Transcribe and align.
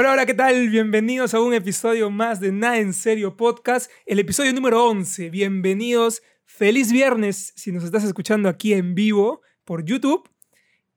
Hola, 0.00 0.12
hola, 0.12 0.24
¿qué 0.24 0.32
tal? 0.32 0.70
Bienvenidos 0.70 1.34
a 1.34 1.42
un 1.42 1.52
episodio 1.52 2.08
más 2.08 2.40
de 2.40 2.52
Nada 2.52 2.78
en 2.78 2.94
Serio 2.94 3.36
Podcast, 3.36 3.90
el 4.06 4.18
episodio 4.18 4.50
número 4.54 4.82
11. 4.86 5.28
Bienvenidos, 5.28 6.22
feliz 6.46 6.90
viernes 6.90 7.52
si 7.54 7.70
nos 7.70 7.84
estás 7.84 8.04
escuchando 8.04 8.48
aquí 8.48 8.72
en 8.72 8.94
vivo 8.94 9.42
por 9.62 9.84
YouTube. 9.84 10.26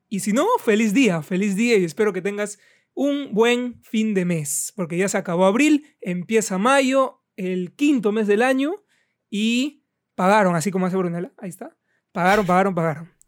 Y 0.07 0.21
si 0.21 0.31
no, 0.31 0.47
feliz 0.63 0.93
día, 0.93 1.21
feliz 1.21 1.57
día 1.57 1.75
y 1.75 1.83
espero 1.83 2.13
que 2.13 2.21
tengas 2.21 2.59
un 2.93 3.33
buen 3.33 3.81
fin 3.83 4.13
de 4.13 4.23
mes, 4.23 4.71
porque 4.73 4.95
ya 4.95 5.09
se 5.09 5.17
acabó 5.17 5.47
abril, 5.47 5.85
empieza 5.99 6.57
mayo, 6.57 7.25
el 7.35 7.73
quinto 7.75 8.13
mes 8.13 8.25
del 8.25 8.41
año 8.41 8.85
y 9.29 9.83
pagaron, 10.15 10.55
así 10.55 10.71
como 10.71 10.85
hace 10.85 10.95
Brunella, 10.95 11.33
ahí 11.39 11.49
está. 11.49 11.75
Pagaron, 12.13 12.45
pagaron, 12.45 12.73
pagaron. 12.73 13.11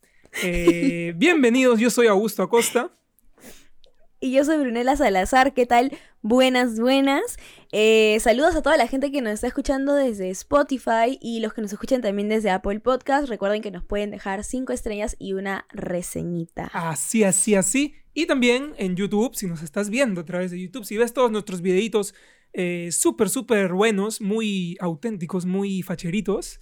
Eh, 0.41 1.13
bienvenidos, 1.17 1.81
yo 1.81 1.89
soy 1.89 2.07
Augusto 2.07 2.43
Acosta. 2.43 2.93
Y 4.19 4.31
yo 4.31 4.45
soy 4.45 4.57
Brunella 4.57 4.95
Salazar, 4.95 5.53
¿qué 5.53 5.65
tal? 5.65 5.91
Buenas, 6.21 6.79
buenas. 6.79 7.37
Eh, 7.71 8.17
saludos 8.21 8.55
a 8.55 8.61
toda 8.61 8.77
la 8.77 8.87
gente 8.87 9.11
que 9.11 9.21
nos 9.21 9.33
está 9.33 9.47
escuchando 9.47 9.93
desde 9.93 10.29
Spotify 10.29 11.19
y 11.21 11.41
los 11.41 11.53
que 11.53 11.61
nos 11.61 11.73
escuchan 11.73 12.01
también 12.01 12.29
desde 12.29 12.49
Apple 12.49 12.79
Podcast. 12.79 13.27
Recuerden 13.27 13.61
que 13.61 13.71
nos 13.71 13.83
pueden 13.83 14.11
dejar 14.11 14.43
cinco 14.43 14.71
estrellas 14.71 15.17
y 15.19 15.33
una 15.33 15.67
reseñita. 15.71 16.71
Así, 16.73 17.23
así, 17.25 17.55
así. 17.55 17.93
Y 18.13 18.25
también 18.25 18.73
en 18.77 18.95
YouTube, 18.95 19.35
si 19.35 19.47
nos 19.47 19.61
estás 19.61 19.89
viendo 19.89 20.21
a 20.21 20.25
través 20.25 20.49
de 20.49 20.61
YouTube, 20.61 20.85
si 20.85 20.97
ves 20.97 21.13
todos 21.13 21.29
nuestros 21.29 21.61
videitos 21.61 22.15
eh, 22.53 22.89
súper, 22.93 23.29
súper 23.29 23.73
buenos, 23.73 24.21
muy 24.21 24.77
auténticos, 24.79 25.45
muy 25.45 25.81
facheritos. 25.81 26.61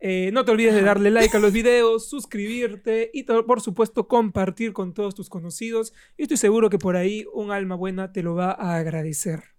Eh, 0.00 0.30
no 0.32 0.44
te 0.44 0.50
olvides 0.50 0.74
de 0.74 0.82
darle 0.82 1.10
like 1.10 1.36
a 1.36 1.40
los 1.40 1.52
videos, 1.52 2.08
suscribirte 2.08 3.10
y 3.14 3.22
por 3.24 3.60
supuesto 3.60 4.06
compartir 4.06 4.72
con 4.72 4.92
todos 4.92 5.14
tus 5.14 5.28
conocidos. 5.30 5.92
Y 6.16 6.22
estoy 6.22 6.36
seguro 6.36 6.70
que 6.70 6.78
por 6.78 6.96
ahí 6.96 7.24
un 7.32 7.50
alma 7.50 7.74
buena 7.74 8.12
te 8.12 8.22
lo 8.22 8.34
va 8.34 8.52
a 8.52 8.76
agradecer. 8.76 9.53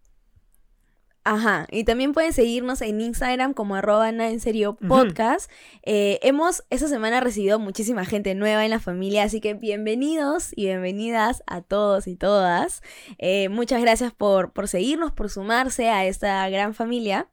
Ajá, 1.27 1.65
y 1.71 1.85
también 1.85 2.13
pueden 2.13 2.33
seguirnos 2.33 2.81
en 2.81 3.01
Instagram 3.01 3.55
como 3.55 3.73
arroba 3.73 4.07
en 4.09 4.39
serio 4.39 4.75
podcast. 4.75 5.49
Eh, 5.81 6.19
hemos 6.21 6.63
esta 6.69 6.87
semana 6.87 7.19
recibido 7.19 7.57
muchísima 7.57 8.05
gente 8.05 8.35
nueva 8.35 8.63
en 8.63 8.69
la 8.69 8.79
familia, 8.79 9.23
así 9.23 9.41
que 9.41 9.55
bienvenidos 9.55 10.51
y 10.55 10.65
bienvenidas 10.65 11.41
a 11.47 11.61
todos 11.61 12.05
y 12.05 12.15
todas. 12.15 12.83
Eh, 13.17 13.49
muchas 13.49 13.81
gracias 13.81 14.13
por, 14.13 14.53
por, 14.53 14.67
seguirnos, 14.67 15.11
por 15.13 15.31
sumarse 15.31 15.89
a 15.89 16.05
esta 16.05 16.47
gran 16.49 16.75
familia. 16.75 17.27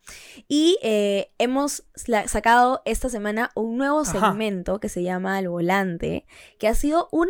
Y 0.49 0.79
eh, 0.83 1.31
hemos 1.37 1.85
sacado 2.25 2.81
esta 2.87 3.11
semana 3.11 3.51
un 3.55 3.77
nuevo 3.77 4.07
segmento 4.07 4.81
que 4.81 4.89
se 4.89 5.03
llama 5.03 5.37
Al 5.37 5.51
Volante, 5.51 6.25
que 6.59 6.67
ha 6.67 6.75
sido 6.75 7.11
un... 7.13 7.29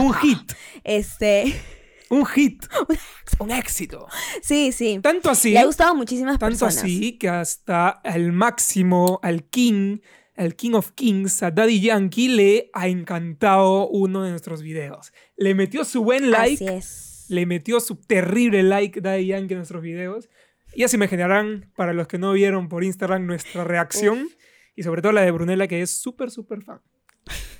Un 0.00 0.14
hit. 0.14 0.52
Este... 0.82 1.77
Un 2.10 2.26
hit. 2.26 2.64
un 3.38 3.50
éxito. 3.50 4.06
Sí, 4.42 4.72
sí. 4.72 4.98
Tanto 5.02 5.30
así. 5.30 5.52
Le 5.52 5.58
ha 5.58 5.64
gustado 5.66 5.92
a 5.92 5.94
muchísimas 5.94 6.38
tanto 6.38 6.46
personas. 6.46 6.76
Tanto 6.76 6.86
así 6.86 7.18
que 7.18 7.28
hasta 7.28 7.88
al 7.88 8.32
máximo, 8.32 9.20
al 9.22 9.44
King, 9.44 9.98
al 10.36 10.54
King 10.54 10.72
of 10.72 10.92
Kings, 10.92 11.42
a 11.42 11.50
Daddy 11.50 11.80
Yankee, 11.80 12.28
le 12.28 12.70
ha 12.72 12.88
encantado 12.88 13.88
uno 13.88 14.22
de 14.22 14.30
nuestros 14.30 14.62
videos. 14.62 15.12
Le 15.36 15.54
metió 15.54 15.84
su 15.84 16.02
buen 16.02 16.30
like. 16.30 16.64
Así 16.64 16.66
es. 16.66 17.26
Le 17.28 17.44
metió 17.44 17.80
su 17.80 17.96
terrible 17.96 18.62
like 18.62 19.00
Daddy 19.00 19.26
Yankee 19.26 19.54
a 19.54 19.58
nuestros 19.58 19.82
videos. 19.82 20.28
Y 20.74 20.84
así 20.84 20.96
imaginarán, 20.96 21.72
para 21.76 21.92
los 21.92 22.08
que 22.08 22.18
no 22.18 22.32
vieron 22.32 22.68
por 22.68 22.84
Instagram, 22.84 23.26
nuestra 23.26 23.64
reacción. 23.64 24.28
Y 24.76 24.82
sobre 24.82 25.02
todo 25.02 25.12
la 25.12 25.22
de 25.22 25.30
Brunella, 25.30 25.66
que 25.66 25.82
es 25.82 25.90
súper, 25.90 26.30
súper 26.30 26.62
fan. 26.62 26.80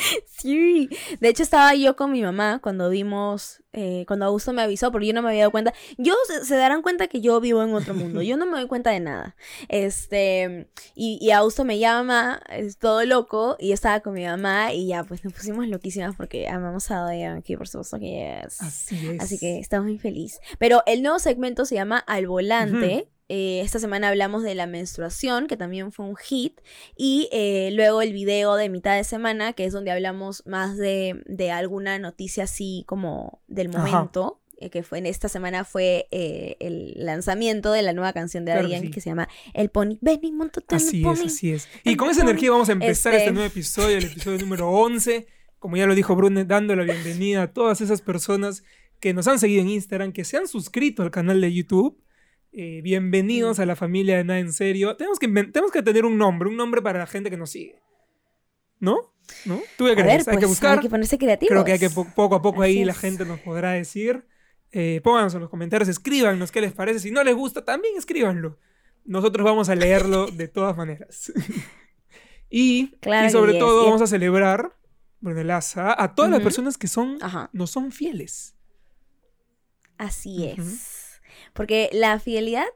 Sí, 0.40 0.88
de 1.20 1.28
hecho 1.28 1.42
estaba 1.42 1.74
yo 1.74 1.96
con 1.96 2.12
mi 2.12 2.22
mamá 2.22 2.60
cuando 2.62 2.88
vimos, 2.88 3.62
eh, 3.74 4.04
cuando 4.06 4.24
Augusto 4.24 4.54
me 4.54 4.62
avisó, 4.62 4.90
porque 4.90 5.06
yo 5.08 5.12
no 5.12 5.20
me 5.20 5.28
había 5.28 5.42
dado 5.42 5.50
cuenta. 5.50 5.74
Yo 5.98 6.14
se, 6.42 6.56
darán 6.56 6.80
cuenta 6.80 7.08
que 7.08 7.20
yo 7.20 7.38
vivo 7.42 7.62
en 7.62 7.74
otro 7.74 7.92
mundo, 7.92 8.22
yo 8.22 8.38
no 8.38 8.46
me 8.46 8.52
doy 8.52 8.66
cuenta 8.66 8.90
de 8.90 9.00
nada. 9.00 9.36
Este, 9.68 10.70
y, 10.94 11.18
y 11.20 11.30
Augusto 11.32 11.66
me 11.66 11.78
llama, 11.78 12.40
es 12.48 12.78
todo 12.78 13.04
loco, 13.04 13.56
y 13.58 13.68
yo 13.68 13.74
estaba 13.74 14.00
con 14.00 14.14
mi 14.14 14.24
mamá 14.24 14.72
y 14.72 14.86
ya, 14.86 15.04
pues 15.04 15.22
nos 15.24 15.34
pusimos 15.34 15.68
loquísimas 15.68 16.16
porque 16.16 16.48
amamos 16.48 16.90
a 16.90 17.00
aquí, 17.36 17.56
por 17.56 17.68
supuesto 17.68 17.98
que 17.98 18.40
es. 18.40 18.60
Así 18.62 19.10
es. 19.10 19.20
Así 19.20 19.38
que 19.38 19.58
estamos 19.58 19.86
muy 19.86 19.98
felices. 19.98 20.40
Pero 20.58 20.82
el 20.86 21.02
nuevo 21.02 21.18
segmento 21.18 21.64
se 21.64 21.74
llama 21.74 21.98
Al 21.98 22.26
Volante. 22.26 23.08
Eh, 23.32 23.60
esta 23.60 23.78
semana 23.78 24.08
hablamos 24.08 24.42
de 24.42 24.56
la 24.56 24.66
menstruación, 24.66 25.46
que 25.46 25.56
también 25.56 25.92
fue 25.92 26.04
un 26.04 26.16
hit. 26.16 26.60
Y 26.96 27.28
eh, 27.30 27.70
luego 27.72 28.02
el 28.02 28.12
video 28.12 28.56
de 28.56 28.68
mitad 28.68 28.96
de 28.96 29.04
semana, 29.04 29.52
que 29.52 29.64
es 29.64 29.72
donde 29.72 29.92
hablamos 29.92 30.44
más 30.46 30.76
de, 30.76 31.22
alguna 31.54 32.00
noticia 32.00 32.44
así 32.44 32.82
como 32.88 33.40
del 33.46 33.68
momento. 33.68 34.40
Eh, 34.58 34.68
que 34.68 34.82
fue 34.82 34.98
en 34.98 35.06
esta 35.06 35.28
semana 35.28 35.64
fue 35.64 36.08
el 36.10 36.92
lanzamiento 36.96 37.70
de 37.70 37.82
la 37.82 37.92
nueva 37.92 38.12
canción 38.12 38.44
de 38.44 38.52
Adrián 38.52 38.90
que, 38.90 39.00
se 39.00 39.10
llama 39.10 39.28
El 39.54 39.70
Pony. 39.70 39.96
Ven 40.00 40.18
y 40.22 40.34
Así 40.68 41.06
es, 41.06 41.20
así 41.20 41.52
es. 41.52 41.68
Y 41.84 41.94
con 41.94 42.10
esa 42.10 42.22
energía 42.22 42.50
vamos 42.50 42.68
a 42.68 42.72
empezar 42.72 43.14
este... 43.14 43.26
este 43.26 43.32
nuevo 43.32 43.46
episodio, 43.46 43.96
el 43.96 44.04
episodio 44.06 44.38
número 44.38 44.68
11. 44.70 45.28
Como 45.60 45.76
ya 45.76 45.86
lo 45.86 45.94
dijo 45.94 46.16
Brune, 46.16 46.46
dando 46.46 46.74
la 46.74 46.82
bienvenida 46.82 47.44
a 47.44 47.52
todas 47.52 47.80
esas 47.80 48.02
personas 48.02 48.64
que 48.98 49.14
nos 49.14 49.28
han 49.28 49.38
seguido 49.38 49.62
en 49.62 49.68
Instagram, 49.68 50.12
que 50.12 50.24
se 50.24 50.36
han 50.36 50.48
suscrito 50.48 51.04
al 51.04 51.12
canal 51.12 51.40
de 51.40 51.54
YouTube 51.54 51.96
eh, 52.52 52.80
bienvenidos 52.82 53.60
a 53.60 53.66
la 53.66 53.76
familia 53.76 54.16
de 54.16 54.24
Nada 54.24 54.40
en 54.40 54.52
Serio. 54.52 54.96
Tenemos 54.96 55.18
que, 55.18 55.28
tenemos 55.28 55.70
que 55.70 55.82
tener 55.82 56.04
un 56.04 56.18
nombre, 56.18 56.48
un 56.48 56.56
nombre 56.56 56.82
para 56.82 56.98
la 56.98 57.06
gente 57.06 57.30
que 57.30 57.36
nos 57.36 57.50
sigue. 57.50 57.80
¿No? 58.78 59.14
¿No? 59.44 59.60
¿Tú 59.76 59.86
qué 59.86 59.94
crees? 59.94 60.26
hay 60.26 60.34
que 60.36 60.40
pues, 60.40 60.48
buscar. 60.48 60.78
Hay 60.78 60.82
que 60.82 60.90
ponerse 60.90 61.18
creativos. 61.18 61.50
Creo 61.50 61.64
que 61.64 61.72
hay 61.72 61.78
que 61.78 61.90
poco 61.90 62.34
a 62.34 62.42
poco 62.42 62.62
ahí 62.62 62.84
la 62.84 62.94
gente 62.94 63.24
nos 63.24 63.38
podrá 63.40 63.72
decir. 63.72 64.26
Eh, 64.72 65.00
pónganos 65.02 65.34
en 65.34 65.40
los 65.40 65.50
comentarios, 65.50 65.88
escríbanos 65.88 66.50
qué 66.50 66.60
les 66.60 66.72
parece. 66.72 67.00
Si 67.00 67.10
no 67.10 67.22
les 67.22 67.34
gusta, 67.34 67.64
también 67.64 67.96
escríbanlo. 67.96 68.58
Nosotros 69.04 69.44
vamos 69.44 69.68
a 69.68 69.74
leerlo 69.74 70.26
de 70.32 70.48
todas 70.48 70.76
maneras. 70.76 71.32
y, 72.50 72.96
y, 73.24 73.30
sobre 73.30 73.54
todo 73.54 73.84
vamos 73.84 74.02
a 74.02 74.06
celebrar, 74.06 74.76
Brunelaza, 75.20 76.00
a 76.02 76.14
todas 76.14 76.30
las 76.30 76.40
personas 76.40 76.78
que 76.78 76.88
son, 76.88 77.18
no 77.52 77.66
son 77.66 77.92
fieles. 77.92 78.56
Así 79.98 80.46
es. 80.46 80.99
Porque 81.52 81.90
la 81.92 82.18
fidelidad 82.18 82.66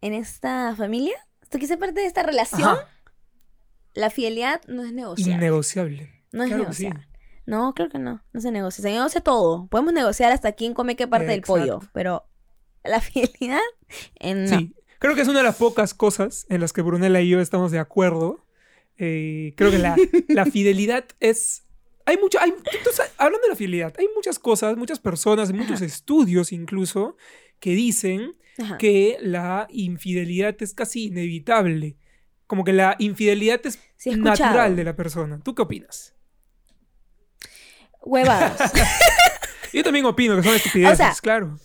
en 0.00 0.14
esta 0.14 0.74
familia, 0.76 1.16
esto 1.42 1.58
que 1.58 1.64
es 1.64 1.76
parte 1.76 2.00
de 2.00 2.06
esta 2.06 2.22
relación, 2.22 2.76
la 3.94 4.10
fidelidad 4.10 4.60
no 4.68 4.84
es 4.84 4.92
negociable. 4.92 5.34
Innegociable. 5.34 6.24
No 6.32 6.44
es 6.44 6.50
negociable. 6.50 7.08
No, 7.46 7.74
creo 7.74 7.88
que 7.88 7.98
no. 7.98 8.22
No 8.32 8.40
se 8.40 8.50
negocia. 8.50 8.82
Se 8.82 8.90
negocia 8.90 9.20
todo. 9.22 9.66
Podemos 9.68 9.94
negociar 9.94 10.32
hasta 10.32 10.52
quién 10.52 10.74
come 10.74 10.96
qué 10.96 11.08
parte 11.08 11.28
del 11.28 11.42
pollo. 11.42 11.80
Pero 11.92 12.26
la 12.84 13.00
fidelidad, 13.00 13.60
en 14.16 14.44
no. 14.44 14.58
Sí. 14.58 14.74
Creo 14.98 15.14
que 15.14 15.22
es 15.22 15.28
una 15.28 15.38
de 15.38 15.44
las 15.44 15.56
pocas 15.56 15.94
cosas 15.94 16.44
en 16.48 16.60
las 16.60 16.72
que 16.72 16.82
Brunella 16.82 17.20
y 17.20 17.28
yo 17.28 17.40
estamos 17.40 17.70
de 17.70 17.78
acuerdo. 17.78 18.44
Eh, 18.98 19.54
creo 19.56 19.70
que 19.70 19.78
la, 19.78 19.96
la 20.28 20.44
fidelidad 20.46 21.04
es 21.20 21.64
hay 22.08 22.16
mucho, 22.16 22.40
hay, 22.40 22.54
hablando 23.18 23.42
de 23.44 23.50
la 23.50 23.54
fidelidad, 23.54 23.94
hay 23.98 24.06
muchas 24.16 24.38
cosas, 24.38 24.78
muchas 24.78 24.98
personas, 24.98 25.52
muchos 25.52 25.82
estudios 25.82 26.52
incluso, 26.52 27.18
que 27.60 27.70
dicen 27.70 28.36
que 28.78 29.18
la 29.20 29.66
infidelidad 29.70 30.56
es 30.60 30.74
casi 30.74 31.06
inevitable. 31.06 31.96
Como 32.46 32.64
que 32.64 32.72
la 32.72 32.96
infidelidad 32.98 33.60
es 33.64 33.78
natural 34.16 34.74
de 34.74 34.84
la 34.84 34.96
persona. 34.96 35.40
¿Tú 35.44 35.54
qué 35.54 35.62
opinas? 35.62 36.14
Huevadas. 38.00 38.72
Yo 39.72 39.82
también 39.84 40.06
opino 40.06 40.36
que 40.36 40.42
son 40.42 40.54
estupideces, 40.54 41.20
claro. 41.20 41.58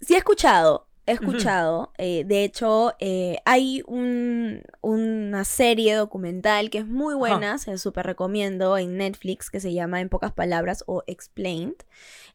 Sí 0.00 0.14
he 0.14 0.18
escuchado, 0.18 0.88
he 1.06 1.12
escuchado. 1.12 1.92
Eh, 1.98 2.24
de 2.26 2.44
hecho, 2.44 2.94
eh, 2.98 3.38
hay 3.44 3.82
una 3.86 5.44
serie 5.44 5.94
documental 5.94 6.70
que 6.70 6.78
es 6.78 6.86
muy 6.86 7.14
buena, 7.14 7.58
se 7.58 7.76
súper 7.78 8.06
recomiendo 8.06 8.78
en 8.78 8.96
Netflix, 8.96 9.50
que 9.50 9.60
se 9.60 9.72
llama 9.72 10.00
En 10.00 10.08
pocas 10.08 10.32
palabras 10.32 10.84
o 10.86 11.02
Explained. 11.06 11.76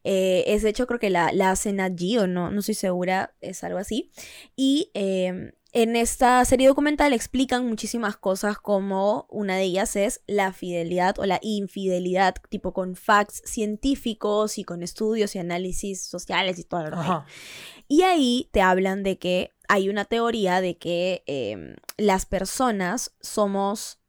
Eh, 0.04 0.44
es 0.48 0.64
de 0.64 0.70
hecho, 0.70 0.88
creo 0.88 1.00
que 1.00 1.10
la, 1.10 1.32
la 1.34 1.52
hacen 1.52 1.82
allí 1.82 2.18
o 2.18 2.28
no, 2.28 2.52
no 2.52 2.60
estoy 2.60 2.76
segura, 2.76 3.34
es 3.42 3.64
algo 3.64 3.80
así. 3.80 4.12
Y 4.56 4.92
em, 4.94 5.52
en 5.72 5.96
esta 5.96 6.44
serie 6.46 6.68
documental 6.68 7.14
explican 7.14 7.68
muchísimas 7.68 8.18
cosas 8.18 8.58
como 8.58 9.28
una 9.30 9.56
de 9.56 9.64
ellas 9.64 9.96
es 9.96 10.22
la 10.26 10.52
fidelidad 10.52 11.20
o 11.20 11.26
la 11.26 11.40
infidelidad, 11.42 12.36
tipo 12.50 12.74
con 12.74 12.96
facts 12.96 13.44
científicos 13.46 14.58
y 14.58 14.64
con 14.64 14.82
estudios 14.82 15.36
y 15.36 15.40
análisis 15.40 16.02
sociales 16.02 16.58
y 16.58 16.64
todo 16.64 16.90
lo 16.90 17.26
Y 17.88 18.02
ahí 18.02 18.50
te 18.52 18.62
hablan 18.62 19.04
de 19.04 19.20
que 19.20 19.54
hay 19.68 19.90
una 19.90 20.06
teoría 20.06 20.62
de 20.62 20.78
que 20.78 21.24
em, 21.28 21.76
las 21.98 22.26
personas 22.26 23.16
somos 23.22 24.00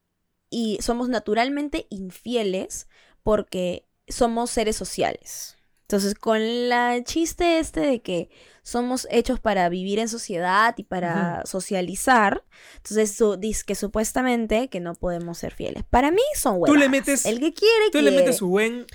y 0.48 0.78
somos 0.80 1.08
naturalmente 1.08 1.86
infieles 1.90 2.88
porque 3.22 3.86
somos 4.08 4.50
seres 4.50 4.76
sociales. 4.76 5.56
Entonces, 5.90 6.14
con 6.14 6.68
la 6.68 7.02
chiste 7.02 7.58
este 7.58 7.80
de 7.80 8.00
que 8.00 8.30
somos 8.62 9.08
hechos 9.10 9.40
para 9.40 9.68
vivir 9.68 9.98
en 9.98 10.08
sociedad 10.08 10.72
y 10.78 10.84
para 10.84 11.44
socializar, 11.46 12.44
entonces 12.76 13.16
tú 13.16 13.36
dices 13.36 13.64
que 13.64 13.74
supuestamente 13.74 14.68
que 14.68 14.78
no 14.78 14.94
podemos 14.94 15.38
ser 15.38 15.52
fieles. 15.52 15.82
Para 15.90 16.12
mí 16.12 16.22
son 16.36 16.60
buenas. 16.60 16.72
Tú 16.74 16.78
le 16.78 16.88
metes... 16.88 17.26
El 17.26 17.40
que 17.40 17.52
quiere, 17.52 17.90
Tú 17.90 18.02
le 18.02 18.12
metes 18.12 18.36
su 18.36 18.46
buen 18.46 18.86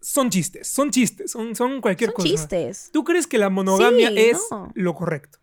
son 0.00 0.28
chistes, 0.28 0.66
son 0.66 0.90
chistes, 0.90 1.30
son, 1.30 1.54
son 1.54 1.80
cualquier 1.80 2.10
Son 2.10 2.16
cosa. 2.16 2.28
chistes. 2.28 2.90
¿Tú 2.92 3.04
crees 3.04 3.28
que 3.28 3.38
la 3.38 3.48
monogamia 3.48 4.08
Sí, 4.10 4.18
es 4.18 4.40
no. 4.50 4.72
lo 4.74 4.94
correcto? 4.96 5.38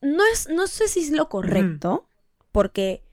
No, 0.00 0.24
es, 0.32 0.48
no 0.48 0.66
sé 0.66 0.88
si 0.88 0.98
es 1.00 1.10
lo 1.12 1.28
correcto, 1.28 2.08
porque 2.50 3.04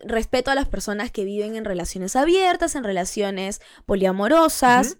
respeto 0.00 0.50
a 0.50 0.54
las 0.54 0.68
personas 0.68 1.10
que 1.10 1.24
viven 1.24 1.56
en 1.56 1.64
relaciones 1.64 2.16
abiertas, 2.16 2.74
en 2.74 2.84
relaciones 2.84 3.60
poliamorosas. 3.86 4.98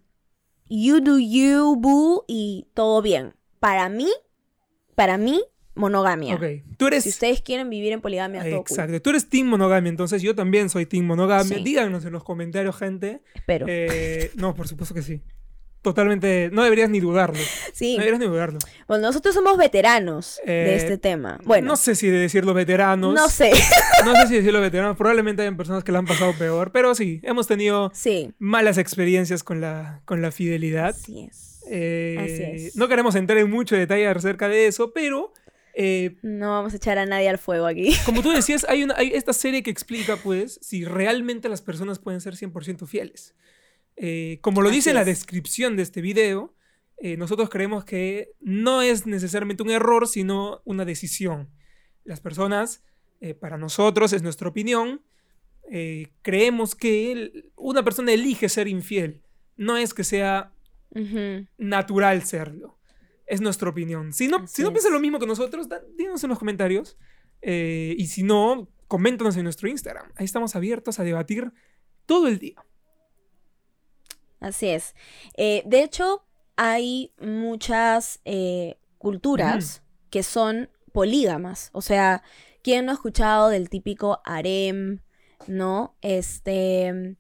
You 0.69 1.01
do 1.01 1.19
you, 1.19 1.77
boo, 1.77 2.25
y 2.27 2.67
todo 2.75 3.01
bien. 3.03 3.35
Para 3.61 3.89
mí, 3.89 4.09
para 4.95 5.17
mí, 5.17 5.43
monogamia. 5.77 6.35
Ok. 6.35 6.45
Tú 6.77 6.89
eres. 6.89 7.05
Si 7.05 7.11
ustedes 7.11 7.41
quieren 7.43 7.71
vivir 7.71 7.93
en 7.93 8.01
poligamia, 8.01 8.43
todo 8.43 8.65
cool. 8.65 8.79
Exacto. 8.79 9.01
Tú 9.01 9.11
eres 9.11 9.29
team 9.29 9.47
monogamia, 9.47 9.91
entonces 9.91 10.23
yo 10.23 10.35
también 10.35 10.69
soy 10.69 10.87
team 10.87 11.05
monogamia. 11.05 11.57
Sí. 11.59 11.63
Díganos 11.63 12.05
en 12.05 12.13
los 12.13 12.25
comentarios, 12.25 12.77
gente. 12.77 13.23
Espero. 13.35 13.67
Eh, 13.69 14.33
no, 14.35 14.55
por 14.55 14.67
supuesto 14.67 14.95
que 14.95 15.03
sí. 15.03 15.23
Totalmente. 15.87 16.51
No 16.53 16.65
deberías 16.65 16.91
ni 16.91 16.99
dudarlo. 16.99 17.39
sí. 17.73 17.93
No 17.97 18.01
deberías 18.01 18.19
ni 18.19 18.27
dudarlo. 18.27 18.59
Bueno, 18.89 19.07
nosotros 19.07 19.33
somos 19.37 19.57
veteranos 19.57 20.41
Eh, 20.45 20.51
de 20.51 20.75
este 20.75 20.99
tema. 20.99 21.39
Bueno, 21.45 21.69
No 21.69 21.77
sé 21.77 21.95
si 21.95 22.09
de 22.09 22.19
decirlo 22.19 22.55
veteranos. 22.55 23.15
no 23.15 23.29
sé. 23.29 23.53
No 24.05 24.17
sé 24.17 24.27
si 24.27 24.35
decirlo 24.35 24.61
veteranos. 24.61 24.97
Probablemente 24.97 25.43
hayan 25.43 25.57
personas 25.57 25.85
que 25.85 25.93
la 25.93 26.01
han 26.01 26.07
pasado 26.07 26.33
peor. 26.37 26.73
Pero 26.73 26.97
sí, 26.97 27.21
hemos 27.23 27.47
tenido 27.47 27.93
sí. 27.95 28.33
malas 28.41 28.79
experiencias 28.79 29.45
con 29.45 29.61
la, 29.61 30.01
con 30.07 30.23
la 30.23 30.33
fidelidad. 30.33 30.89
Así 30.89 31.29
es. 31.31 31.63
Eh, 31.71 32.17
Así 32.19 32.67
es. 32.67 32.77
No 32.77 32.89
queremos 32.89 33.15
entrar 33.15 33.39
en 33.39 33.49
mucho 33.49 33.77
detalle 33.77 34.09
acerca 34.09 34.49
de 34.49 34.67
eso, 34.67 34.93
pero 34.93 35.33
eh, 35.75 36.17
No 36.23 36.51
vamos 36.51 36.73
a 36.73 36.79
echar 36.79 36.99
a 36.99 37.07
nadie 37.07 37.29
al 37.29 37.39
fuego 37.39 37.67
aquí. 37.67 37.95
como 38.07 38.23
tú 38.23 38.31
decías, 38.33 38.67
hay, 38.69 38.83
una, 38.83 38.95
hay 38.97 39.13
esta 39.15 39.33
serie 39.33 39.63
que 39.63 39.71
explica, 39.71 40.17
pues, 40.17 40.59
si 40.63 40.85
realmente 40.85 41.49
las 41.49 41.63
personas 41.63 42.01
pueden 42.01 42.21
ser 42.21 42.35
100% 42.35 42.89
fieles. 42.89 43.35
Eh, 43.97 44.39
como 44.43 44.61
lo 44.63 44.69
Así 44.69 44.77
dice 44.79 44.93
la 44.95 45.01
es. 45.01 45.07
descripción 45.07 45.77
de 45.77 45.83
este 45.83 46.01
video, 46.01 46.55
eh, 46.99 47.17
nosotros 47.17 47.49
creemos 47.51 47.85
que 47.85 48.31
no 48.41 48.83
es 48.83 49.07
necesariamente 49.07 49.63
un 49.63 49.71
error, 49.71 50.07
sino 50.09 50.61
una 50.65 50.85
decisión. 50.85 51.49
Las 52.05 52.21
personas, 52.21 52.83
eh, 53.21 53.35
para 53.35 53.57
nosotros, 53.59 54.13
es 54.13 54.23
nuestra 54.23 54.49
opinión, 54.49 55.03
eh, 55.71 56.09
creemos 56.23 56.75
que 56.75 57.51
una 57.57 57.83
persona 57.85 58.13
elige 58.13 58.49
ser 58.49 58.69
infiel. 58.69 59.23
No 59.57 59.77
es 59.77 59.93
que 59.95 60.05
sea 60.05 60.53
natural 61.59 62.23
serlo. 62.23 62.79
Es 63.27 63.41
nuestra 63.41 63.69
opinión. 63.69 64.13
Si 64.13 64.29
no, 64.29 64.39
Así 64.39 64.57
si 64.57 64.63
no 64.63 64.69
es. 64.69 64.73
piensan 64.73 64.93
lo 64.93 65.01
mismo 65.01 65.19
que 65.19 65.27
nosotros, 65.27 65.69
da- 65.69 65.83
díganos 65.97 66.23
en 66.23 66.31
los 66.31 66.39
comentarios. 66.39 66.97
Y 67.43 68.07
si 68.07 68.23
no, 68.23 68.69
coméntanos 68.87 69.37
en 69.37 69.45
nuestro 69.45 69.69
Instagram. 69.69 70.11
Ahí 70.17 70.25
estamos 70.25 70.55
abiertos 70.57 70.99
a 71.01 71.05
debatir 71.05 71.53
todo 72.07 72.29
el 72.29 72.39
día. 72.39 72.65
Así 74.41 74.69
es. 74.69 74.95
Eh, 75.37 75.63
de 75.67 75.83
hecho, 75.83 76.25
hay 76.57 77.13
muchas 77.21 78.21
eh, 78.25 78.79
culturas 78.99 79.83
que 80.11 80.23
son 80.23 80.71
polígamas. 80.93 81.71
O 81.73 81.83
sea, 81.83 82.23
¿quién 82.63 82.87
no 82.87 82.93
ha 82.93 82.95
escuchado 82.95 83.49
del 83.49 83.69
típico 83.71 84.21
harem? 84.25 85.01
¿No? 85.47 85.97
Este. 86.03 87.17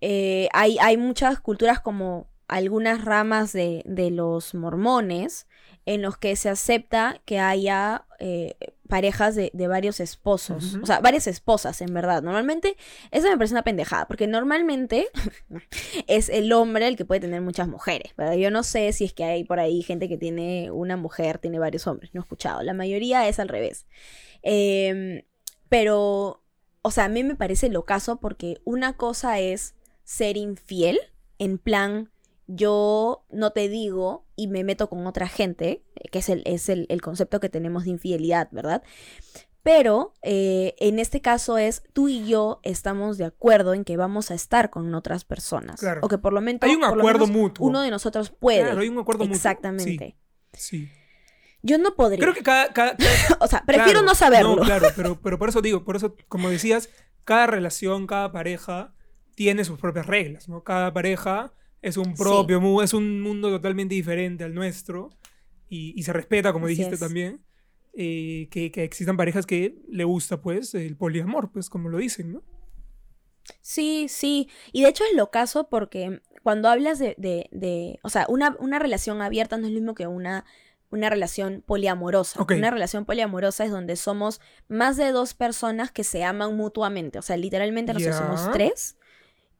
eh, 0.00 0.48
hay, 0.52 0.78
hay 0.78 0.96
muchas 0.96 1.40
culturas 1.40 1.80
como 1.80 2.30
algunas 2.48 3.04
ramas 3.04 3.52
de, 3.52 3.82
de 3.86 4.10
los 4.10 4.54
mormones 4.54 5.46
en 5.86 6.02
los 6.02 6.16
que 6.16 6.36
se 6.36 6.48
acepta 6.48 7.20
que 7.24 7.38
haya 7.38 8.06
eh, 8.18 8.54
parejas 8.88 9.34
de, 9.34 9.50
de 9.54 9.68
varios 9.68 10.00
esposos. 10.00 10.76
O 10.82 10.84
sea, 10.84 11.00
varias 11.00 11.26
esposas, 11.26 11.80
en 11.80 11.94
verdad. 11.94 12.22
Normalmente, 12.22 12.76
eso 13.10 13.28
me 13.28 13.36
parece 13.36 13.54
una 13.54 13.62
pendejada, 13.62 14.06
porque 14.06 14.26
normalmente 14.26 15.08
es 16.06 16.28
el 16.28 16.52
hombre 16.52 16.86
el 16.86 16.96
que 16.96 17.06
puede 17.06 17.22
tener 17.22 17.40
muchas 17.40 17.68
mujeres. 17.68 18.12
Pero 18.16 18.34
yo 18.34 18.50
no 18.50 18.62
sé 18.62 18.92
si 18.92 19.04
es 19.04 19.14
que 19.14 19.24
hay 19.24 19.44
por 19.44 19.58
ahí 19.58 19.82
gente 19.82 20.08
que 20.08 20.18
tiene 20.18 20.70
una 20.70 20.96
mujer, 20.96 21.38
tiene 21.38 21.58
varios 21.58 21.86
hombres. 21.86 22.10
No 22.12 22.20
he 22.20 22.24
escuchado. 22.24 22.62
La 22.62 22.74
mayoría 22.74 23.26
es 23.26 23.38
al 23.38 23.48
revés. 23.48 23.86
Em, 24.42 25.22
pero, 25.70 26.42
o 26.82 26.90
sea, 26.90 27.04
a 27.04 27.08
mí 27.08 27.24
me 27.24 27.36
parece 27.36 27.68
lo 27.70 27.84
caso 27.84 28.20
porque 28.20 28.60
una 28.64 28.96
cosa 28.96 29.38
es 29.38 29.74
ser 30.04 30.36
infiel, 30.36 30.98
en 31.38 31.58
plan, 31.58 32.10
yo 32.48 33.24
no 33.30 33.52
te 33.52 33.68
digo 33.68 34.26
y 34.40 34.46
me 34.48 34.64
meto 34.64 34.88
con 34.88 35.06
otra 35.06 35.28
gente, 35.28 35.84
eh, 35.96 36.08
que 36.10 36.20
es 36.20 36.28
el, 36.28 36.42
es 36.46 36.68
el, 36.68 36.86
el 36.88 37.02
concepto 37.02 37.40
que 37.40 37.48
tenemos 37.48 37.84
de 37.84 37.90
infidelidad, 37.90 38.48
¿verdad? 38.52 38.82
Pero 39.62 40.14
eh, 40.22 40.74
en 40.78 40.98
este 40.98 41.20
caso 41.20 41.58
es 41.58 41.82
tú 41.92 42.08
y 42.08 42.26
yo 42.26 42.60
estamos 42.62 43.18
de 43.18 43.26
acuerdo 43.26 43.74
en 43.74 43.84
que 43.84 43.98
vamos 43.98 44.30
a 44.30 44.34
estar 44.34 44.70
con 44.70 44.94
otras 44.94 45.24
personas. 45.24 45.78
Claro. 45.80 46.00
O 46.02 46.08
que 46.08 46.16
por 46.16 46.32
lo 46.32 46.40
menos 46.40 46.62
Hay 46.62 46.74
un 46.74 46.84
acuerdo 46.84 47.26
mutuo. 47.26 47.66
Uno 47.66 47.82
de 47.82 47.90
nosotros 47.90 48.30
puede. 48.30 48.62
Claro, 48.62 48.80
hay 48.80 48.88
un 48.88 48.98
acuerdo 48.98 49.24
mutuo. 49.24 49.36
Exactamente. 49.36 50.16
Sí. 50.54 50.88
Yo 51.62 51.76
no 51.76 51.94
podría. 51.94 52.20
Creo 52.20 52.32
que 52.32 52.42
cada. 52.42 52.72
cada- 52.72 52.96
cada- 52.96 53.36
o 53.40 53.46
sea, 53.46 53.62
prefiero 53.66 53.90
claro, 54.00 54.06
no 54.06 54.14
saberlo. 54.14 54.56
No, 54.56 54.62
claro, 54.62 54.86
pero, 54.96 55.20
pero 55.22 55.38
por 55.38 55.50
eso 55.50 55.60
digo, 55.60 55.84
por 55.84 55.96
eso, 55.96 56.16
como 56.28 56.48
decías, 56.48 56.88
cada 57.24 57.46
relación, 57.46 58.06
cada 58.06 58.32
pareja 58.32 58.94
tiene 59.34 59.64
sus 59.64 59.78
propias 59.78 60.06
reglas, 60.06 60.48
¿no? 60.48 60.64
Cada 60.64 60.94
pareja 60.94 61.52
es 61.82 61.96
un 61.96 62.16
Sí. 62.16 62.22
propio 62.22 62.60
mundo, 62.60 62.82
es 62.82 62.92
un 62.94 63.20
mundo 63.20 63.48
totalmente 63.50 63.94
diferente 63.94 64.44
al 64.44 64.54
nuestro 64.54 65.10
y, 65.68 65.92
y 65.98 66.02
se 66.02 66.12
respeta, 66.12 66.52
como 66.52 66.66
Así 66.66 66.74
dijiste 66.74 66.94
es. 66.94 67.00
también, 67.00 67.44
eh, 67.94 68.48
que, 68.50 68.70
que 68.70 68.84
existan 68.84 69.16
parejas 69.16 69.46
que 69.46 69.76
le 69.88 70.04
gusta, 70.04 70.40
pues, 70.40 70.74
el 70.74 70.96
poliamor, 70.96 71.50
pues, 71.52 71.68
como 71.70 71.88
lo 71.88 71.98
dicen, 71.98 72.32
¿no? 72.32 72.42
Sí, 73.62 74.06
sí. 74.08 74.48
Y 74.72 74.82
de 74.82 74.88
hecho 74.90 75.04
es 75.10 75.16
lo 75.16 75.30
caso 75.30 75.68
porque 75.68 76.20
cuando 76.42 76.68
hablas 76.68 76.98
de, 76.98 77.14
de, 77.18 77.48
de- 77.52 77.98
o 78.02 78.08
sea, 78.08 78.26
una, 78.28 78.56
una 78.60 78.78
relación 78.78 79.22
abierta 79.22 79.56
no 79.56 79.66
es 79.66 79.72
lo 79.72 79.78
mismo 79.80 79.94
que 79.94 80.06
una, 80.06 80.44
una 80.90 81.08
relación 81.10 81.62
poliamorosa. 81.66 82.44
Una 82.48 82.70
relación 82.70 83.04
poliamorosa 83.06 83.64
es 83.64 83.70
donde 83.70 83.96
somos 83.96 84.40
más 84.68 84.96
de 84.96 85.10
dos 85.12 85.34
personas 85.34 85.90
que 85.90 86.04
se 86.04 86.22
aman 86.24 86.56
mutuamente. 86.56 87.18
O 87.18 87.22
sea, 87.22 87.36
literalmente 87.36 87.92
nosotros 87.92 88.16
somos 88.16 88.50
tres 88.52 88.96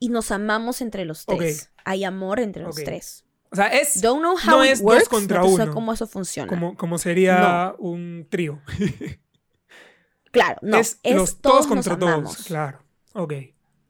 y 0.01 0.09
nos 0.09 0.33
amamos 0.33 0.81
entre 0.81 1.05
los 1.05 1.27
tres. 1.27 1.71
Hay 1.85 2.03
amor 2.03 2.41
entre 2.41 2.65
los 2.65 2.75
tres. 2.75 3.25
O 3.53 3.57
sea, 3.57 3.67
es 3.69 4.01
Don't 4.01 4.21
know 4.21 4.37
No 4.47 4.65
it 4.65 4.73
es 4.73 4.83
dos 4.83 5.09
contra 5.09 5.41
no 5.41 5.49
sé 5.57 5.63
uno. 5.63 5.75
cómo 5.75 5.93
eso 5.93 6.07
funciona. 6.07 6.49
como, 6.49 6.77
como 6.77 6.99
sería 6.99 7.75
un 7.79 8.27
trío. 8.29 8.61
Claro, 10.33 10.61
no. 10.63 10.77
es, 10.79 11.01
Es, 11.03 11.17
los 11.17 11.41
todos 11.41 11.55
todos 11.55 11.67
contra 11.67 11.97
nos 11.97 12.23
todos. 12.23 12.47
Claro. 12.47 12.85
Ok. 13.15 13.33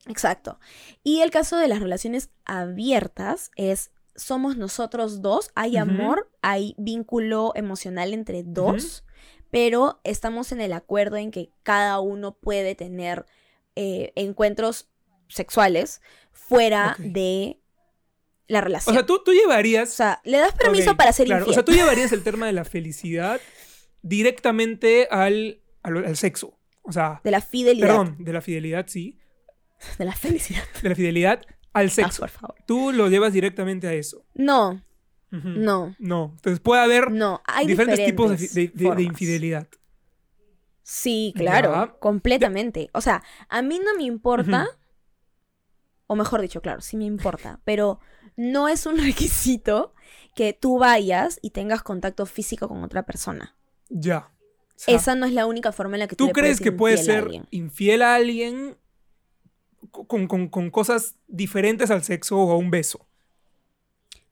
Exacto. 0.06 0.58
Y 1.04 1.20
el 1.20 1.30
caso 1.30 1.58
de 1.58 1.68
las 1.68 1.80
relaciones 1.80 2.30
abiertas 2.46 3.50
es, 3.56 3.90
somos 4.16 4.56
nosotros 4.56 5.20
dos, 5.20 5.50
hay 5.54 5.76
amor, 5.76 6.30
hay 6.40 6.74
vínculo 6.78 7.52
emocional 7.54 8.14
entre 8.14 8.42
dos, 8.42 9.04
pero 9.50 10.00
estamos 10.02 10.52
en 10.52 10.62
el 10.62 10.72
acuerdo 10.72 11.16
en 11.16 11.30
que 11.30 11.52
cada 11.62 12.00
uno 12.00 12.32
puede 12.32 12.74
tener 12.74 13.26
eh, 13.76 14.12
encuentros 14.16 14.88
sexuales 15.30 16.00
fuera 16.32 16.96
de 16.98 17.60
la 18.48 18.58
O 18.58 18.62
relación. 18.62 18.94
sea, 18.94 19.06
tú, 19.06 19.22
tú 19.24 19.32
llevarías 19.32 19.90
O 19.90 19.96
sea, 19.96 20.20
le 20.24 20.38
das 20.38 20.52
permiso 20.54 20.96
para 20.96 21.12
ser 21.12 21.26
claro. 21.26 21.40
infiel. 21.42 21.50
O 21.52 21.54
sea, 21.54 21.64
tú 21.64 21.72
llevarías 21.72 22.12
el 22.12 22.22
tema 22.22 22.46
de 22.46 22.52
la 22.52 22.64
felicidad 22.64 23.40
directamente 24.02 25.06
al, 25.10 25.60
al, 25.82 26.04
al 26.04 26.16
sexo. 26.16 26.58
O 26.82 26.92
sea, 26.92 27.20
de 27.22 27.30
la 27.30 27.40
fidelidad. 27.40 27.86
perdón, 27.86 28.16
de 28.18 28.32
la 28.32 28.40
fidelidad, 28.40 28.86
sí. 28.88 29.18
De 29.98 30.04
la 30.04 30.12
felicidad. 30.14 30.62
De 30.82 30.88
la 30.90 30.94
fidelidad 30.94 31.42
al 31.72 31.86
Ah, 31.86 31.90
sexo. 31.90 32.20
por 32.22 32.30
favor. 32.30 32.54
Tú 32.66 32.92
lo 32.92 33.08
llevas 33.08 33.32
directamente 33.32 33.86
a 33.86 33.92
eso. 33.94 34.24
No, 34.34 34.82
no, 35.30 35.94
No. 36.00 36.32
Entonces 36.36 36.58
puede 36.60 36.82
haber 36.82 37.12
no. 37.12 37.40
Hay 37.46 37.66
diferentes 37.66 38.04
tipos 38.04 38.30
de, 38.30 38.36
diferentes 38.36 38.52
fi- 38.52 38.60
de- 38.60 38.66
de- 38.72 38.78
de 38.78 38.84
formas. 38.88 39.04
infidelidad. 39.04 39.68
Sí, 40.82 41.32
claro, 41.36 41.98
completamente. 42.00 42.90
O 42.92 43.00
sea, 43.00 43.22
a 43.48 43.62
mí 43.62 43.78
no 43.84 43.94
me 43.94 44.02
importa, 44.02 44.66
o 46.12 46.16
mejor 46.16 46.40
dicho, 46.40 46.60
claro, 46.60 46.80
sí 46.80 46.96
me 46.96 47.04
importa, 47.04 47.60
pero 47.64 48.00
no 48.36 48.68
es 48.68 48.84
un 48.86 48.98
requisito 49.06 49.94
que 50.34 50.52
tú 50.52 50.78
vayas 50.78 51.38
y 51.40 51.50
tengas 51.50 51.82
contacto 51.84 52.26
físico 52.26 52.68
con 52.68 52.82
otra 52.82 53.04
persona. 53.04 53.54
Ya. 53.88 54.28
O 54.28 54.72
sea, 54.82 54.96
Esa 54.96 55.14
no 55.14 55.26
es 55.26 55.32
la 55.32 55.46
única 55.46 55.70
forma 55.72 55.94
en 55.96 56.00
la 56.00 56.08
que 56.08 56.16
tú, 56.16 56.24
¿Tú 56.24 56.28
le 56.28 56.32
crees 56.32 56.58
puedes 56.58 56.60
que 56.60 56.72
puedes 56.72 57.00
a 57.00 57.04
ser 57.04 57.28
infiel 57.50 58.02
a 58.02 58.14
alguien 58.16 58.76
con, 59.90 60.26
con- 60.26 60.48
con 60.48 60.70
cosas 60.70 61.14
diferentes 61.28 61.90
al 61.90 62.02
sexo 62.02 62.38
o 62.38 62.50
a 62.52 62.56
un 62.56 62.70
beso? 62.70 63.06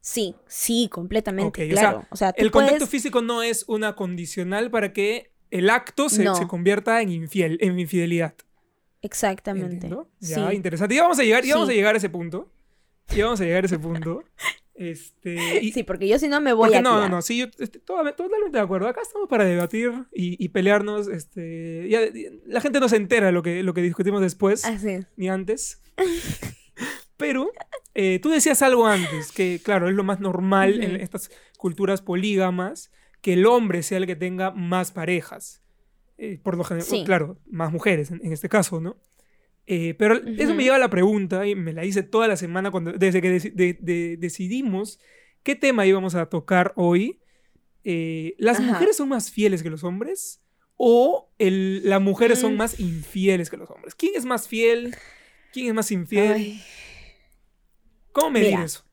Sí, 0.00 0.34
sí, 0.46 0.88
completamente, 0.90 1.64
Ok, 1.66 1.72
o 1.72 1.74
sea, 1.76 1.80
claro. 1.90 2.06
O 2.10 2.16
sea, 2.16 2.30
El 2.36 2.50
contacto 2.50 2.78
puedes- 2.78 2.90
físico 2.90 3.20
no 3.22 3.42
es 3.42 3.64
una 3.68 3.94
condicional 3.94 4.70
para 4.70 4.92
que 4.92 5.32
el 5.50 5.68
acto 5.70 6.08
se, 6.08 6.24
No. 6.24 6.34
se 6.34 6.46
convierta 6.46 7.02
en, 7.02 7.10
infiel, 7.10 7.58
en 7.60 7.78
infidelidad. 7.78 8.34
Exactamente. 9.02 9.72
¿Entiendo? 9.74 10.10
Sí. 10.20 10.34
Ya, 10.34 10.52
interesante. 10.54 10.94
Y 10.94 10.98
vamos 10.98 11.18
a 11.18 11.22
llegar, 11.22 11.44
y 11.44 11.50
vamos 11.52 11.68
Sí. 11.68 11.72
a 11.74 11.76
llegar 11.76 11.94
a 11.94 11.98
ese 11.98 12.10
punto. 12.10 12.50
Y 13.14 13.22
vamos 13.22 13.40
a 13.40 13.44
llegar 13.44 13.64
a 13.64 13.66
ese 13.66 13.78
punto. 13.78 14.22
Este, 14.80 15.34
y- 15.60 15.72
Sí, 15.72 15.82
porque 15.82 16.06
yo 16.06 16.20
si 16.20 16.28
no 16.28 16.40
me 16.40 16.52
voy 16.52 16.72
a 16.72 16.80
no, 16.80 17.00
no, 17.00 17.08
no, 17.08 17.20
sí, 17.20 17.36
yo 17.38 17.46
estoy 17.58 17.80
toda- 17.80 18.14
totalmente 18.14 18.58
de 18.58 18.62
acuerdo. 18.62 18.86
Acá 18.86 19.00
estamos 19.02 19.28
para 19.28 19.44
debatir 19.44 19.90
y, 20.14 20.36
y 20.44 20.50
pelearnos. 20.50 21.08
Este, 21.08 21.88
ya- 21.88 21.98
la 22.46 22.60
gente 22.60 22.78
no 22.78 22.88
se 22.88 22.94
entera 22.94 23.32
lo 23.32 23.42
que, 23.42 23.64
lo 23.64 23.74
que 23.74 23.82
discutimos 23.82 24.20
después, 24.20 24.64
Así 24.64 25.00
ni 25.16 25.28
antes. 25.28 25.82
Pero 27.16 27.50
eh, 27.94 28.20
tú 28.22 28.30
decías 28.30 28.62
algo 28.62 28.86
antes, 28.86 29.32
que 29.32 29.60
claro, 29.64 29.88
es 29.88 29.94
lo 29.96 30.04
más 30.04 30.20
normal 30.20 30.80
en 30.82 30.94
estas 31.00 31.30
culturas 31.56 32.00
polígamas, 32.00 32.92
que 33.20 33.32
el 33.32 33.46
hombre 33.46 33.82
sea 33.82 33.98
el 33.98 34.06
que 34.06 34.14
tenga 34.14 34.52
más 34.52 34.92
parejas. 34.92 35.60
Eh, 36.18 36.38
por 36.42 36.56
lo 36.56 36.64
general, 36.64 36.86
Sí. 36.86 37.04
claro, 37.04 37.38
más 37.48 37.72
mujeres 37.72 38.10
en, 38.10 38.20
en 38.24 38.32
este 38.32 38.48
caso, 38.48 38.80
¿no? 38.80 38.96
Eh, 39.66 39.94
pero 39.98 40.16
eso 40.16 40.54
me 40.54 40.62
lleva 40.64 40.76
a 40.76 40.80
la 40.80 40.90
pregunta, 40.90 41.46
y 41.46 41.54
me 41.54 41.72
la 41.72 41.84
hice 41.84 42.02
toda 42.02 42.26
la 42.26 42.36
semana 42.36 42.70
cuando, 42.70 42.92
desde 42.92 43.20
que 43.22 43.36
deci- 43.36 43.52
de- 43.52 43.78
de- 43.80 44.16
decidimos 44.16 44.98
qué 45.42 45.54
tema 45.54 45.86
íbamos 45.86 46.14
a 46.14 46.26
tocar 46.26 46.72
hoy. 46.76 47.20
Eh, 47.84 48.34
¿Las 48.38 48.58
Ajá. 48.58 48.72
mujeres 48.72 48.96
son 48.96 49.08
más 49.10 49.30
fieles 49.30 49.62
que 49.62 49.70
los 49.70 49.84
hombres? 49.84 50.42
¿O 50.76 51.30
el- 51.38 51.88
las 51.88 52.00
mujeres 52.00 52.38
son 52.38 52.54
Mm. 52.54 52.56
más 52.56 52.80
infieles 52.80 53.50
que 53.50 53.56
los 53.56 53.70
hombres? 53.70 53.94
¿Quién 53.94 54.12
es 54.16 54.24
más 54.24 54.48
fiel? 54.48 54.96
¿Quién 55.52 55.68
es 55.68 55.74
más 55.74 55.90
infiel? 55.92 56.32
Ay, 56.32 56.62
¿Cómo 58.12 58.30
medir 58.30 58.50
Mira, 58.52 58.64
eso? 58.64 58.84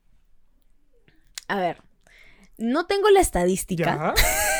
a 1.47 1.59
ver, 1.59 1.81
no 2.57 2.85
tengo 2.85 3.09
la 3.09 3.21
estadística. 3.21 3.83
Ya. 3.85 4.13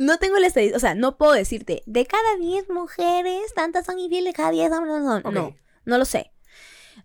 No 0.00 0.16
tengo 0.18 0.38
la 0.38 0.46
estadística. 0.46 0.78
O 0.78 0.80
sea, 0.80 0.94
no 0.94 1.18
puedo 1.18 1.32
decirte, 1.32 1.82
de 1.84 2.06
cada 2.06 2.36
10 2.38 2.70
mujeres, 2.70 3.52
tantas 3.54 3.84
son 3.84 3.98
infieles, 3.98 4.32
cada 4.34 4.50
10 4.50 4.72
hombres 4.72 4.94
son. 5.04 5.22
No, 5.34 5.54
no 5.84 5.98
lo 5.98 6.04
sé. 6.06 6.32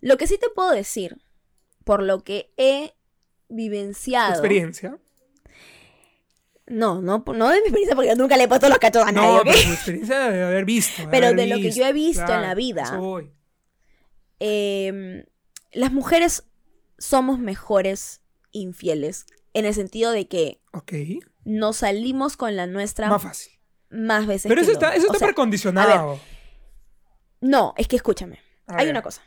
Lo 0.00 0.16
que 0.16 0.26
sí 0.26 0.38
te 0.38 0.48
puedo 0.48 0.70
decir, 0.70 1.18
por 1.84 2.02
lo 2.02 2.24
que 2.24 2.54
he 2.56 2.94
vivenciado. 3.50 4.32
Experiencia. 4.32 4.98
No, 6.66 7.02
no, 7.02 7.22
no 7.34 7.48
de 7.50 7.56
mi 7.56 7.66
experiencia, 7.66 7.94
porque 7.94 8.08
yo 8.08 8.16
nunca 8.16 8.38
le 8.38 8.44
he 8.44 8.48
puesto 8.48 8.68
los 8.70 8.78
cachos 8.78 9.04
a 9.06 9.12
nadie, 9.12 9.28
No, 9.28 9.36
¿ok? 9.36 9.44
pero 9.44 9.60
tu 9.62 9.72
experiencia 9.72 10.18
de 10.30 10.42
haber 10.42 10.64
visto. 10.64 11.02
de 11.02 11.08
Pero 11.08 11.26
haber 11.26 11.36
de 11.40 11.46
lo 11.48 11.56
que 11.56 11.70
yo 11.72 11.84
he 11.86 11.92
visto 11.92 12.32
en 12.32 12.42
la 12.42 12.54
vida. 12.54 12.98
Em, 14.40 15.24
las 15.72 15.92
mujeres 15.92 16.44
somos 16.98 17.38
mejores 17.38 18.22
infieles. 18.52 19.26
En 19.52 19.66
el 19.66 19.74
sentido 19.74 20.12
de 20.12 20.28
que 20.28 20.60
Ok. 20.72 20.92
Nos 21.46 21.76
salimos 21.78 22.36
con 22.36 22.56
la 22.56 22.66
nuestra 22.66 23.08
Más 23.08 23.22
fácil. 23.22 23.52
más 23.88 24.26
veces 24.26 24.48
Pero 24.48 24.60
eso 24.60 24.72
está, 24.72 24.94
eso 24.94 25.04
O 25.04 25.06
está 25.06 25.18
sea, 25.20 25.28
precondicionado. 25.28 26.18
No, 27.40 27.72
es 27.78 27.86
que 27.88 27.96
escúchame. 27.96 28.40
A 28.66 28.76
Hay 28.78 28.86
ver. 28.86 28.92
una 28.94 29.02
cosa. 29.02 29.22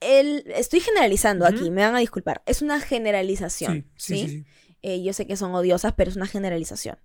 El, 0.00 0.42
estoy 0.56 0.80
generalizando 0.80 1.46
aquí, 1.46 1.70
me 1.70 1.82
van 1.84 1.94
a 1.94 2.00
disculpar. 2.00 2.42
Es 2.46 2.60
una 2.60 2.80
generalización. 2.80 3.86
Sí, 3.96 4.26
sí. 4.28 4.46
Eh, 4.82 5.00
yo 5.04 5.12
sé 5.12 5.28
que 5.28 5.36
son 5.36 5.54
odiosas, 5.54 5.92
pero 5.96 6.10
es 6.10 6.16
una 6.16 6.26
generalización. 6.26 6.98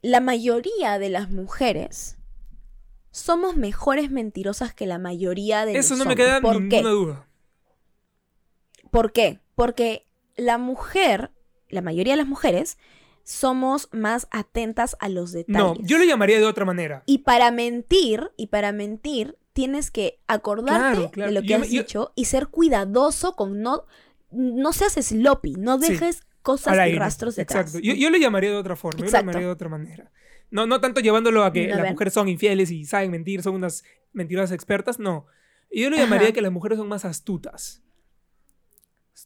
La 0.00 0.20
mayoría 0.20 1.00
de 1.00 1.08
las 1.10 1.28
mujeres 1.30 2.16
somos 3.10 3.56
mejores 3.56 4.12
mentirosas 4.12 4.72
que 4.72 4.86
la 4.86 4.98
mayoría 4.98 5.66
de 5.66 5.76
Eso 5.76 5.94
los 5.96 6.04
no 6.04 6.04
me 6.04 6.14
queda 6.14 6.40
¿Por 6.40 6.60
ninguna 6.60 6.82
qué? 6.82 6.88
duda. 6.88 7.28
¿Por 8.92 9.12
qué? 9.12 9.40
Porque 9.56 10.06
la 10.36 10.56
mujer, 10.56 11.32
la 11.70 11.82
mayoría 11.82 12.14
de 12.14 12.18
las 12.18 12.26
mujeres, 12.28 12.78
somos 13.24 13.88
más 13.92 14.26
atentas 14.30 14.96
a 15.00 15.08
los 15.08 15.32
detalles. 15.32 15.58
No, 15.62 15.74
yo 15.80 15.98
lo 15.98 16.04
llamaría 16.04 16.38
de 16.38 16.46
otra 16.46 16.64
manera. 16.64 17.02
Y 17.06 17.18
para 17.18 17.50
mentir, 17.50 18.30
y 18.36 18.46
para 18.46 18.72
mentir, 18.72 19.36
tienes 19.52 19.90
que 19.90 20.18
acordarte 20.26 20.94
Claro, 20.96 21.10
claro. 21.10 21.30
de 21.30 21.34
lo 21.34 21.42
que 21.42 21.48
Yo 21.48 21.56
has 21.56 21.68
yo- 21.70 21.82
dicho 21.82 22.12
y 22.14 22.24
ser 22.26 22.46
cuidadoso 22.46 23.34
con 23.36 23.60
no, 23.60 23.84
no 24.30 24.72
seas 24.72 24.94
sloppy, 24.94 25.54
no 25.54 25.78
Sí, 25.78 25.92
dejes 25.92 26.22
cosas 26.42 26.74
y 26.88 26.94
rastros 26.94 27.36
detrás. 27.36 27.66
Exacto. 27.66 27.86
Yo, 27.86 27.92
yo 27.94 28.08
lo 28.10 28.16
llamaría 28.16 28.50
de 28.50 28.56
otra 28.56 28.76
forma. 28.76 28.98
Yo 28.98 29.02
lo 29.04 29.08
Exacto. 29.08 29.26
llamaría 29.26 29.46
de 29.48 29.52
otra 29.52 29.68
manera. 29.68 30.10
No, 30.50 30.66
no 30.66 30.80
tanto 30.80 31.00
llevándolo 31.00 31.44
a 31.44 31.52
que 31.52 31.70
A 31.72 31.76
las 31.76 31.90
mujeres 31.90 32.14
son 32.14 32.28
infieles 32.28 32.70
y 32.70 32.86
saben 32.86 33.10
mentir, 33.10 33.42
son 33.42 33.54
unas 33.56 33.84
mentirosas 34.14 34.52
expertas. 34.52 34.98
No. 34.98 35.26
Yo 35.70 35.90
lo 35.90 35.96
llamaría 35.98 36.28
Ajá. 36.28 36.32
que 36.34 36.40
las 36.40 36.52
mujeres 36.52 36.78
son 36.78 36.88
más 36.88 37.04
astutas. 37.04 37.82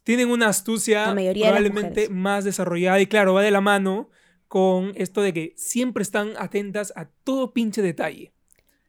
Tienen 0.05 0.31
una 0.31 0.49
astucia 0.49 1.05
probablemente 1.15 2.09
más 2.09 2.45
desarrollada 2.45 3.01
y 3.01 3.07
claro, 3.07 3.35
va 3.35 3.43
de 3.43 3.51
la 3.51 3.61
mano 3.61 4.11
con 4.49 4.93
esto 4.97 5.23
de 5.23 5.33
que 5.33 5.55
siempre 5.57 6.03
están 6.03 6.33
atentas 6.39 6.93
a 6.97 7.07
todo 7.25 7.53
pinche 7.53 7.83
detalle. 7.83 8.33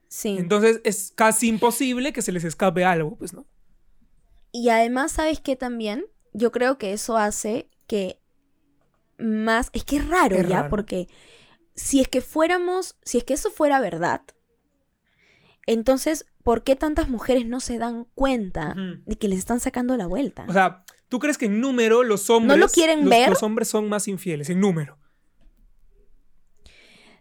Sí. 0.07 0.35
Entonces 0.37 0.81
es 0.83 1.13
casi 1.15 1.47
imposible 1.47 2.13
que 2.13 2.21
se 2.21 2.31
les 2.31 2.43
escape 2.43 2.83
algo, 2.83 3.15
pues, 3.17 3.33
¿no? 3.33 3.45
y 4.55 4.69
además, 4.69 5.13
¿sabes 5.13 5.39
qué 5.39 5.55
también? 5.55 6.05
Yo 6.31 6.51
creo 6.51 6.77
que 6.77 6.93
eso 6.93 7.17
hace 7.17 7.69
que 7.87 8.19
más... 9.17 9.71
Es 9.73 9.83
que 9.83 9.97
es 9.97 10.07
raro 10.07 10.35
Es 10.35 10.47
ya, 10.47 10.57
raro. 10.57 10.69
porque 10.69 11.07
si 11.73 11.99
es 12.01 12.07
que 12.07 12.21
fuéramos, 12.21 12.95
si 13.03 13.17
es 13.17 13.23
que 13.23 13.33
eso 13.33 13.49
fuera 13.49 13.79
verdad, 13.81 14.21
entonces, 15.65 16.25
¿por 16.43 16.63
qué 16.63 16.75
tantas 16.75 17.09
mujeres 17.09 17.47
no 17.47 17.59
se 17.59 17.79
dan 17.79 18.05
cuenta 18.13 18.75
de 19.05 19.15
que 19.17 19.27
les 19.27 19.39
están 19.39 19.59
sacando 19.59 19.97
la 19.97 20.05
vuelta? 20.05 20.45
O 20.47 20.53
sea, 20.53 20.83
¿tú 21.13 21.19
crees 21.19 21.37
que 21.37 21.45
en 21.45 21.61
número 21.61 22.01
los 22.01 22.27
hombres... 22.31 22.57
lo 22.59 22.67
quieren 22.67 23.01
los, 23.01 23.09
ver? 23.11 23.29
Los 23.29 23.43
hombres 23.43 23.67
son 23.67 23.87
más 23.87 24.07
infieles, 24.07 24.49
en 24.49 24.59
número. 24.59 24.97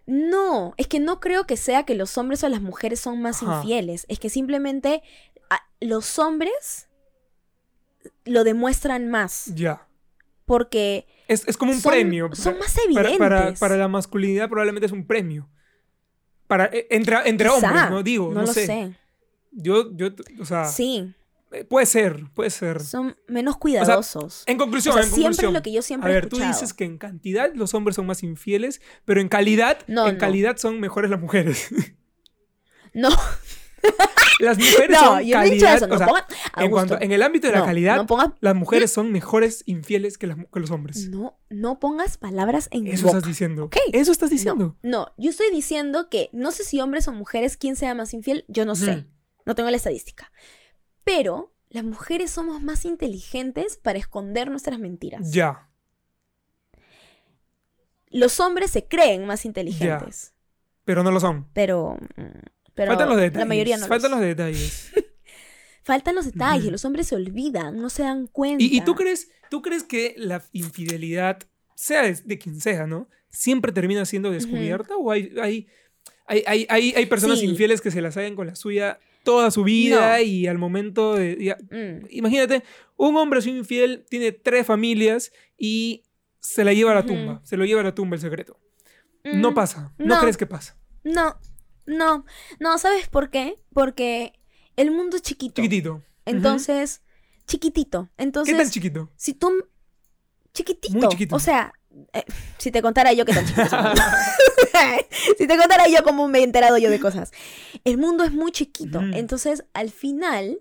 No, 0.06 0.72
es 0.78 0.86
que 0.86 0.98
no 0.98 1.20
creo 1.20 1.46
que 1.46 1.58
sea 1.58 1.84
que 1.84 1.94
los 1.94 2.16
hombres 2.16 2.42
o 2.42 2.48
las 2.48 2.62
mujeres 2.62 3.00
son 3.00 3.20
más 3.20 3.42
Ajá. 3.42 3.56
infieles. 3.60 4.06
Es 4.08 4.18
que 4.18 4.30
simplemente 4.30 5.02
a- 5.50 5.60
los 5.82 6.18
hombres 6.18 6.88
lo 8.24 8.44
demuestran 8.44 9.10
más. 9.10 9.52
Ya. 9.54 9.86
Porque 10.46 11.06
Es, 11.28 11.46
es 11.46 11.58
como 11.58 11.72
un 11.72 11.80
son, 11.80 11.92
premio. 11.92 12.30
son 12.34 12.58
más 12.58 12.74
evidentes. 12.82 13.18
Para, 13.18 13.52
para 13.52 13.76
la 13.76 13.88
masculinidad 13.88 14.48
probablemente 14.48 14.86
es 14.86 14.92
un 14.92 15.06
premio. 15.06 15.50
Para, 16.46 16.64
eh, 16.72 16.86
entre 16.88 17.28
entre 17.28 17.48
Quizá, 17.50 17.56
hombres, 17.68 17.90
¿no? 17.90 18.02
Digo, 18.02 18.28
no, 18.28 18.40
no 18.40 18.46
lo 18.46 18.52
sé. 18.54 18.64
sé. 18.64 18.96
Yo, 19.52 19.94
yo, 19.94 20.08
o 20.40 20.46
sea, 20.46 20.64
Sí, 20.64 21.14
eh, 21.52 21.64
puede 21.64 21.86
ser, 21.86 22.24
puede 22.34 22.50
ser. 22.50 22.80
son 22.80 23.16
menos 23.28 23.56
cuidadosos. 23.56 24.44
En 24.46 24.58
conclusión, 24.58 24.92
o 24.94 24.98
sea, 24.98 25.02
en 25.04 25.08
siempre 25.10 25.22
conclusión. 25.24 25.50
es 25.50 25.54
lo 25.54 25.62
que 25.62 25.72
yo 25.72 25.82
siempre 25.82 26.08
A 26.08 26.12
he 26.12 26.14
ver, 26.14 26.28
tú 26.28 26.38
dices 26.38 26.72
que 26.74 26.84
en 26.84 26.98
cantidad 26.98 27.50
los 27.54 27.74
hombres 27.74 27.96
son 27.96 28.06
más 28.06 28.22
infieles, 28.22 28.80
pero 29.04 29.20
en 29.20 29.28
calidad, 29.28 29.78
No, 29.86 30.06
en 30.08 30.14
no. 30.14 30.20
calidad 30.20 30.56
son 30.56 30.80
mejores 30.80 31.10
las 31.10 31.20
mujeres. 31.20 31.68
No, 32.94 33.08
las 34.40 34.58
mujeres 34.58 34.90
no, 34.90 35.00
son 35.00 35.22
yo 35.24 35.36
no 35.38 35.42
he 35.42 35.50
dicho 35.50 35.64
calidad, 35.66 35.76
eso. 35.76 35.86
No 35.86 35.94
o 35.94 35.98
sea, 35.98 36.06
pongas- 36.08 36.24
en, 36.28 36.36
Augusto, 36.62 36.70
cuanto, 36.88 37.04
en 37.04 37.12
el 37.12 37.22
ámbito 37.22 37.46
de 37.46 37.52
la 37.54 37.64
calidad, 37.64 38.06
pongas, 38.06 38.28
las 38.40 38.54
mujeres 38.54 38.92
son 38.92 39.10
mejores 39.12 39.62
infieles 39.66 40.18
que, 40.18 40.26
las 40.26 40.36
mu- 40.36 40.46
que 40.50 40.60
los 40.60 40.70
hombres. 40.70 41.08
no, 41.08 41.38
no 41.48 41.78
pongas 41.80 42.18
palabras 42.18 42.68
en 42.70 42.86
Eso 42.86 43.06
boca. 43.06 43.18
estás 43.18 43.28
diciendo. 43.28 43.64
¿ok? 43.64 43.76
Eso 43.92 44.12
estás 44.12 44.30
diciendo. 44.30 44.76
No, 44.82 45.06
yo 45.16 45.30
estoy 45.30 45.50
diciendo 45.50 46.08
que 46.10 46.28
no 46.32 46.50
sé 46.52 46.64
si 46.64 46.80
hombres 46.80 47.08
o 47.08 47.12
mujeres, 47.12 47.56
quién 47.56 47.76
sea 47.76 47.94
más 47.94 48.12
infiel, 48.14 48.44
yo 48.48 48.64
no 48.66 48.74
sé. 48.74 49.06
No 49.46 49.54
tengo 49.54 49.70
la 49.70 49.76
estadística. 49.76 50.30
Pero 51.04 51.52
las 51.68 51.84
mujeres 51.84 52.30
somos 52.30 52.62
más 52.62 52.84
inteligentes 52.84 53.76
para 53.76 53.98
esconder 53.98 54.50
nuestras 54.50 54.78
mentiras. 54.78 55.32
Ya. 55.32 55.68
Los 58.10 58.40
hombres 58.40 58.70
se 58.70 58.86
creen 58.86 59.26
más 59.26 59.44
inteligentes. 59.44 60.34
Pero 60.84 61.02
no 61.02 61.10
lo 61.10 61.20
son. 61.20 61.48
Pero, 61.54 61.96
mm, 62.16 62.22
pero 62.74 62.90
Faltan 62.90 63.08
los 63.08 63.16
detalles. 63.16 63.38
la 63.38 63.44
mayoría 63.46 63.76
no. 63.78 63.86
Faltan 63.86 64.10
lo 64.10 64.16
los 64.18 64.26
es. 64.26 64.36
detalles. 64.36 64.92
Faltan 65.82 66.14
los 66.14 66.26
detalles. 66.26 66.70
Los 66.70 66.84
hombres 66.84 67.06
se 67.08 67.14
olvidan, 67.16 67.80
no 67.80 67.88
se 67.90 68.02
dan 68.02 68.26
cuenta. 68.26 68.62
¿Y, 68.62 68.76
y 68.76 68.80
tú 68.82 68.94
crees, 68.94 69.30
tú 69.50 69.62
crees 69.62 69.82
que 69.82 70.14
la 70.16 70.42
infidelidad, 70.52 71.38
sea 71.74 72.02
de, 72.02 72.12
de 72.14 72.38
quien 72.38 72.60
sea, 72.60 72.86
¿no? 72.86 73.08
Siempre 73.30 73.72
termina 73.72 74.04
siendo 74.04 74.30
descubierta? 74.30 74.94
¿O 74.96 75.10
hay, 75.10 75.32
hay, 75.40 75.66
hay, 76.26 76.44
hay, 76.46 76.66
hay- 76.68 76.92
hay 76.94 77.06
personas 77.06 77.38
Sí. 77.40 77.46
infieles 77.46 77.80
que 77.80 77.90
se 77.90 78.02
la 78.02 78.10
saben 78.12 78.36
con 78.36 78.46
la 78.46 78.54
suya 78.54 79.00
toda 79.24 79.50
su 79.50 79.62
vida 79.64 80.16
No. 80.18 80.22
y 80.22 80.46
al 80.46 80.58
momento 80.58 81.14
de... 81.14 81.36
ya- 81.42 81.58
Mm, 81.70 82.06
imagínate, 82.10 82.62
un 82.96 83.16
hombre 83.16 83.38
así 83.38 83.50
infiel 83.50 84.04
tiene 84.08 84.32
tres 84.32 84.66
familias 84.66 85.32
y 85.56 86.02
se 86.40 86.64
la 86.64 86.72
lleva 86.72 86.92
a 86.92 86.94
la 86.96 87.06
tumba. 87.06 87.40
Se 87.44 87.56
lo 87.56 87.64
lleva 87.64 87.80
a 87.80 87.84
la 87.84 87.94
tumba 87.94 88.16
el 88.16 88.20
secreto. 88.22 88.58
No 89.24 89.52
mm, 89.52 89.54
pasa. 89.54 89.94
No, 89.98 90.14
no. 90.16 90.20
crees 90.20 90.36
que 90.36 90.46
pasa. 90.46 90.76
No, 91.04 91.36
no, 91.86 92.24
no, 92.60 92.78
¿sabes 92.78 93.08
por 93.08 93.30
qué? 93.30 93.56
Porque 93.72 94.32
el 94.76 94.90
mundo 94.90 95.16
es 95.16 95.22
chiquito. 95.22 95.54
Chiquitito. 95.62 96.02
Entonces, 96.24 97.02
chiquitito. 97.46 98.08
Entonces, 98.16 98.54
¿Qué 98.54 98.62
tan 98.62 98.70
chiquito? 98.70 99.10
si 99.16 99.34
tú... 99.34 99.50
Chiquitito. 100.54 100.98
Muy 100.98 101.08
chiquito. 101.08 101.34
O 101.36 101.38
sea, 101.38 101.72
eh, 102.12 102.24
si 102.58 102.70
te 102.70 102.82
contara 102.82 103.12
yo 103.12 103.24
qué 103.24 103.32
tan 103.32 103.46
chiquito. 103.46 103.76
si 105.38 105.46
te 105.46 105.58
contara 105.58 105.88
yo 105.88 106.02
cómo 106.02 106.28
me 106.28 106.40
he 106.40 106.42
enterado 106.42 106.78
yo 106.78 106.90
de 106.90 107.00
cosas. 107.00 107.32
El 107.84 107.98
mundo 107.98 108.24
es 108.24 108.32
muy 108.32 108.52
chiquito. 108.52 109.00
Entonces, 109.00 109.64
al 109.74 109.90
final, 109.90 110.60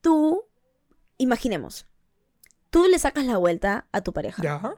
tú, 0.00 0.44
imaginemos, 1.18 1.86
tú 2.70 2.86
le 2.86 2.98
sacas 2.98 3.24
la 3.26 3.36
vuelta 3.36 3.86
a 3.92 4.02
tu 4.02 4.12
pareja. 4.12 4.42
ya. 4.42 4.76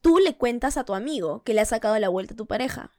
Tú 0.00 0.18
le 0.18 0.36
cuentas 0.36 0.76
a 0.76 0.84
tu 0.84 0.92
amigo 0.92 1.42
que 1.44 1.54
le 1.54 1.62
ha 1.62 1.64
sacado 1.64 1.98
la 1.98 2.10
vuelta 2.10 2.34
a 2.34 2.36
tu 2.36 2.46
pareja. 2.46 2.90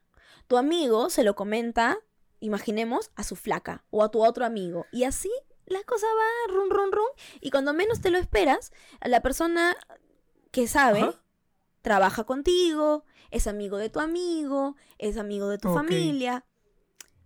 Tu 0.47 0.57
amigo 0.57 1.11
se 1.11 1.23
lo 1.23 1.35
comenta, 1.35 1.99
imaginemos, 2.39 3.11
a 3.15 3.23
su 3.23 3.35
flaca 3.35 3.83
o 3.91 4.03
a 4.03 4.09
tu 4.09 4.23
otro 4.25 4.43
amigo. 4.43 4.87
Y 4.91 5.03
así 5.03 5.29
la 5.67 5.83
cosa 5.83 6.07
va 6.07 6.53
run, 6.53 6.69
run, 6.69 6.91
run. 6.91 7.07
Y 7.41 7.51
cuando 7.51 7.73
menos 7.73 8.01
te 8.01 8.09
lo 8.09 8.17
esperas, 8.17 8.71
a 9.01 9.07
la 9.07 9.21
persona 9.21 9.75
que 10.51 10.67
sabe. 10.67 11.13
Trabaja 11.85 12.25
contigo, 12.25 13.05
es 13.31 13.47
amigo 13.47 13.77
de 13.77 13.89
tu 13.89 13.99
amigo, 14.01 14.75
es 14.97 15.17
amigo 15.17 15.47
de 15.49 15.57
tu 15.57 15.73
familia. 15.73 16.43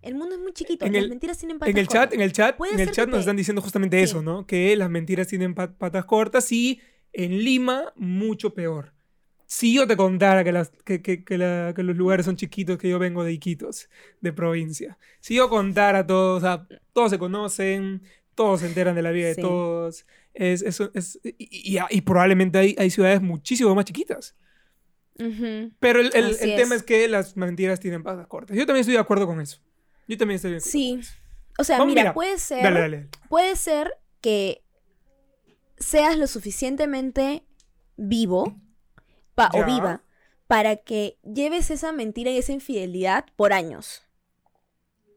El 0.01 0.15
mundo 0.15 0.35
es 0.35 0.41
muy 0.41 0.53
chiquito. 0.53 0.85
En 0.85 0.93
las 0.93 1.03
el- 1.03 1.09
mentiras 1.09 1.37
tienen 1.37 1.57
patas 1.59 1.71
En 1.71 1.77
el 1.77 1.87
chat, 1.87 2.01
cortas. 2.09 2.13
en 2.15 2.21
el 2.21 2.31
chat, 2.31 2.55
en 2.73 2.79
el 2.79 2.91
chat 2.91 3.07
nos 3.07 3.15
te- 3.17 3.19
están 3.21 3.35
diciendo 3.37 3.61
justamente 3.61 3.97
Sí. 3.97 4.03
eso, 4.03 4.21
¿no? 4.21 4.45
Que 4.45 4.75
las 4.75 4.89
mentiras 4.89 5.27
tienen 5.27 5.55
pat- 5.55 5.75
patas 5.77 6.05
cortas 6.05 6.51
y 6.51 6.79
en 7.13 7.39
Lima 7.43 7.91
mucho 7.95 8.53
peor. 8.53 8.93
Si 9.45 9.73
yo 9.73 9.87
te 9.87 9.97
contara 9.97 10.43
que, 10.43 10.51
las, 10.51 10.69
que, 10.85 11.01
que- 11.01 11.23
que 11.23 11.37
la- 11.37 11.73
que 11.75 11.83
los 11.83 11.95
lugares 11.97 12.25
son 12.25 12.35
chiquitos, 12.35 12.77
que 12.77 12.87
yo 12.89 12.99
vengo 12.99 13.23
de 13.23 13.33
Iquitos, 13.33 13.89
de 14.21 14.31
provincia. 14.31 14.97
Si 15.21 15.35
yo 15.35 15.49
contara 15.49 16.05
todo, 16.05 16.35
o 16.35 16.39
sea, 16.39 16.67
todos 16.93 17.09
se 17.09 17.17
conocen, 17.17 18.03
todos 18.35 18.59
se 18.61 18.67
enteran 18.67 18.95
de 18.95 19.01
la 19.01 19.11
vida 19.11 19.29
Sí. 19.33 19.37
de 19.37 19.41
todos. 19.41 20.05
Es, 20.33 20.61
eso 20.61 20.91
es, 20.93 21.19
y, 21.23 21.77
y- 21.77 21.79
y 21.89 22.01
probablemente 22.01 22.57
hay, 22.59 22.75
hay 22.77 22.89
ciudades 22.89 23.21
muchísimo 23.21 23.73
más 23.75 23.85
chiquitas. 23.85 24.35
Pero 25.79 25.99
el, 25.99 26.11
el- 26.15 26.37
el 26.39 26.55
tema 26.55 26.75
es. 26.75 26.81
es 26.81 26.83
que 26.83 27.07
las 27.07 27.35
mentiras 27.37 27.79
tienen 27.79 28.01
patas 28.03 28.27
cortas. 28.27 28.55
Yo 28.57 28.65
también 28.65 28.81
estoy 28.81 28.93
de 28.93 28.99
acuerdo 29.01 29.27
con 29.27 29.39
eso. 29.41 29.59
Yo 30.07 30.17
también 30.17 30.37
estoy 30.37 30.51
de 30.51 30.57
acuerdo. 30.57 30.71
Sí. 30.71 30.99
O 31.57 31.63
sea, 31.63 31.77
Vamos, 31.77 31.91
mira, 31.91 32.03
mira. 32.03 32.13
puede 32.13 32.37
ser. 32.39 32.63
Dale, 32.63 32.79
dale. 32.79 32.97
dale. 32.97 33.09
Puede 33.27 33.55
ser 33.57 33.95
que 34.21 34.63
seas 35.77 36.17
lo 36.17 36.25
suficientemente 36.27 37.43
vivo 37.97 38.55
pa- 39.35 39.51
o 39.53 39.65
viva 39.65 40.03
para 40.47 40.77
que 40.77 41.17
lleves 41.23 41.69
esa 41.69 41.91
mentira 41.91 42.31
y 42.31 42.37
esa 42.37 42.53
infidelidad 42.53 43.25
por 43.35 43.51
años. 43.53 44.03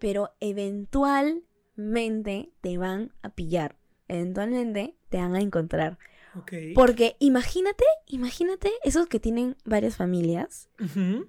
Pero 0.01 0.35
eventualmente 0.41 2.51
te 2.61 2.77
van 2.79 3.13
a 3.23 3.29
pillar. 3.31 3.77
Eventualmente 4.09 4.97
te 5.09 5.19
van 5.19 5.37
a 5.37 5.41
encontrar. 5.41 5.97
Ok. 6.37 6.53
Porque 6.75 7.17
imagínate, 7.19 7.85
imagínate 8.07 8.71
esos 8.85 9.07
que 9.07 9.21
tienen 9.21 9.57
varias 9.65 9.97
familias. 9.97 10.69
Ujú. 10.81 11.29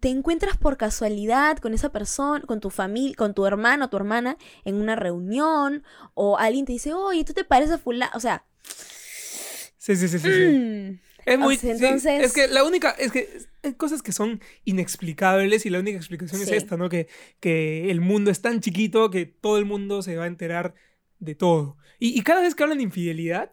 Te 0.00 0.08
encuentras 0.10 0.56
por 0.58 0.76
casualidad 0.76 1.56
con 1.58 1.72
esa 1.72 1.90
persona, 1.90 2.44
con 2.46 2.60
tu 2.60 2.70
familia, 2.70 3.14
con 3.16 3.32
tu 3.34 3.46
hermano 3.46 3.86
o 3.86 3.88
tu 3.88 3.96
hermana 3.96 4.36
en 4.64 4.74
una 4.76 4.94
reunión, 4.96 5.82
o 6.14 6.36
alguien 6.38 6.66
te 6.66 6.72
dice, 6.72 6.92
oye, 6.92 7.24
tú 7.24 7.32
te 7.32 7.44
pareces 7.44 7.76
a 7.76 7.78
fulano. 7.78 8.12
O 8.14 8.20
sea, 8.20 8.44
Sí, 9.78 9.96
sí, 9.96 10.08
sí, 10.08 10.18
sí. 10.18 10.28
sí. 10.32 10.46
mm, 10.58 11.00
Es 11.26 11.36
O 11.36 11.38
muy. 11.40 11.56
sea, 11.56 11.76
sí, 11.76 11.84
entonces- 11.84 12.22
es 12.24 12.32
que 12.32 12.46
la 12.48 12.62
única. 12.64 12.90
Es 12.90 13.10
que 13.12 13.28
hay 13.62 13.74
cosas 13.74 14.02
que 14.02 14.12
son 14.12 14.40
inexplicables 14.64 15.66
y 15.66 15.70
la 15.70 15.80
única 15.80 15.96
explicación 15.96 16.40
es 16.42 16.48
Sí. 16.48 16.54
esta, 16.54 16.76
¿no? 16.76 16.88
Que, 16.88 17.08
que 17.40 17.90
el 17.90 18.00
mundo 18.00 18.30
es 18.30 18.40
tan 18.42 18.60
chiquito 18.60 19.10
que 19.10 19.26
todo 19.26 19.58
el 19.58 19.64
mundo 19.64 20.02
se 20.02 20.16
va 20.16 20.24
a 20.24 20.28
enterar 20.28 20.74
de 21.18 21.34
todo. 21.34 21.78
Y, 21.98 22.16
y 22.18 22.22
cada 22.22 22.42
vez 22.42 22.54
que 22.54 22.62
hablan 22.62 22.78
de 22.78 22.84
infidelidad, 22.84 23.50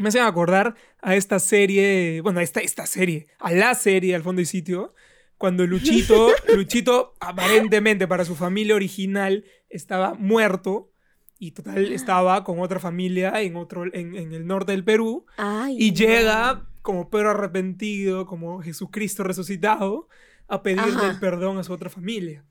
me 0.00 0.08
hacen 0.08 0.22
acordar 0.22 0.74
a 1.00 1.16
esta 1.16 1.38
serie. 1.38 2.20
Bueno, 2.22 2.40
a 2.40 2.42
esta, 2.42 2.60
esta 2.60 2.86
serie. 2.86 3.26
A 3.38 3.52
la 3.52 3.74
serie 3.74 4.14
al 4.14 4.22
fondo 4.22 4.40
y 4.42 4.46
sitio. 4.46 4.94
Cuando 5.38 5.66
Luchito, 5.66 6.30
Luchito, 6.54 7.14
aparentemente 7.20 8.06
para 8.06 8.24
su 8.24 8.34
familia 8.36 8.74
original, 8.74 9.44
estaba 9.68 10.14
muerto. 10.14 10.92
Y 11.38 11.52
total, 11.52 11.90
estaba 11.92 12.44
con 12.44 12.60
otra 12.60 12.78
familia 12.80 13.40
en, 13.40 13.56
otro, 13.56 13.84
en, 13.84 14.14
en 14.14 14.32
el 14.34 14.46
norte 14.46 14.72
del 14.72 14.84
Perú. 14.84 15.24
ay, 15.38 15.76
Y 15.78 15.90
no. 15.92 15.96
llega 15.96 16.66
como 16.82 17.08
perro 17.08 17.30
arrepentido, 17.30 18.26
como 18.26 18.60
Jesucristo 18.62 19.24
resucitado, 19.24 20.08
a 20.48 20.62
pedirle 20.62 21.06
el 21.08 21.18
perdón 21.18 21.56
a 21.56 21.62
su 21.64 21.72
otra 21.72 21.88
familia. 21.88 22.44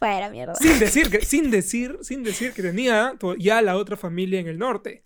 Fuera 0.00 0.28
mierda. 0.28 0.54
Sin 0.56 0.78
decir 0.80 1.10
que, 1.10 1.20
sin 1.22 1.50
decir, 1.50 1.98
sin 2.02 2.22
decir 2.24 2.52
que 2.52 2.62
tenía 2.62 3.14
ya 3.38 3.62
la 3.62 3.76
otra 3.76 3.96
familia 3.96 4.40
en 4.40 4.48
el 4.48 4.58
norte. 4.58 5.04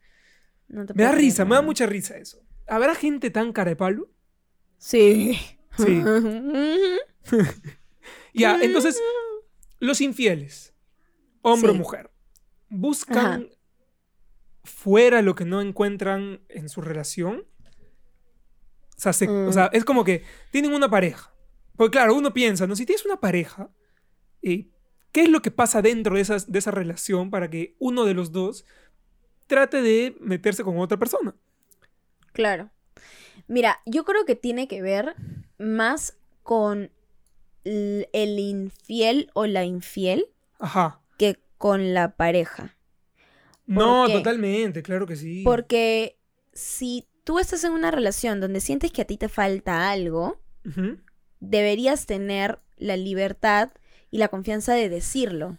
No 0.71 0.87
te 0.87 0.95
Me 0.95 1.03
da 1.03 1.13
risa, 1.13 1.45
me 1.45 1.55
da 1.57 1.63
mucha 1.63 1.85
risa 1.87 2.17
eso. 2.17 2.41
¿Habrá 2.67 2.95
gente 2.95 3.31
tan 3.31 3.53
carepalo? 3.53 4.09
Sí. 4.79 5.39
Sí. 5.77 6.03
Ya, 8.33 8.59
entonces, 8.63 9.01
los 9.81 10.01
infieles, 10.01 10.73
hombre 11.43 11.73
o 11.73 11.75
mujer, 11.75 12.11
buscan 12.69 13.49
fuera 14.63 15.21
lo 15.21 15.35
que 15.35 15.45
no 15.45 15.61
encuentran 15.61 16.41
en 16.49 16.69
su 16.69 16.81
relación. 16.81 17.45
O 18.97 19.01
sea, 19.01 19.13
se- 19.13 19.29
o 19.29 19.49
Mm. 19.49 19.53
sea, 19.53 19.67
es 19.73 19.85
como 19.85 20.05
que 20.05 20.23
tienen 20.53 20.73
una 20.73 20.89
pareja. 20.89 21.35
Porque 21.77 21.93
claro, 21.97 22.15
uno 22.15 22.33
piensa, 22.33 22.67
¿no? 22.67 22.77
Si 22.77 22.87
tienes 22.87 23.05
una 23.05 23.19
pareja, 23.21 23.71
eh, 24.43 24.69
¿qué 25.13 25.23
es 25.25 25.29
lo 25.29 25.43
que 25.43 25.51
pasa 25.51 25.83
dentro 25.83 26.15
de, 26.15 26.21
esas, 26.21 26.51
de 26.53 26.59
esa 26.61 26.71
relación 26.71 27.31
para 27.31 27.51
que 27.51 27.75
uno 27.81 28.05
de 28.05 28.15
los 28.15 28.31
dos 28.33 28.65
trate 29.51 29.83
de 29.83 30.17
meterse 30.21 30.63
con 30.65 30.79
otra 30.79 30.97
persona? 30.97 31.35
Claro. 32.33 32.71
Mira, 33.49 33.81
yo 33.85 34.05
creo 34.05 34.25
que 34.25 34.37
tiene 34.37 34.69
que 34.69 34.81
ver 34.81 35.17
más 35.59 36.17
con 36.45 36.91
el 37.65 38.39
infiel 38.39 39.31
o 39.35 39.47
la 39.47 39.65
infiel 39.65 40.27
Ajá. 40.61 41.01
que 41.19 41.39
con 41.59 41.93
la 41.93 42.17
pareja. 42.17 42.77
No, 43.67 44.05
qué? 44.07 44.13
totalmente, 44.13 44.83
claro 44.83 45.07
que 45.07 45.17
sí. 45.17 45.43
Porque 45.45 46.17
si 46.53 47.09
tú 47.25 47.39
estás 47.41 47.65
en 47.65 47.73
una 47.73 47.91
relación 47.91 48.41
donde 48.41 48.61
sientes 48.61 48.93
que 48.93 49.03
a 49.03 49.05
ti 49.05 49.17
te 49.17 49.29
falta 49.29 49.91
algo, 49.91 50.41
deberías 51.41 52.07
tener 52.07 52.61
la 52.77 52.97
libertad 52.97 53.71
y 54.13 54.19
la 54.19 54.29
confianza 54.29 54.75
de 54.75 54.89
decirlo. 54.89 55.59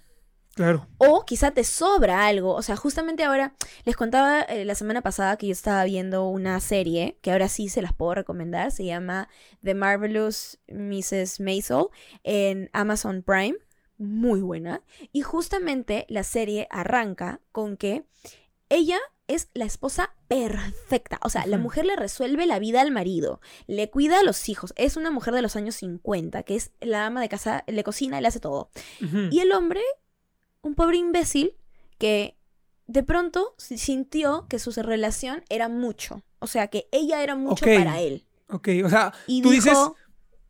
Claro. 0.62 0.88
O 1.00 1.26
quizá 1.26 1.50
te 1.50 1.63
sobra 1.63 2.28
algo. 2.28 2.54
O 2.54 2.62
sea, 2.62 2.76
justamente 2.76 3.24
ahora 3.24 3.56
les 3.84 3.95
contaba 3.95 4.41
eh, 4.41 4.63
la 4.63 4.76
semana 4.76 5.02
pasada 5.02 5.36
que 5.38 5.47
yo 5.47 5.54
estaba 5.54 5.84
viendo 5.86 6.28
una 6.28 6.60
serie 6.60 7.17
que 7.24 7.32
ahora 7.32 7.50
sí 7.50 7.67
se 7.67 7.82
las 7.82 7.93
puedo 7.93 8.13
recomendar. 8.13 8.71
Se 8.71 8.86
llama 8.86 9.28
The 9.63 9.74
Marvelous 9.74 10.60
Mrs. 10.67 11.39
Maisel 11.39 11.86
en 12.24 12.69
Amazon 12.74 13.24
Prime. 13.24 13.56
Muy 13.97 14.41
buena. 14.41 14.84
Y 15.12 15.21
justamente 15.21 16.06
la 16.10 16.24
serie 16.24 16.67
arranca 16.69 17.39
con 17.52 17.76
que 17.76 18.06
ella 18.69 19.00
es 19.28 19.50
la 19.56 19.65
esposa 19.65 20.13
perfecta. 20.28 21.19
O 21.24 21.30
sea, 21.30 21.47
la 21.47 21.58
mujer 21.58 21.86
le 21.86 21.95
resuelve 21.95 22.45
la 22.45 22.60
vida 22.60 22.82
al 22.82 22.91
marido, 22.91 23.41
le 23.65 23.89
cuida 23.89 24.19
a 24.19 24.24
los 24.24 24.47
hijos. 24.47 24.74
Es 24.76 24.95
una 24.95 25.10
mujer 25.10 25.34
de 25.34 25.41
los 25.41 25.56
años 25.56 25.76
50, 25.76 26.43
que 26.43 26.56
es 26.56 26.71
la 26.82 27.08
ama 27.08 27.21
de 27.21 27.30
casa, 27.30 27.63
le 27.65 27.84
cocina 27.84 28.21
le 28.21 28.28
hace 28.28 28.39
todo. 28.39 28.69
Y 29.32 29.39
el 29.39 29.52
hombre, 29.54 29.82
un 30.62 30.76
pobre 30.76 30.97
imbécil, 30.97 31.56
que 31.97 32.36
de 32.88 33.04
pronto 33.04 33.54
si- 33.58 33.78
sintió 33.78 34.45
que 34.50 34.60
su 34.60 34.71
relación 34.82 35.43
era 35.50 35.69
mucho. 35.69 36.24
O 36.39 36.47
sea, 36.47 36.67
que 36.67 36.88
ella 36.91 37.24
era 37.24 37.36
mucho 37.36 37.65
para 37.65 38.00
él. 38.02 38.26
Ok, 38.50 38.69
o 38.84 38.89
sea, 38.89 39.13
Y 39.28 39.41
tú 39.41 39.50
dijo, 39.52 39.65
dices, 39.65 39.78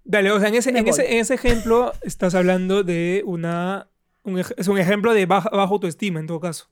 dale, 0.04 0.32
o 0.32 0.40
sea, 0.40 0.50
en 0.50 0.56
ese, 0.56 0.72
"Me 0.72 0.80
en, 0.80 0.88
ese, 0.88 1.04
voy". 1.04 1.12
en 1.14 1.20
ese 1.20 1.34
ejemplo 1.36 1.92
estás 2.02 2.34
hablando 2.36 2.84
de 2.84 3.22
una, 3.26 3.90
un 4.24 4.40
es 4.40 4.68
un 4.68 4.78
ejemplo 4.78 5.14
de 5.14 5.26
baja, 5.26 5.50
baja 5.50 5.72
autoestima 5.72 6.20
en 6.20 6.28
todo 6.28 6.40
caso. 6.40 6.68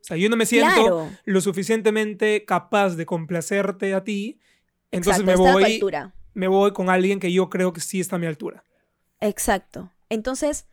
O 0.00 0.04
sea, 0.06 0.16
yo 0.16 0.28
no 0.28 0.36
me 0.36 0.46
siento 0.46 0.74
claro, 0.74 1.10
lo 1.24 1.40
suficientemente 1.40 2.44
capaz 2.44 2.90
de 2.96 3.06
complacerte 3.06 3.94
a 3.94 4.04
ti, 4.04 4.38
entonces 4.90 5.22
exacto, 5.22 5.26
me 5.26 5.32
está 5.32 5.50
a 5.50 5.52
tu 5.54 5.58
voy, 5.60 5.72
altura. 5.74 6.14
me 6.34 6.46
voy 6.48 6.72
con 6.72 6.90
alguien 6.90 7.18
que 7.20 7.32
yo 7.32 7.48
creo 7.50 7.72
que 7.72 7.80
sí 7.80 8.00
está 8.00 8.16
a 8.16 8.18
mi 8.18 8.26
altura. 8.26 8.62
Exacto. 9.20 9.90
Entonces, 10.10 10.66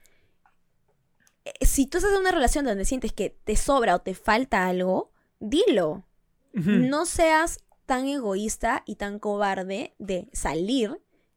si 1.62 1.88
tú 1.88 1.98
estás 1.98 2.14
en 2.14 2.20
una 2.20 2.32
relación 2.32 2.66
donde 2.66 2.86
sientes 2.86 3.12
que 3.14 3.30
te 3.44 3.56
sobra 3.56 3.96
o 3.96 4.00
te 4.02 4.16
falta 4.16 4.68
algo, 4.68 5.12
dilo. 5.40 6.06
No 6.54 7.06
seas 7.06 7.60
tan 7.86 8.08
egoísta 8.08 8.84
y 8.86 8.96
tan 8.96 9.18
cobarde 9.20 9.94
de 9.98 10.30
salir 10.34 10.90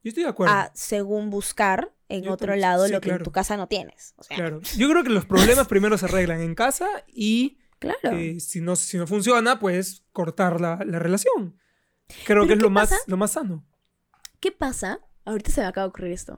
Yo 0.04 0.08
estoy 0.10 0.24
de 0.24 0.28
acuerdo. 0.28 0.52
a 0.54 0.70
según 0.74 1.30
buscar 1.30 1.92
en 2.08 2.24
Yo 2.24 2.32
otro 2.32 2.54
lado 2.54 2.86
sí, 2.86 2.92
lo 2.92 3.00
que 3.00 3.08
claro. 3.08 3.22
en 3.22 3.24
tu 3.24 3.32
casa 3.32 3.56
no 3.56 3.66
tienes. 3.66 4.14
O 4.18 4.22
sea, 4.22 4.36
Claro. 4.36 4.60
Yo 4.76 4.88
creo 4.90 5.02
que 5.02 5.08
los 5.10 5.24
problemas 5.24 5.66
primero 5.68 5.96
se 5.98 6.04
arreglan 6.04 6.40
en 6.42 6.54
casa 6.54 6.86
y 7.12 7.58
claro. 7.78 8.16
eh, 8.16 8.38
si, 8.40 8.60
no, 8.60 8.76
si 8.76 8.98
no 8.98 9.06
funciona, 9.06 9.58
pues 9.58 10.04
cortar 10.12 10.60
la, 10.60 10.78
la 10.84 10.98
relación. 10.98 11.58
Creo 12.24 12.42
¿Pero 12.42 12.46
que 12.46 12.52
es 12.52 12.62
lo 12.62 12.70
más, 12.70 12.94
lo 13.06 13.16
más 13.16 13.32
sano. 13.32 13.64
¿Qué 14.38 14.52
pasa? 14.52 15.00
Ahorita 15.24 15.50
se 15.50 15.62
me 15.62 15.66
acaba 15.66 15.86
de 15.86 15.88
ocurrir 15.88 16.12
esto. 16.12 16.36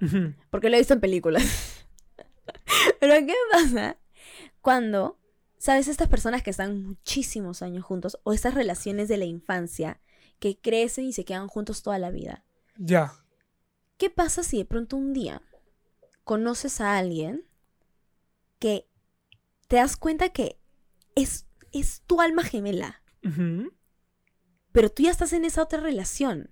Porque 0.50 0.70
lo 0.70 0.76
he 0.76 0.78
visto 0.78 0.94
en 0.94 1.00
películas. 1.00 1.42
Pero 3.00 3.14
¿qué 3.26 3.34
pasa 3.50 3.96
cuando, 4.60 5.18
sabes, 5.58 5.88
estas 5.88 6.08
personas 6.08 6.42
que 6.42 6.50
están 6.50 6.82
muchísimos 6.82 7.62
años 7.62 7.84
juntos 7.84 8.18
o 8.22 8.32
estas 8.32 8.54
relaciones 8.54 9.08
de 9.08 9.16
la 9.16 9.24
infancia 9.24 10.00
que 10.38 10.58
crecen 10.58 11.06
y 11.06 11.12
se 11.12 11.24
quedan 11.24 11.48
juntos 11.48 11.82
toda 11.82 11.98
la 11.98 12.10
vida? 12.10 12.44
Ya. 12.76 13.12
¿Qué 13.96 14.10
pasa 14.10 14.42
si 14.42 14.58
de 14.58 14.64
pronto 14.64 14.96
un 14.96 15.12
día 15.12 15.42
conoces 16.24 16.80
a 16.80 16.98
alguien 16.98 17.44
que 18.58 18.88
te 19.66 19.76
das 19.76 19.96
cuenta 19.96 20.28
que 20.30 20.58
es, 21.14 21.46
es 21.72 22.02
tu 22.06 22.20
alma 22.20 22.44
gemela, 22.44 23.02
pero 24.72 24.90
tú 24.90 25.02
ya 25.02 25.10
estás 25.10 25.32
en 25.32 25.44
esa 25.44 25.62
otra 25.62 25.80
relación? 25.80 26.50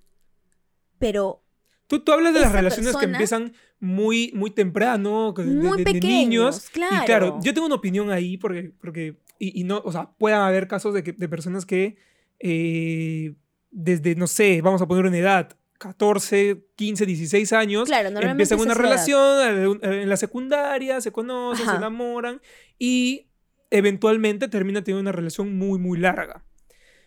Pero 0.98 1.45
Tú, 1.86 2.00
tú 2.00 2.12
hablas 2.12 2.34
de 2.34 2.40
las 2.40 2.52
relaciones 2.52 2.96
que 2.96 3.04
empiezan 3.04 3.52
muy, 3.78 4.32
muy 4.34 4.50
temprano, 4.50 5.32
de, 5.36 5.44
Muy 5.44 5.78
de- 5.78 5.84
de 5.84 5.92
pequeños, 5.92 6.10
niños. 6.10 6.70
claro. 6.70 6.96
Y 6.96 7.06
claro, 7.06 7.38
yo 7.42 7.54
tengo 7.54 7.66
una 7.66 7.76
opinión 7.76 8.10
ahí 8.10 8.36
porque, 8.38 8.72
porque 8.80 9.16
y, 9.38 9.60
y 9.60 9.64
no, 9.64 9.82
o 9.84 9.92
sea, 9.92 10.10
puedan 10.18 10.40
haber 10.42 10.66
casos 10.66 10.94
de, 10.94 11.02
que, 11.02 11.12
de 11.12 11.28
personas 11.28 11.64
que 11.66 11.96
eh, 12.40 13.34
desde, 13.70 14.14
no 14.14 14.26
sé, 14.26 14.60
vamos 14.62 14.80
a 14.82 14.86
poner 14.88 15.04
una 15.04 15.16
edad, 15.18 15.56
14, 15.78 16.64
15, 16.74 17.04
16 17.06 17.52
años, 17.52 17.84
Claro, 17.86 18.08
empiezan 18.08 18.58
una 18.58 18.72
edad. 18.72 18.80
relación 18.80 19.78
eh, 19.82 20.02
en 20.02 20.08
la 20.08 20.16
secundaria, 20.16 21.00
se 21.02 21.12
conocen, 21.12 21.66
se 21.66 21.76
enamoran 21.76 22.40
y 22.78 23.26
eventualmente 23.70 24.48
terminan 24.48 24.82
teniendo 24.84 25.02
una 25.02 25.12
relación 25.12 25.56
muy, 25.56 25.78
muy 25.78 25.98
larga. 25.98 26.44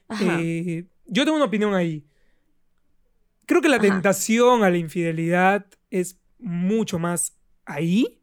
Ajá. 0.08 0.38
Eh, 0.40 0.86
yo 1.08 1.24
tengo 1.26 1.36
una 1.38 1.46
opinión 1.46 1.74
ahí. 1.74 2.06
Creo 3.50 3.62
que 3.64 3.68
la 3.70 3.78
Ajá. 3.78 3.88
tentación 3.88 4.64
a 4.64 4.70
la 4.70 4.78
infidelidad 4.78 5.66
es 5.90 6.20
mucho 6.38 7.00
más 7.00 7.36
ahí. 7.66 8.22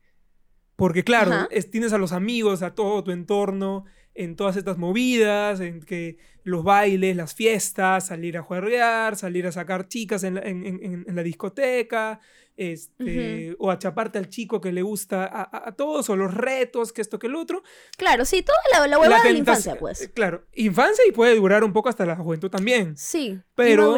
Porque 0.77 1.03
claro, 1.03 1.49
es- 1.51 1.69
tienes 1.69 1.93
a 1.93 1.99
los 1.99 2.12
amigos, 2.12 2.62
a 2.62 2.77
todo 2.77 3.03
tu 3.03 3.11
entorno, 3.11 3.87
en 4.15 4.37
todas 4.37 4.57
estas 4.57 4.79
movidas, 4.79 5.59
en 5.61 5.81
que 5.81 6.19
los 6.45 6.62
bailes, 6.62 7.17
las 7.17 7.35
fiestas, 7.35 8.07
salir 8.07 8.37
a 8.39 8.43
juerrear, 8.43 9.17
salir 9.17 9.49
a 9.49 9.53
sacar 9.53 9.89
chicas 9.89 10.23
en 10.23 10.35
la, 10.37 10.43
en- 10.43 10.65
en- 10.65 10.85
en- 10.85 11.05
en 11.09 11.17
la 11.17 11.23
discoteca, 11.25 12.21
este, 12.57 13.57
o 13.59 13.71
a 13.73 13.79
chaparte 13.79 14.19
al 14.19 14.29
chico 14.29 14.61
que 14.61 14.71
le 14.71 14.83
gusta 14.83 15.29
a, 15.51 15.73
todos, 15.73 16.09
o 16.09 16.15
los 16.17 16.33
retos, 16.33 16.93
que 16.93 17.03
esto, 17.03 17.19
que 17.19 17.27
el 17.27 17.35
otro. 17.35 17.62
Claro, 17.97 18.25
sí, 18.25 18.43
toda 18.43 18.59
la, 18.73 18.87
la 18.87 18.99
huevada 18.99 19.25
de 19.25 19.33
la 19.33 19.39
infancia, 19.39 19.77
pues. 19.77 20.03
eh, 20.03 20.12
Claro, 20.12 20.47
infancia 20.55 21.05
y 21.09 21.11
puede 21.12 21.35
durar 21.35 21.65
un 21.65 21.73
poco 21.73 21.89
hasta 21.89 22.07
la 22.07 22.15
juventud 22.17 22.49
también. 22.51 22.97
Sí, 22.97 23.41
pero-. 23.57 23.97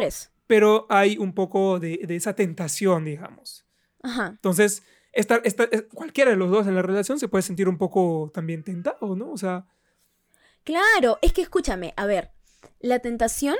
Pero 0.49 0.87
hay 0.89 1.17
un 1.19 1.33
poco 1.35 1.79
de, 1.79 2.01
de 2.09 2.17
esa 2.17 2.35
tentación, 2.35 3.05
digamos. 3.05 3.65
Ajá. 4.03 4.29
Entonces, 4.31 4.83
esta, 5.13 5.37
esta- 5.45 5.69
es- 5.71 5.85
cualquiera 5.95 6.31
de 6.33 6.37
los 6.37 6.51
dos 6.51 6.67
en 6.67 6.75
la 6.75 6.83
relación 6.83 7.21
se 7.21 7.29
puede 7.29 7.43
sentir 7.43 7.69
un 7.69 7.79
poco 7.79 8.31
también 8.35 8.65
tentado, 8.65 9.15
¿no? 9.15 9.31
O 9.31 9.37
sea, 9.39 9.67
Claro, 10.65 11.19
es 11.23 11.33
que 11.33 11.41
escúchame, 11.43 11.95
a 11.97 12.05
ver, 12.07 12.33
la 12.81 12.99
tentación 12.99 13.57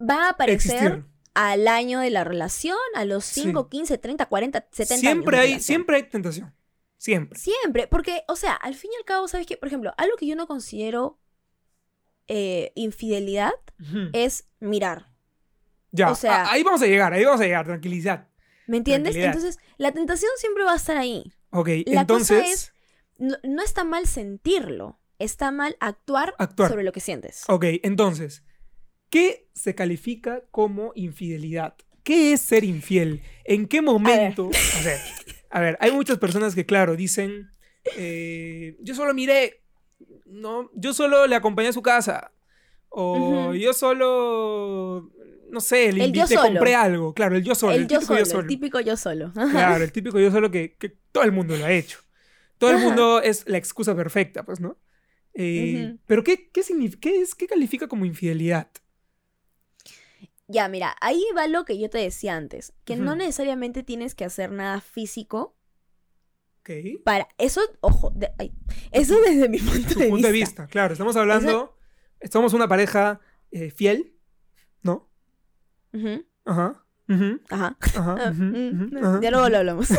va 0.00 0.26
a 0.26 0.30
aparecer 0.30 0.74
existir. 0.74 1.04
al 1.34 1.66
año 1.68 2.00
de 2.00 2.10
la 2.10 2.24
relación, 2.24 2.76
a 2.94 3.04
los 3.04 3.24
Sí. 3.24 3.42
5, 3.42 3.68
15, 3.68 3.98
30, 3.98 4.26
40, 4.26 4.68
70 4.70 5.00
Siempre 5.00 5.38
años. 5.38 5.54
hay, 5.54 5.60
siempre 5.60 5.96
hay 5.96 6.02
tentación. 6.04 6.54
Siempre. 6.98 7.38
Siempre, 7.38 7.86
porque, 7.86 8.22
o 8.28 8.36
sea, 8.36 8.54
al 8.54 8.74
fin 8.74 8.90
y 8.92 8.96
al 8.96 9.04
cabo, 9.04 9.28
¿sabes 9.28 9.46
qué? 9.46 9.56
Por 9.56 9.68
ejemplo, 9.68 9.92
algo 9.98 10.16
que 10.16 10.26
yo 10.26 10.36
no 10.36 10.46
considero 10.46 11.18
eh, 12.28 12.72
infidelidad 12.74 13.52
es 14.12 14.48
mirar. 14.60 15.10
Ya, 15.92 16.10
o 16.10 16.14
sea- 16.14 16.50
ahí 16.50 16.62
vamos 16.62 16.82
a 16.82 16.86
llegar, 16.86 17.12
ahí 17.12 17.24
vamos 17.24 17.40
a 17.40 17.44
llegar, 17.44 17.64
tranquilidad. 17.66 18.28
¿Me 18.66 18.78
entiendes? 18.78 19.14
Entonces, 19.14 19.58
la 19.76 19.92
tentación 19.92 20.30
siempre 20.38 20.64
va 20.64 20.72
a 20.72 20.76
estar 20.76 20.96
ahí. 20.96 21.32
Ok, 21.50 21.68
La 21.68 21.84
cosa 21.84 22.00
entonces, 22.00 22.50
es- 22.50 22.72
No, 23.18 23.36
no 23.44 23.62
está 23.62 23.84
mal 23.84 24.06
sentirlo, 24.08 24.98
está 25.18 25.52
mal 25.52 25.76
actuar, 25.80 26.34
Actuar. 26.38 26.70
sobre 26.70 26.82
lo 26.82 26.90
que 26.92 27.00
sientes. 27.00 27.44
ok, 27.48 27.64
entonces, 27.84 28.42
¿qué 29.10 29.48
se 29.54 29.74
califica 29.76 30.42
como 30.50 30.90
infidelidad? 30.96 31.76
¿Qué 32.02 32.32
es 32.32 32.40
ser 32.40 32.64
infiel? 32.64 33.22
¿En 33.44 33.66
qué 33.68 33.80
momento? 33.82 34.50
A 34.80 34.82
ver, 34.84 35.00
a 35.50 35.60
ver, 35.60 35.76
hay 35.80 35.90
muchas 35.92 36.18
personas 36.18 36.54
que, 36.56 36.66
claro, 36.66 36.96
dicen, 36.96 37.50
eh, 37.96 38.76
yo 38.80 38.94
solo 38.94 39.14
miré, 39.14 39.62
no, 40.26 40.70
yo 40.74 40.94
solo 40.94 41.26
le 41.26 41.36
acompañé 41.36 41.68
a 41.68 41.72
su 41.72 41.82
casa, 41.82 42.32
o 42.88 43.54
yo 43.54 43.72
solo, 43.72 45.10
no 45.50 45.60
sé, 45.60 45.92
le 45.92 46.06
invité, 46.06 46.36
compré 46.36 46.74
algo, 46.74 47.14
claro, 47.14 47.36
el 47.36 47.42
yo 47.42 47.54
solo, 47.54 47.72
el, 47.72 47.82
el 47.82 47.88
yo 47.88 47.98
típico 47.98 48.06
solo, 48.06 48.18
yo 48.18 48.26
solo. 48.26 48.40
el 48.40 48.46
típico 48.46 48.80
yo 48.80 48.96
solo. 48.96 49.32
Claro, 49.50 49.84
el 49.84 49.92
típico 49.92 50.18
yo 50.18 50.30
solo 50.30 50.50
que, 50.50 50.76
que 50.76 50.96
todo 51.12 51.24
el 51.24 51.32
mundo 51.32 51.56
lo 51.56 51.64
ha 51.64 51.72
hecho. 51.72 51.98
Todo 52.58 52.70
el 52.70 52.78
mundo 52.78 53.20
es 53.20 53.46
la 53.48 53.58
excusa 53.58 53.94
perfecta, 53.94 54.44
pues, 54.44 54.60
¿no? 54.60 54.78
Eh. 55.34 55.96
Pero 56.06 56.22
¿qué, 56.22 56.48
qué, 56.50 56.62
qué 57.00 57.20
es, 57.20 57.34
¿qué 57.34 57.46
califica 57.46 57.88
como 57.88 58.04
infidelidad? 58.04 58.68
Ya, 60.46 60.68
mira, 60.68 60.94
ahí 61.00 61.22
va 61.36 61.48
lo 61.48 61.64
que 61.64 61.78
yo 61.78 61.90
te 61.90 61.98
decía 61.98 62.36
antes, 62.36 62.72
que 62.84 62.96
no 62.96 63.16
necesariamente 63.16 63.82
tienes 63.82 64.14
que 64.14 64.24
hacer 64.24 64.52
nada 64.52 64.80
físico 64.80 65.56
Para 67.04 67.28
eso, 67.38 67.60
ojo, 67.80 68.10
de- 68.14 68.32
ay, 68.38 68.52
eso 68.90 69.20
desde 69.20 69.48
mi 69.48 69.58
punto, 69.58 69.94
Tu 69.94 69.98
de, 70.00 70.08
punto 70.08 70.26
de 70.26 70.32
vista. 70.32 70.62
vista, 70.62 70.66
claro. 70.66 70.92
Estamos 70.94 71.14
hablando, 71.16 71.76
somos 72.30 72.52
una 72.54 72.68
pareja 72.68 73.20
eh, 73.50 73.70
fiel, 73.70 74.16
¿no? 74.82 75.08
Ujú, 75.92 76.24
Ajá. 76.44 76.80
Ajá. 77.50 77.76
Mm, 78.32 78.96
ajá. 78.96 79.20
Ya 79.22 79.30
luego 79.30 79.48
lo 79.50 79.58
hablamos. 79.58 79.88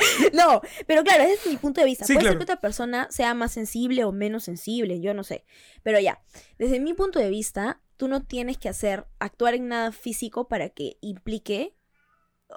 no, 0.32 0.60
pero 0.86 1.02
claro, 1.02 1.24
ese 1.24 1.34
es 1.34 1.46
mi 1.46 1.56
punto 1.56 1.80
de 1.80 1.86
vista. 1.86 2.06
Sí, 2.06 2.14
Puede 2.14 2.22
claro. 2.24 2.32
ser 2.34 2.38
que 2.38 2.52
otra 2.52 2.60
persona 2.60 3.08
sea 3.10 3.34
más 3.34 3.52
sensible 3.52 4.04
o 4.04 4.12
menos 4.12 4.44
sensible, 4.44 5.00
yo 5.00 5.12
no 5.14 5.24
sé. 5.24 5.44
Pero 5.82 6.00
ya, 6.00 6.22
desde 6.58 6.80
mi 6.80 6.94
punto 6.94 7.18
de 7.18 7.28
vista, 7.28 7.80
tú 7.96 8.08
no 8.08 8.22
tienes 8.22 8.56
que 8.56 8.68
hacer, 8.68 9.06
actuar 9.18 9.54
en 9.54 9.68
nada 9.68 9.92
físico 9.92 10.48
para 10.48 10.70
que 10.70 10.96
implique 11.02 11.76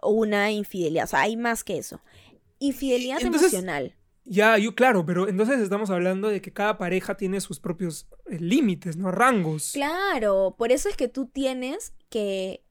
una 0.02 0.52
infidelidad. 0.52 1.04
O 1.06 1.08
sea, 1.08 1.22
hay 1.22 1.36
más 1.36 1.64
que 1.64 1.78
eso. 1.78 2.02
Infidelidad 2.64 3.18
Entonces- 3.22 3.54
emocional. 3.54 3.96
Ya, 4.26 4.58
yo, 4.58 4.74
claro, 4.74 5.06
pero 5.06 5.28
entonces 5.28 5.60
estamos 5.60 5.90
hablando 5.90 6.30
de 6.30 6.42
que 6.42 6.54
cada 6.54 6.78
pareja 6.78 7.18
tiene 7.18 7.42
sus 7.42 7.60
propios 7.60 8.08
eh, 8.28 8.40
límites, 8.40 8.96
¿no? 8.96 9.12
Rangos. 9.12 9.72
Claro, 9.74 10.56
por 10.58 10.72
eso 10.72 10.88
es 10.88 10.96
que 10.96 11.10
tú 11.10 11.26
tienes 11.26 11.92
que, 12.10 12.64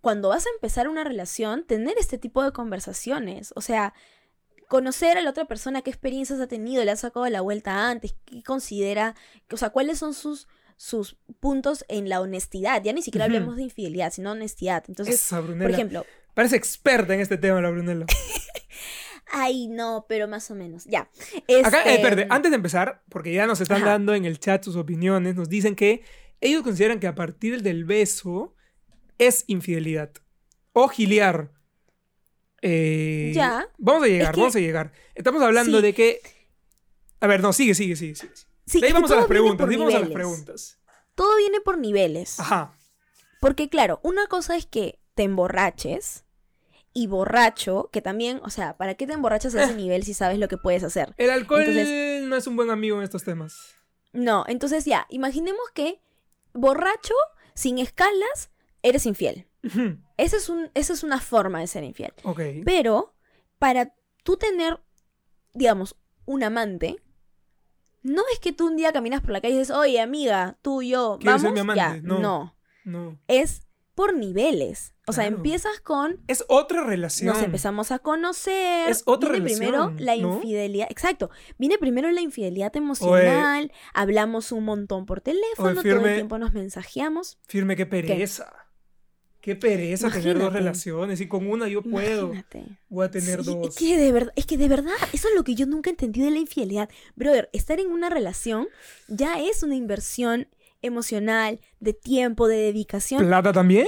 cuando 0.00 0.30
vas 0.30 0.44
a 0.44 0.50
empezar 0.56 0.88
una 0.88 1.04
relación, 1.04 1.64
tener 1.64 1.94
este 1.98 2.18
tipo 2.18 2.42
de 2.42 2.50
conversaciones. 2.50 3.52
O 3.54 3.60
sea, 3.60 3.94
conocer 4.66 5.18
a 5.18 5.22
la 5.22 5.30
otra 5.30 5.44
persona, 5.44 5.82
qué 5.82 5.90
experiencias 5.90 6.40
ha 6.40 6.48
tenido, 6.48 6.84
le 6.84 6.90
ha 6.90 6.96
sacado 6.96 7.28
la 7.28 7.42
vuelta 7.42 7.88
antes, 7.88 8.16
qué 8.24 8.42
considera, 8.42 9.14
o 9.52 9.56
sea, 9.56 9.70
cuáles 9.70 10.00
son 10.00 10.14
sus, 10.14 10.48
sus 10.76 11.16
puntos 11.38 11.84
en 11.86 12.08
la 12.08 12.20
honestidad. 12.20 12.82
Ya 12.82 12.92
ni 12.92 13.02
siquiera 13.02 13.26
hablemos 13.26 13.54
de 13.54 13.62
infidelidad, 13.62 14.12
sino 14.12 14.32
honestidad. 14.32 14.82
Entonces, 14.88 15.14
Esa, 15.14 15.40
por 15.42 15.70
ejemplo, 15.70 16.04
Parece 16.34 16.56
experta 16.56 17.14
en 17.14 17.20
este 17.20 17.36
tema, 17.36 17.60
la 17.60 17.70
Brunella. 17.70 18.06
ay, 19.32 19.66
no, 19.68 20.06
pero 20.08 20.28
más 20.28 20.50
o 20.50 20.54
menos, 20.54 20.84
ya. 20.84 21.10
Este, 21.48 21.66
Acá, 21.66 21.82
eh, 21.90 21.94
espérate, 21.96 22.26
antes 22.30 22.50
de 22.50 22.56
empezar, 22.56 23.02
porque 23.08 23.32
ya 23.32 23.46
nos 23.46 23.60
están 23.60 23.78
Ajá. 23.82 23.90
dando 23.92 24.14
en 24.14 24.24
el 24.24 24.38
chat 24.38 24.62
sus 24.62 24.76
opiniones, 24.76 25.34
nos 25.34 25.48
dicen 25.48 25.74
que 25.74 26.04
ellos 26.40 26.62
consideran 26.62 27.00
que 27.00 27.06
a 27.06 27.14
partir 27.14 27.62
del 27.62 27.84
beso 27.84 28.54
es 29.18 29.44
infidelidad. 29.46 30.10
O 30.72 30.88
giliar. 30.88 31.50
Eh, 32.62 33.32
Ya. 33.34 33.68
Vamos 33.78 34.04
a 34.04 34.06
llegar, 34.06 34.34
que- 34.34 34.40
vamos 34.40 34.56
a 34.56 34.60
llegar. 34.60 34.92
Estamos 35.14 35.42
hablando 35.42 35.78
Sí. 35.78 35.82
de 35.82 35.94
que. 35.94 36.20
A 37.20 37.26
ver, 37.26 37.40
no, 37.40 37.52
sigue, 37.52 37.74
sigue, 37.74 37.96
sigue. 37.96 38.14
sigue. 38.14 38.32
Sí, 38.66 38.80
de 38.80 38.86
ahí 38.86 38.92
vamos 38.92 39.10
a 39.10 39.16
las 39.16 39.26
preguntas, 39.26 39.68
de 39.68 39.74
ahí 39.74 39.78
vamos 39.78 39.94
a 39.94 40.00
las 40.00 40.10
preguntas. 40.10 40.78
Todo 41.14 41.36
viene 41.36 41.60
por 41.60 41.78
niveles. 41.78 42.38
Ajá. 42.40 42.76
Porque 43.40 43.68
claro, 43.68 44.00
una 44.02 44.26
cosa 44.28 44.56
es 44.56 44.66
que 44.66 45.00
te 45.14 45.24
emborraches 45.24 46.24
y 46.94 47.06
borracho, 47.06 47.88
que 47.92 48.02
también, 48.02 48.40
o 48.44 48.50
sea, 48.50 48.76
¿para 48.76 48.94
qué 48.94 49.06
te 49.06 49.12
emborrachas 49.14 49.54
a 49.54 49.64
ese 49.64 49.74
nivel 49.74 50.02
si 50.04 50.14
sabes 50.14 50.38
lo 50.38 50.48
que 50.48 50.58
puedes 50.58 50.84
hacer? 50.84 51.14
El 51.16 51.30
alcohol 51.30 51.60
Entonces- 51.62 52.22
no 52.24 52.36
es 52.36 52.46
un 52.46 52.56
buen 52.56 52.70
amigo 52.70 52.96
en 52.98 53.02
estos 53.02 53.24
temas. 53.24 53.74
No, 54.12 54.44
entonces 54.46 54.84
ya, 54.84 55.06
imaginemos 55.08 55.62
que 55.74 56.00
borracho, 56.52 57.14
sin 57.54 57.78
escalas, 57.78 58.50
eres 58.82 59.06
infiel. 59.06 59.46
Esa 60.16 60.36
es, 60.36 60.48
un, 60.48 60.70
esa 60.74 60.92
es 60.92 61.02
una 61.02 61.20
forma 61.20 61.60
de 61.60 61.66
ser 61.66 61.84
infiel. 61.84 62.12
Pero 62.64 63.14
para 63.58 63.94
tú 64.24 64.36
tener, 64.36 64.80
digamos, 65.54 65.96
un 66.26 66.42
amante, 66.42 66.96
no 68.02 68.22
es 68.32 68.38
que 68.40 68.52
tú 68.52 68.66
un 68.66 68.76
día 68.76 68.92
caminas 68.92 69.20
por 69.20 69.30
la 69.30 69.40
calle 69.40 69.54
y 69.54 69.58
dices, 69.58 69.74
oye, 69.74 70.00
amiga, 70.00 70.58
tú 70.62 70.82
y 70.82 70.90
yo, 70.90 71.18
¿Quieres 71.20 71.42
vamos, 71.42 71.76
ya. 71.76 72.00
No. 72.02 72.18
no. 72.18 72.56
No. 72.84 73.18
Es 73.28 73.62
por 73.94 74.14
niveles. 74.16 74.94
O 75.06 75.12
sea, 75.12 75.26
empiezas 75.26 75.80
con 75.80 76.20
Es 76.28 76.44
otra 76.48 76.84
relación. 76.84 77.34
Nos 77.34 77.42
empezamos 77.42 77.90
a 77.90 77.98
conocer. 77.98 78.88
Es 78.88 79.02
otra 79.06 79.30
Viene 79.32 79.46
primero 79.46 79.88
relación, 79.88 80.04
la 80.06 80.16
¿no? 80.16 80.36
infidelidad. 80.36 80.86
Exacto. 80.90 81.30
Viene 81.58 81.76
primero 81.78 82.10
la 82.10 82.20
infidelidad 82.20 82.74
emocional. 82.76 83.72
Hablamos 83.94 84.52
un 84.52 84.64
montón 84.64 85.06
por 85.06 85.20
teléfono. 85.20 85.72
todo 85.72 85.82
firme. 85.82 86.10
el 86.10 86.14
tiempo 86.16 86.38
nos 86.38 86.52
mensajeamos. 86.52 87.38
Firme, 87.48 87.76
qué 87.76 87.86
pereza. 87.86 88.52
Qué 89.40 89.56
pereza 89.56 90.08
tener 90.08 90.38
dos 90.38 90.52
relaciones 90.52 91.20
y 91.20 91.26
con 91.26 91.48
una 91.48 91.66
yo 91.66 91.82
puedo. 91.82 92.26
Imagínate. 92.26 92.78
Voy 92.88 93.04
a 93.06 93.10
tener 93.10 93.42
Sí, 93.42 93.50
dos. 93.52 93.68
Es 93.70 93.74
que, 93.74 93.96
de 93.96 94.12
verdad, 94.12 94.32
es 94.36 94.46
que 94.46 94.56
de 94.56 94.68
verdad, 94.68 94.92
eso 95.12 95.26
es 95.28 95.34
lo 95.34 95.42
que 95.42 95.56
yo 95.56 95.66
nunca 95.66 95.90
entendí 95.90 96.20
de 96.22 96.30
la 96.30 96.38
infidelidad. 96.38 96.88
Brother, 97.16 97.50
estar 97.52 97.80
en 97.80 97.88
una 97.88 98.08
relación 98.08 98.68
ya 99.08 99.40
es 99.40 99.64
una 99.64 99.74
inversión 99.74 100.46
emocional, 100.82 101.60
de 101.80 101.92
tiempo, 101.94 102.48
de 102.48 102.56
dedicación. 102.56 103.24
Plata 103.24 103.52
también. 103.52 103.86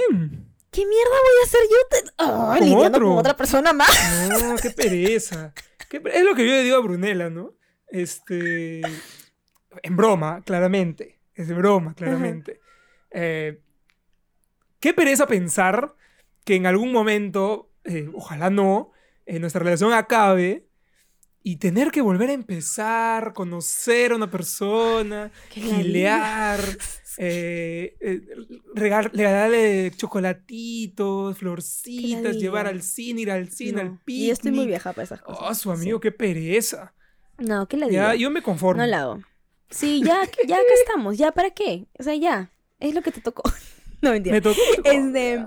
¿Qué 0.71 0.85
mierda 0.85 1.09
voy 1.09 1.41
a 1.41 1.45
hacer 1.45 1.61
yo 1.69 2.57
Con 2.57 2.59
lidiando 2.59 2.99
con 2.99 3.17
otra 3.17 3.37
persona 3.37 3.71
más? 3.71 3.89
No, 4.29 4.55
qué 4.57 4.71
pereza. 4.71 5.53
Qué 5.89 6.01
Es 6.11 6.23
lo 6.23 6.35
que 6.35 6.45
yo 6.45 6.51
le 6.51 6.63
digo 6.63 6.77
a 6.77 6.81
Brunella, 6.81 7.29
¿no? 7.29 7.53
Este. 7.87 8.81
En 9.83 9.95
broma, 9.95 10.41
claramente. 10.43 11.19
Es 11.33 11.47
de 11.47 11.53
broma, 11.53 11.93
claramente. 11.93 12.59
Eh, 13.11 13.61
qué 14.79 14.93
pereza 14.93 15.27
pensar 15.27 15.95
que 16.43 16.55
en 16.55 16.65
algún 16.65 16.91
momento, 16.91 17.71
eh, 17.83 18.09
ojalá 18.13 18.49
no, 18.49 18.91
eh, 19.25 19.39
nuestra 19.39 19.63
relación 19.63 19.93
acabe 19.93 20.67
y 21.47 21.57
tener 21.57 21.91
que 21.91 22.01
volver 22.01 22.31
a 22.31 22.33
empezar, 22.33 23.33
conocer 23.33 24.11
a 24.11 24.15
una 24.15 24.31
persona, 24.31 25.31
gilear, 25.51 26.59
eh, 27.19 27.95
eh, 27.99 28.21
regal- 28.73 29.11
regalarle 29.13 29.91
chocolatitos, 29.95 31.37
florcitas, 31.37 32.37
llevar 32.37 32.65
al 32.65 32.81
cine, 32.81 33.21
ir 33.21 33.29
al 33.31 33.49
cine, 33.51 33.81
al 33.81 33.87
No. 33.91 33.99
picnic. 34.03 34.23
Y 34.23 34.27
yo 34.27 34.33
estoy 34.33 34.51
muy 34.53 34.65
vieja 34.65 34.91
para 34.93 35.03
esas 35.03 35.21
cosas. 35.21 35.43
Oh, 35.47 35.53
su 35.53 35.71
amigo, 35.71 35.99
qué 35.99 36.11
pereza. 36.11 36.93
No, 37.37 37.67
¿qué 37.67 37.77
le 37.77 37.89
digo? 37.89 38.01
Ya, 38.01 38.15
yo 38.15 38.31
me 38.31 38.41
conformo. 38.41 38.81
No 38.81 38.87
la 38.87 39.01
hago. 39.01 39.21
Sí, 39.69 40.01
ya, 40.03 40.21
ya 40.47 40.55
acá 40.55 40.73
estamos. 40.81 41.15
¿Ya 41.17 41.31
para 41.31 41.51
qué? 41.51 41.85
O 41.99 42.03
sea, 42.03 42.15
ya. 42.15 42.49
Es 42.79 42.95
lo 42.95 43.03
que 43.03 43.11
te 43.11 43.21
tocó. 43.21 43.43
no, 44.01 44.11
mentira. 44.11 44.33
Me 44.33 44.41
tocó. 44.41 44.59
Este, 44.83 45.45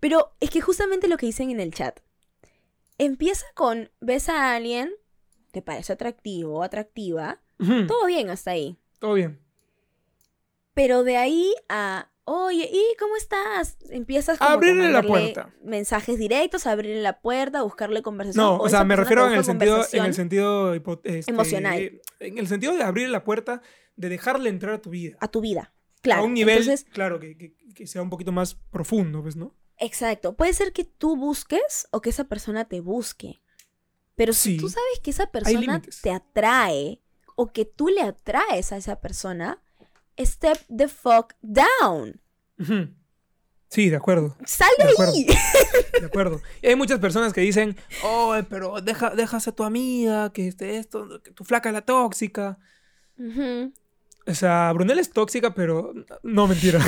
pero 0.00 0.32
es 0.40 0.48
que 0.48 0.62
justamente 0.62 1.06
lo 1.06 1.18
que 1.18 1.26
dicen 1.26 1.50
en 1.50 1.60
el 1.60 1.74
chat. 1.74 2.00
Empieza 2.96 3.44
con, 3.54 3.90
ves 4.00 4.28
a 4.28 4.54
alguien, 4.54 4.90
te 5.54 5.62
parece 5.62 5.94
atractivo 5.94 6.58
o 6.58 6.62
atractiva, 6.62 7.40
todo 7.88 8.04
bien 8.06 8.28
hasta 8.28 8.50
ahí. 8.50 8.76
Todo 8.98 9.14
bien. 9.14 9.40
Pero 10.74 11.04
de 11.04 11.16
ahí 11.16 11.54
a, 11.68 12.10
oye, 12.24 12.68
¿y 12.70 12.96
cómo 12.98 13.16
estás? 13.16 13.78
Empiezas 13.90 14.38
como 14.38 14.50
Abrirle 14.50 14.90
la 14.90 15.02
puerta. 15.02 15.54
Mensajes 15.62 16.18
directos, 16.18 16.66
abrirle 16.66 17.00
la 17.00 17.20
puerta, 17.20 17.62
buscarle 17.62 18.02
conversación. 18.02 18.44
No, 18.44 18.56
o 18.58 18.68
sea, 18.68 18.82
me 18.84 18.96
refiero 18.96 19.26
en 19.28 19.34
el 19.34 19.44
sentido, 19.44 19.84
en 19.92 20.04
el 20.04 20.14
sentido 20.14 20.74
este, 20.74 21.22
Emocional. 21.30 22.00
En 22.20 22.38
el 22.38 22.48
sentido 22.48 22.74
de 22.74 22.82
abrir 22.82 23.08
la 23.08 23.22
puerta, 23.24 23.62
de 23.96 24.08
dejarle 24.08 24.50
entrar 24.50 24.74
a 24.74 24.82
tu 24.82 24.90
vida. 24.90 25.16
a 25.20 25.28
tu 25.28 25.40
vida. 25.40 25.72
Claro. 26.02 26.20
a 26.20 26.24
un 26.26 26.34
nivel, 26.34 26.58
Entonces, 26.58 26.84
claro, 26.92 27.18
que, 27.18 27.38
que- 27.38 27.54
que 27.74 27.86
sea 27.86 28.02
un 28.02 28.10
poquito 28.10 28.30
más 28.30 28.56
profundo, 28.70 29.22
pues, 29.22 29.36
¿no? 29.36 29.54
exacto. 29.78 30.34
Puede 30.36 30.52
ser 30.52 30.72
que 30.72 30.84
tú 30.84 31.16
busques 31.16 31.88
o 31.92 32.00
que 32.02 32.10
esa 32.10 32.24
persona 32.24 32.66
te 32.66 32.80
busque. 32.80 33.40
Pero 34.16 34.32
si 34.32 34.52
Sí. 34.52 34.56
tú 34.58 34.68
sabes 34.68 35.00
que 35.02 35.10
esa 35.10 35.26
persona 35.26 35.82
te 36.02 36.10
atrae 36.12 37.00
o 37.36 37.52
que 37.52 37.64
tú 37.64 37.88
le 37.88 38.02
atraes 38.02 38.72
a 38.72 38.76
esa 38.76 39.00
persona, 39.00 39.60
step 40.18 40.58
the 40.74 40.88
fuck 40.88 41.34
down. 41.42 42.20
Sí, 43.68 43.90
de 43.90 43.96
acuerdo, 43.96 44.36
Sal 44.46 44.68
de 44.78 44.84
De 44.84 44.90
acuerdo. 44.92 45.12
ahí. 45.12 45.26
de 46.00 46.06
acuerdo. 46.06 46.40
Y 46.62 46.68
hay 46.68 46.76
muchas 46.76 47.00
personas 47.00 47.32
que 47.32 47.40
dicen, 47.40 47.76
oh, 48.04 48.36
pero 48.48 48.80
deja, 48.80 49.10
dejas 49.10 49.48
a 49.48 49.52
tu 49.52 49.64
amiga, 49.64 50.32
que 50.32 50.46
este, 50.46 50.76
esto, 50.76 51.20
que 51.22 51.32
tu 51.32 51.42
flaca 51.44 51.70
es 51.70 51.72
la 51.72 51.82
tóxica. 51.84 52.58
O 54.26 54.34
sea, 54.34 54.72
Brunel 54.72 55.00
es 55.00 55.10
tóxica, 55.10 55.54
pero 55.54 55.92
no, 56.22 56.46
mentira. 56.46 56.78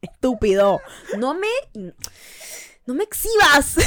Estúpido. 0.00 0.80
No 1.18 1.34
me. 1.34 1.92
No 2.86 2.94
me 2.94 3.04
exhibas. 3.04 3.76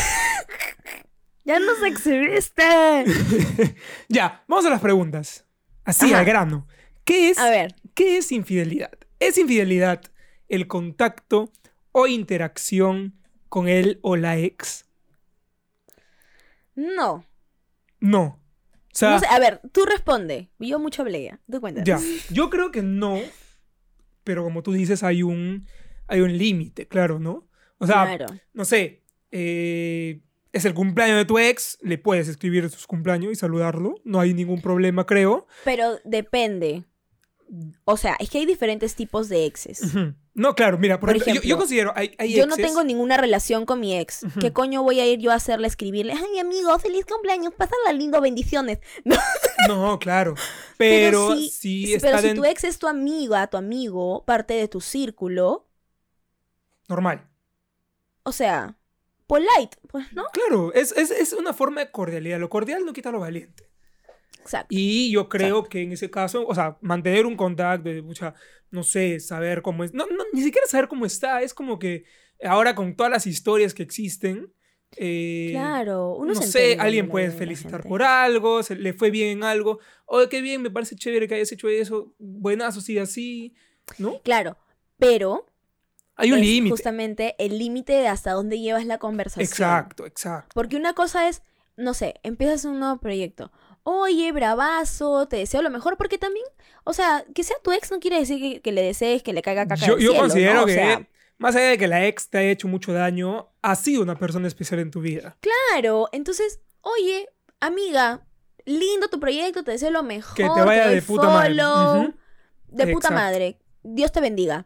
ya 1.45 1.59
nos 1.59 1.81
exhibiste. 1.83 2.63
ya, 4.09 4.43
vamos 4.47 4.65
a 4.65 4.69
las 4.69 4.81
preguntas. 4.81 5.45
Así, 5.83 6.07
Ajá. 6.07 6.19
al 6.19 6.25
grano. 6.25 6.67
¿Qué 7.03 7.29
es, 7.29 7.37
A 7.37 7.49
ver. 7.49 7.75
¿Qué 7.93 8.17
es 8.17 8.31
infidelidad? 8.31 8.91
¿Es 9.19 9.37
infidelidad 9.37 10.01
el 10.49 10.67
contacto 10.67 11.51
o 11.91 12.07
interacción 12.07 13.15
con 13.47 13.67
él 13.67 13.99
o 14.01 14.15
la 14.15 14.37
ex? 14.37 14.85
No. 16.75 17.23
No. 17.99 18.41
O 18.93 18.97
sea, 18.97 19.11
no 19.11 19.19
sé, 19.19 19.27
a 19.27 19.39
ver, 19.39 19.61
tú 19.71 19.85
responde. 19.85 20.49
Yo 20.59 20.79
mucho 20.79 21.03
hablé 21.03 21.23
ya. 21.23 21.39
Tú 21.49 21.61
cuentas. 21.61 21.83
ya. 21.85 21.99
Yo 22.29 22.49
creo 22.49 22.71
que 22.71 22.81
no, 22.81 23.19
pero 24.23 24.43
como 24.43 24.63
tú 24.63 24.71
dices, 24.73 25.03
hay 25.03 25.21
un, 25.21 25.67
hay 26.07 26.21
un 26.21 26.37
límite, 26.37 26.87
claro, 26.87 27.19
¿no? 27.19 27.47
O 27.77 27.85
sea, 27.85 28.05
claro. 28.05 28.25
no 28.53 28.65
sé, 28.65 29.03
eh, 29.31 30.21
es 30.55 30.65
el 30.65 30.73
cumpleaños 30.73 31.17
de 31.17 31.25
tu 31.25 31.37
ex, 31.37 31.77
le 31.81 31.97
puedes 31.97 32.27
escribir 32.27 32.69
sus 32.69 32.87
cumpleaños 32.87 33.31
y 33.31 33.35
saludarlo, 33.35 33.95
no 34.03 34.19
hay 34.19 34.33
ningún 34.33 34.61
problema, 34.61 35.05
creo. 35.05 35.47
Pero 35.63 35.99
depende. 36.03 36.85
O 37.83 37.95
sea, 37.95 38.15
es 38.19 38.29
que 38.31 38.39
hay 38.39 38.45
diferentes 38.47 38.95
tipos 38.95 39.29
de 39.29 39.45
exes. 39.45 39.81
No, 40.33 40.55
claro, 40.55 40.77
mira, 40.79 40.99
por, 40.99 41.09
Por 41.09 41.17
ejemplo, 41.17 41.43
yo- 41.43 41.57
considero, 41.57 41.93
hay, 41.95 42.15
hay 42.17 42.33
Yo 42.33 42.47
no 42.47 42.55
tengo 42.55 42.83
ninguna 42.83 43.17
relación 43.17 43.65
con 43.65 43.79
mi 43.79 43.95
ex. 43.95 44.25
¿Qué 44.41 44.51
coño 44.51 44.81
voy 44.81 44.99
a 44.99 45.05
ir 45.05 45.19
yo 45.19 45.31
a 45.31 45.35
hacerle 45.35 45.67
escribirle? 45.67 46.13
Ay, 46.13 46.39
amigo, 46.39 46.77
feliz 46.79 47.05
cumpleaños, 47.05 47.53
pásala 47.53 47.93
lindo, 47.93 48.19
bendiciones. 48.21 48.79
No, 49.67 49.97
claro, 49.99 50.35
pero, 50.77 51.35
sí- 51.35 51.49
sí 51.49 51.97
pero 52.01 52.19
si 52.19 52.33
tu 52.33 52.45
ex 52.45 52.63
es 52.65 52.77
tu 52.79 52.87
amiga, 52.87 53.47
tu 53.47 53.57
amigo, 53.57 54.23
parte 54.25 54.53
de 54.53 54.67
tu 54.67 54.79
círculo, 54.81 55.67
normal. 56.87 57.27
o 58.23 58.31
sea, 58.31 58.75
polite, 59.27 59.77
pues, 59.89 60.11
¿no? 60.13 60.25
Claro, 60.33 60.73
es, 60.73 60.91
es, 60.97 61.11
es 61.11 61.33
una 61.33 61.53
forma 61.53 61.81
de 61.81 61.91
cordialidad. 61.91 62.39
Lo 62.39 62.49
cordial 62.49 62.85
no 62.85 62.93
quita 62.93 63.11
lo 63.11 63.19
valiente. 63.19 63.69
Exacto. 64.41 64.67
Y 64.69 65.11
yo 65.11 65.27
creo 65.27 65.63
que 65.63 65.81
en 65.81 65.91
ese 65.91 66.11
caso, 66.11 66.45
o 66.45 66.53
sea, 66.53 66.77
mantener 66.81 67.25
un 67.25 67.35
contacto, 67.35 67.89
de, 67.89 68.03
pucha, 68.03 68.35
no 68.69 68.83
sé, 68.83 69.19
saber 69.19 69.61
cómo 69.63 69.83
es. 69.83 69.93
No, 69.93 70.05
no, 70.05 70.23
ni 70.33 70.41
siquiera 70.43 70.67
saber 70.67 70.87
cómo 70.87 71.05
está. 71.05 71.41
Es 71.41 71.53
como 71.53 71.79
que 71.79 72.05
ahora 72.43 72.75
con 72.75 72.95
todas 72.95 73.11
las 73.11 73.25
historias 73.25 73.73
que 73.73 73.81
existen. 73.81 74.53
eh, 74.97 75.49
Claro, 75.51 76.13
uno 76.15 76.33
no 76.33 76.41
se 76.41 76.47
sé, 76.47 76.77
alguien 76.79 77.09
puede 77.09 77.31
felicitar 77.31 77.81
por 77.83 78.03
algo, 78.03 78.61
se 78.61 78.75
le 78.75 78.93
fue 78.93 79.09
bien 79.09 79.29
en 79.29 79.43
algo. 79.43 79.79
Oye, 80.05 80.29
qué 80.29 80.41
bien, 80.41 80.61
me 80.61 80.69
parece 80.69 80.95
chévere 80.95 81.27
que 81.27 81.35
hayas 81.35 81.51
hecho 81.51 81.67
eso. 81.67 82.13
Buenazo, 82.19 82.81
sigue 82.81 82.99
así. 83.01 83.55
¿No? 83.97 84.21
Claro, 84.21 84.57
pero 84.97 85.47
Hay 86.15 86.31
un 86.31 86.39
límite. 86.39 86.71
justamente 86.71 87.35
el 87.39 87.57
límite 87.57 87.93
de 87.93 88.07
hasta 88.07 88.31
dónde 88.31 88.59
llevas 88.59 88.85
la 88.85 88.97
conversación. 88.97 89.43
Exacto, 89.45 90.05
exacto. 90.05 90.49
Porque 90.53 90.77
una 90.77 90.93
cosa 90.93 91.27
es, 91.27 91.41
no 91.75 91.93
sé, 91.93 92.15
empiezas 92.23 92.65
un 92.65 92.79
nuevo 92.79 92.97
proyecto. 92.97 93.51
Oye, 93.83 94.31
bravazo, 94.31 95.27
te 95.27 95.37
deseo 95.37 95.61
lo 95.61 95.69
mejor, 95.69 95.97
porque 95.97 96.17
también, 96.17 96.45
o 96.85 96.93
sea, 96.93 97.25
que 97.35 97.43
sea 97.43 97.57
tu 97.63 97.71
ex 97.71 97.91
no 97.91 97.99
quiere 97.99 98.17
decir 98.19 98.39
que, 98.39 98.61
que 98.61 98.71
le 98.71 98.81
desees 98.81 99.21
que 99.21 99.33
le 99.33 99.41
caiga 99.41 99.67
caca 99.67 99.85
Yo, 99.85 99.95
del 99.95 100.03
yo 100.03 100.11
cielo, 100.11 100.23
considero 100.23 100.53
¿no? 100.55 100.63
O 100.63 100.65
que, 100.65 100.73
sea, 100.73 101.07
más 101.37 101.55
allá 101.55 101.67
de 101.67 101.77
que 101.77 101.87
la 101.87 102.05
ex 102.07 102.29
te 102.29 102.37
haya 102.39 102.49
hecho 102.49 102.67
mucho 102.67 102.93
daño, 102.93 103.49
ha 103.61 103.75
sido 103.75 104.01
una 104.01 104.15
persona 104.15 104.47
especial 104.47 104.79
en 104.79 104.89
tu 104.91 105.01
vida. 105.01 105.37
claro, 105.41 106.07
entonces, 106.13 106.61
oye, 106.81 107.29
amiga, 107.59 108.25
lindo 108.65 109.09
tu 109.09 109.19
proyecto, 109.19 109.63
te 109.63 109.71
deseo 109.71 109.91
lo 109.91 110.01
mejor. 110.01 110.35
Que 110.35 110.43
te 110.43 110.61
vaya 110.61 110.85
doy 110.87 110.95
de 110.95 111.01
puta 111.01 111.27
madre. 111.29 111.53
De 112.67 112.87
puta 112.87 113.07
Exacto. 113.09 113.13
madre. 113.13 113.59
Dios 113.83 114.11
te 114.11 114.19
bendiga. 114.21 114.65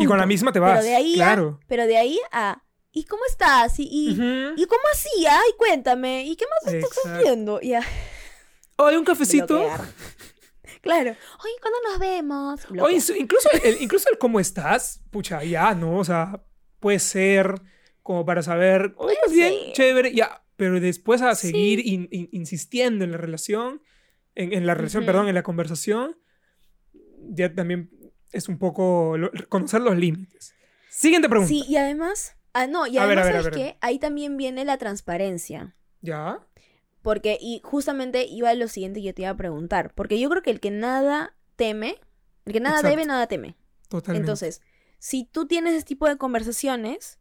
Y 0.00 0.06
con 0.06 0.18
la 0.18 0.26
misma 0.26 0.52
te 0.52 0.58
vas. 0.60 0.72
Pero 0.78 0.84
de 0.84 0.94
ahí 0.94 1.14
claro. 1.14 1.58
a, 1.62 1.66
pero 1.66 1.86
de 1.86 1.96
ahí 1.96 2.18
a, 2.30 2.62
¿y 2.92 3.04
cómo 3.04 3.22
estás? 3.28 3.78
¿Y, 3.78 3.88
y, 3.90 4.12
Ujú. 4.12 4.54
¿y 4.60 4.66
cómo 4.66 4.82
así? 4.92 5.26
Ay, 5.28 5.50
cuéntame. 5.58 6.24
¿Y 6.24 6.36
qué 6.36 6.44
más 6.46 6.72
estás 6.74 6.90
Exacto. 6.90 7.18
haciendo? 7.18 7.58
Y 7.62 7.74
a- 7.74 7.82
Oye, 8.76 8.96
un 8.98 9.04
cafecito. 9.04 9.58
bloquear. 9.58 9.80
Claro. 10.80 11.10
Oye, 11.10 11.52
¿cuándo 11.60 11.78
nos 11.88 11.98
vemos? 11.98 12.60
Oye, 12.80 12.98
incluso 13.18 13.48
el, 13.62 13.80
incluso 13.82 14.08
el 14.10 14.18
cómo 14.18 14.40
estás, 14.40 15.00
pucha, 15.10 15.42
ya, 15.44 15.74
¿no? 15.74 15.98
O 15.98 16.04
sea, 16.04 16.42
puede 16.80 16.98
ser 16.98 17.54
como 18.02 18.24
para 18.24 18.42
saber, 18.42 18.92
oye, 18.96 19.14
¿estás 19.14 19.32
bien? 19.32 19.72
Chévere, 19.74 20.12
ya. 20.14 20.42
Pero 20.56 20.80
después 20.80 21.22
a 21.22 21.34
Sí. 21.34 21.48
seguir 21.48 21.86
in- 21.86 22.08
in- 22.10 22.28
insistiendo 22.32 23.04
en 23.04 23.12
la 23.12 23.16
relación, 23.18 23.80
en, 24.34 24.52
en 24.52 24.66
la 24.66 24.74
relación, 24.74 25.04
perdón, 25.06 25.28
en 25.28 25.34
la 25.34 25.42
conversación, 25.44 26.18
ya 27.30 27.54
también 27.54 27.90
es 28.32 28.48
un 28.48 28.58
poco 28.58 29.16
lo- 29.18 29.30
conocer 29.48 29.80
los 29.80 29.96
límites. 29.96 30.54
Siguiente 30.90 31.28
pregunta. 31.28 31.48
Sí, 31.48 31.64
y 31.68 31.76
además, 31.76 32.36
ah, 32.52 32.66
no, 32.66 32.86
y 32.86 32.92
ver, 32.92 33.00
además, 33.02 33.26
ver, 33.26 33.36
a 33.36 33.42
¿sabes 33.42 33.56
ver. 33.58 33.72
qué? 33.72 33.78
Ahí 33.80 33.98
también 33.98 34.36
viene 34.36 34.64
la 34.64 34.78
transparencia. 34.78 35.76
¿Ya? 36.00 36.40
Porque, 37.02 37.38
y 37.40 37.60
justamente 37.64 38.24
iba 38.26 38.50
a 38.50 38.54
lo 38.54 38.68
siguiente 38.68 39.00
que 39.00 39.06
yo 39.06 39.14
te 39.14 39.22
iba 39.22 39.30
a 39.30 39.36
preguntar. 39.36 39.92
Porque 39.94 40.20
yo 40.20 40.28
creo 40.30 40.42
que 40.42 40.50
el 40.50 40.60
que 40.60 40.70
nada 40.70 41.34
teme, 41.56 41.96
el 42.44 42.52
que 42.52 42.60
nada 42.60 42.76
Exacto. 42.76 42.90
debe, 42.96 43.06
nada 43.06 43.26
teme. 43.26 43.56
Totalmente. 43.88 44.20
Entonces, 44.20 44.60
si 44.98 45.24
tú 45.24 45.46
tienes 45.46 45.74
ese 45.74 45.84
tipo 45.84 46.06
de 46.08 46.16
conversaciones 46.16 47.18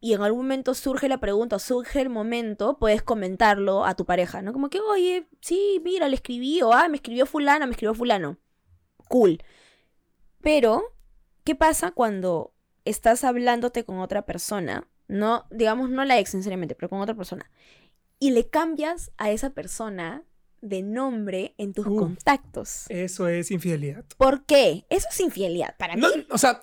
y 0.00 0.14
en 0.14 0.22
algún 0.22 0.42
momento 0.42 0.74
surge 0.74 1.08
la 1.08 1.18
pregunta 1.18 1.58
surge 1.58 2.00
el 2.00 2.08
momento, 2.08 2.78
puedes 2.78 3.02
comentarlo 3.02 3.84
a 3.84 3.94
tu 3.94 4.04
pareja, 4.04 4.42
¿no? 4.42 4.52
Como 4.52 4.68
que, 4.70 4.80
oye, 4.80 5.28
sí, 5.40 5.80
mira, 5.84 6.08
le 6.08 6.14
escribí, 6.16 6.62
o 6.62 6.72
ah, 6.72 6.88
me 6.88 6.96
escribió 6.96 7.26
fulano, 7.26 7.66
me 7.66 7.72
escribió 7.72 7.94
fulano. 7.94 8.36
Cool. 9.08 9.42
Pero, 10.40 10.82
¿qué 11.44 11.54
pasa 11.54 11.90
cuando 11.90 12.54
estás 12.84 13.24
hablándote 13.24 13.84
con 13.84 13.98
otra 13.98 14.22
persona? 14.26 14.86
No, 15.08 15.46
digamos, 15.50 15.90
no 15.90 16.04
la 16.04 16.18
ex 16.18 16.30
sinceramente, 16.30 16.74
pero 16.74 16.88
con 16.88 17.00
otra 17.00 17.14
persona. 17.14 17.50
Y 18.20 18.30
le 18.30 18.48
cambias 18.48 19.10
a 19.16 19.30
esa 19.30 19.50
persona 19.50 20.24
de 20.60 20.82
nombre 20.82 21.54
en 21.56 21.72
tus 21.72 21.86
contactos. 21.86 22.86
Eso 22.88 23.28
es 23.28 23.50
infidelidad. 23.50 24.04
¿Por 24.16 24.44
qué? 24.44 24.84
Eso 24.90 25.06
es 25.10 25.20
infidelidad. 25.20 25.76
Para 25.78 25.94
mí, 25.96 26.02
No, 26.02 26.08
o 26.30 26.38
sea, 26.38 26.62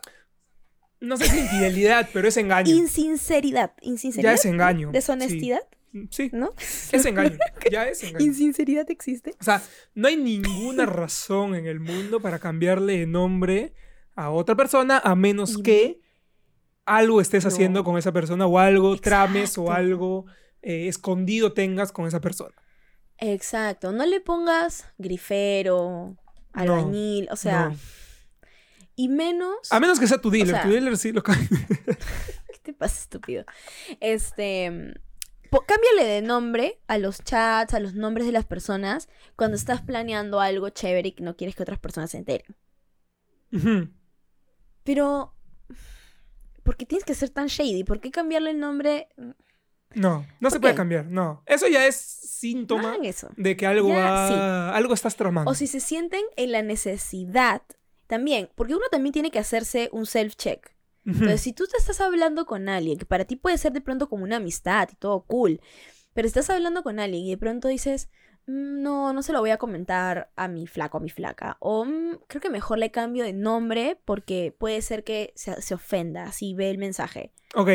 no 0.99 1.17
sé 1.17 1.25
si 1.27 1.39
infidelidad, 1.39 2.09
pero 2.13 2.27
es 2.27 2.37
engaño. 2.37 2.73
Insinceridad. 2.73 3.73
Insinceridad. 3.81 4.31
Ya 4.31 4.35
es 4.35 4.45
engaño. 4.45 4.91
Deshonestidad, 4.91 5.63
Sí, 6.11 6.29
¿no? 6.33 6.51
es 6.57 7.05
engaño. 7.05 7.37
Ya 7.71 7.87
es 7.87 8.03
engaño. 8.03 8.25
Insinceridad 8.25 8.89
existe. 8.91 9.33
O 9.39 9.43
sea, 9.43 9.61
no 9.93 10.07
hay 10.07 10.17
ninguna 10.17 10.85
razón 10.85 11.55
en 11.55 11.65
el 11.67 11.79
mundo 11.79 12.19
para 12.19 12.39
cambiarle 12.39 12.99
de 12.99 13.05
nombre 13.07 13.73
a 14.15 14.29
otra 14.29 14.55
persona 14.55 14.99
a 15.03 15.15
menos 15.15 15.57
Y- 15.57 15.63
que 15.63 16.01
algo 16.85 17.19
estés 17.21 17.43
No. 17.43 17.47
haciendo 17.49 17.83
con 17.83 17.97
esa 17.97 18.11
persona 18.11 18.45
o 18.45 18.59
algo 18.59 18.95
trames 18.97 19.57
o 19.57 19.71
algo 19.71 20.25
eh, 20.61 20.87
escondido 20.87 21.53
tengas 21.53 21.91
con 21.91 22.07
esa 22.07 22.21
persona. 22.21 22.55
Exacto. 23.17 23.91
No 23.91 24.05
le 24.05 24.19
pongas 24.19 24.85
grifero, 24.97 26.17
albañil, 26.53 27.27
o 27.31 27.35
sea. 27.35 27.69
No. 27.69 27.77
Y 28.97 29.09
menos. 29.09 29.71
A 29.71 29.79
menos 29.79 29.99
que 29.99 30.07
sea 30.07 30.19
tu 30.19 30.29
dealer. 30.29 30.55
sea- 30.55 30.63
tu 30.63 30.69
dealer 30.69 30.97
sí 30.97 31.11
lo 31.11 31.21
cambia. 31.23 31.47
¿Qué 32.47 32.59
te 32.63 32.73
pasa, 32.73 32.99
estúpido? 33.01 33.45
Este. 33.99 34.93
Cámbiale 35.61 36.05
de 36.05 36.21
nombre 36.21 36.79
a 36.87 36.97
los 36.97 37.23
chats, 37.23 37.73
a 37.73 37.79
los 37.79 37.93
nombres 37.93 38.25
de 38.25 38.31
las 38.33 38.45
personas 38.45 39.07
cuando 39.35 39.55
estás 39.57 39.81
planeando 39.81 40.39
algo 40.39 40.69
chévere 40.69 41.09
y 41.09 41.11
que 41.13 41.23
no 41.23 41.35
quieres 41.35 41.55
que 41.55 41.63
otras 41.63 41.79
personas 41.79 42.11
se 42.11 42.17
enteren. 42.17 42.55
Pero. 44.83 45.33
¿Por 46.63 46.77
qué 46.77 46.85
tienes 46.85 47.05
que 47.05 47.13
ser 47.13 47.29
tan 47.29 47.47
shady? 47.47 47.83
¿Por 47.83 47.99
qué 48.01 48.09
cambiarle 48.09 48.49
el 48.51 48.59
nombre? 48.59 49.09
No, 49.93 50.25
no 50.39 50.49
se 50.49 50.55
¿Por 50.55 50.61
puede 50.61 50.75
cambiar. 50.75 51.05
No. 51.05 51.43
Eso 51.45 51.67
ya 51.67 51.85
es 51.85 51.95
síntoma 51.95 52.97
eso. 53.03 53.29
de 53.37 53.55
que 53.55 53.67
algo 53.67 53.89
Ya, 53.89 53.95
va- 53.99 54.75
algo 54.75 54.93
estás 54.95 55.15
tramando. 55.15 55.49
O 55.51 55.53
si 55.53 55.67
se 55.67 55.79
sienten 55.79 56.23
en 56.37 56.51
la 56.51 56.63
necesidad. 56.63 57.61
También, 58.07 58.49
porque 58.55 58.75
uno 58.75 58.85
también 58.91 59.13
tiene 59.13 59.31
que 59.31 59.39
hacerse 59.39 59.89
un 59.91 60.05
self-check. 60.05 60.69
Entonces, 61.05 61.41
si 61.41 61.53
tú 61.53 61.65
te 61.67 61.77
estás 61.77 62.01
hablando 62.01 62.45
con 62.45 62.67
alguien, 62.67 62.97
que 62.97 63.05
para 63.05 63.25
ti 63.25 63.35
puede 63.35 63.57
ser 63.59 63.71
de 63.73 63.81
pronto 63.81 64.09
como 64.09 64.23
una 64.23 64.37
amistad 64.37 64.89
y 64.91 64.95
todo 64.95 65.21
cool, 65.21 65.61
pero 66.13 66.27
estás 66.27 66.49
hablando 66.49 66.81
con 66.81 66.99
alguien 66.99 67.23
y 67.25 67.29
de 67.29 67.37
pronto 67.37 67.67
dices, 67.67 68.09
"Mm, 68.47 68.81
no, 68.81 69.13
no 69.13 69.21
se 69.21 69.31
lo 69.33 69.39
voy 69.39 69.51
a 69.51 69.57
comentar 69.57 70.31
a 70.35 70.47
mi 70.47 70.65
flaco, 70.65 70.97
a 70.97 71.01
mi 71.01 71.09
flaca, 71.09 71.57
o 71.59 71.85
"Mm, 71.85 72.17
creo 72.27 72.41
que 72.41 72.49
mejor 72.49 72.79
le 72.79 72.89
cambio 72.89 73.23
de 73.23 73.33
nombre 73.33 73.99
porque 74.05 74.55
puede 74.57 74.81
ser 74.81 75.03
que 75.03 75.31
se, 75.35 75.61
se 75.61 75.73
ofenda 75.75 76.31
si 76.31 76.53
ve 76.55 76.69
el 76.71 76.77
mensaje. 76.79 77.31
Ok. 77.53 77.69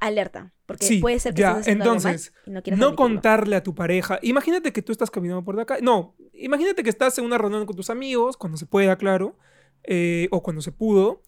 Alerta, 0.00 0.52
porque 0.66 0.86
Sí, 0.86 1.00
puede 1.00 1.18
ser 1.18 1.34
que 1.34 1.40
ya, 1.40 1.60
entonces, 1.66 2.32
y 2.46 2.50
no 2.50 2.62
quieras 2.62 2.78
No 2.78 2.94
contarle 2.96 3.56
a 3.56 3.62
tu 3.62 3.74
pareja. 3.74 4.18
Imagínate 4.22 4.72
que 4.72 4.82
tú 4.82 4.92
estás 4.92 5.10
caminando 5.10 5.44
por 5.44 5.64
calle. 5.66 5.82
No, 5.82 6.14
imagínate 6.32 6.82
que 6.82 6.90
estás 6.90 7.16
en 7.18 7.24
una 7.24 7.38
reunión 7.38 7.64
con 7.66 7.76
tus 7.76 7.90
amigos, 7.90 8.36
cuando 8.36 8.56
se 8.58 8.66
pueda, 8.66 8.96
claro, 8.96 9.38
eh, 9.84 10.28
o 10.30 10.42
cuando 10.42 10.62
se 10.62 10.72
pudo, 10.72 11.22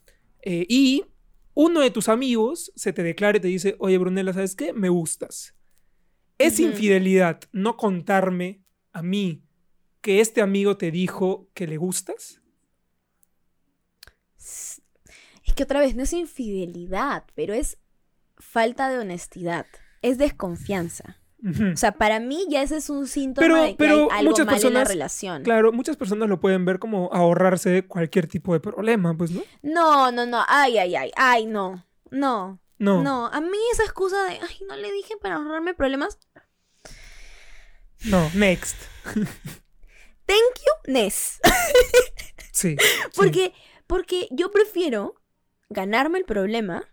eh, 0.48 0.64
y 0.68 1.04
uno 1.54 1.80
de 1.80 1.90
tus 1.90 2.08
amigos 2.08 2.70
se 2.76 2.92
te 2.92 3.02
declara 3.02 3.38
y 3.38 3.40
te 3.40 3.48
dice, 3.48 3.74
oye, 3.80 3.98
Brunella, 3.98 4.32
¿sabes 4.32 4.54
qué? 4.54 4.72
Me 4.72 4.88
gustas. 4.88 5.56
Es 6.38 6.60
infidelidad 6.60 7.40
no 7.50 7.76
contarme 7.76 8.62
a 8.92 9.02
mí 9.02 9.42
que 10.00 10.20
este 10.20 10.42
amigo 10.42 10.76
te 10.76 10.92
dijo 10.92 11.50
que 11.52 11.66
le 11.66 11.78
gustas. 11.78 12.40
Es 14.36 14.80
que 15.56 15.64
otra 15.64 15.80
vez 15.80 15.96
no 15.96 16.04
es 16.04 16.12
infidelidad, 16.12 17.24
pero 17.34 17.52
es 17.52 17.78
falta 18.36 18.88
de 18.88 19.00
honestidad, 19.00 19.66
es 20.00 20.16
desconfianza. 20.16 21.20
O 21.72 21.76
sea, 21.76 21.92
para 21.92 22.18
mí 22.18 22.46
ya 22.48 22.62
ese 22.62 22.78
es 22.78 22.88
un 22.90 23.06
síntoma 23.06 23.46
Pero- 23.46 23.62
de 23.62 23.68
que 23.70 23.76
pero 23.76 24.08
hay 24.10 24.20
algo 24.20 24.30
muchas 24.30 24.46
mal 24.46 24.54
en 24.56 24.60
la 24.62 24.68
personas- 24.68 24.88
relación. 24.88 25.42
Claro, 25.42 25.72
muchas 25.72 25.96
personas 25.96 26.28
lo 26.28 26.40
pueden 26.40 26.64
ver 26.64 26.78
como 26.78 27.10
ahorrarse 27.12 27.86
cualquier 27.86 28.26
tipo 28.26 28.52
de 28.54 28.60
problema, 28.60 29.14
pues, 29.16 29.30
¿no? 29.30 29.42
No, 29.62 30.10
no, 30.10 30.24
no. 30.26 30.42
Ay, 30.48 30.78
ay, 30.78 30.96
ay. 30.96 31.10
Ay, 31.16 31.46
no. 31.46 31.84
No. 32.10 32.58
No. 32.78 33.02
No. 33.02 33.26
A 33.26 33.40
mí 33.40 33.56
esa 33.72 33.84
excusa 33.84 34.16
de, 34.24 34.32
ay, 34.40 34.56
no 34.68 34.76
le 34.76 34.90
dije 34.92 35.16
para 35.18 35.36
ahorrarme 35.36 35.74
problemas. 35.74 36.18
No, 38.04 38.30
next. 38.34 38.76
Thank 40.26 40.56
you, 40.56 40.92
Ness. 40.92 41.38
Sí. 42.52 42.76
sí. 42.76 42.76
Porque, 43.14 43.52
porque 43.86 44.28
yo 44.30 44.50
prefiero 44.50 45.14
ganarme 45.68 46.18
el 46.18 46.24
problema, 46.24 46.84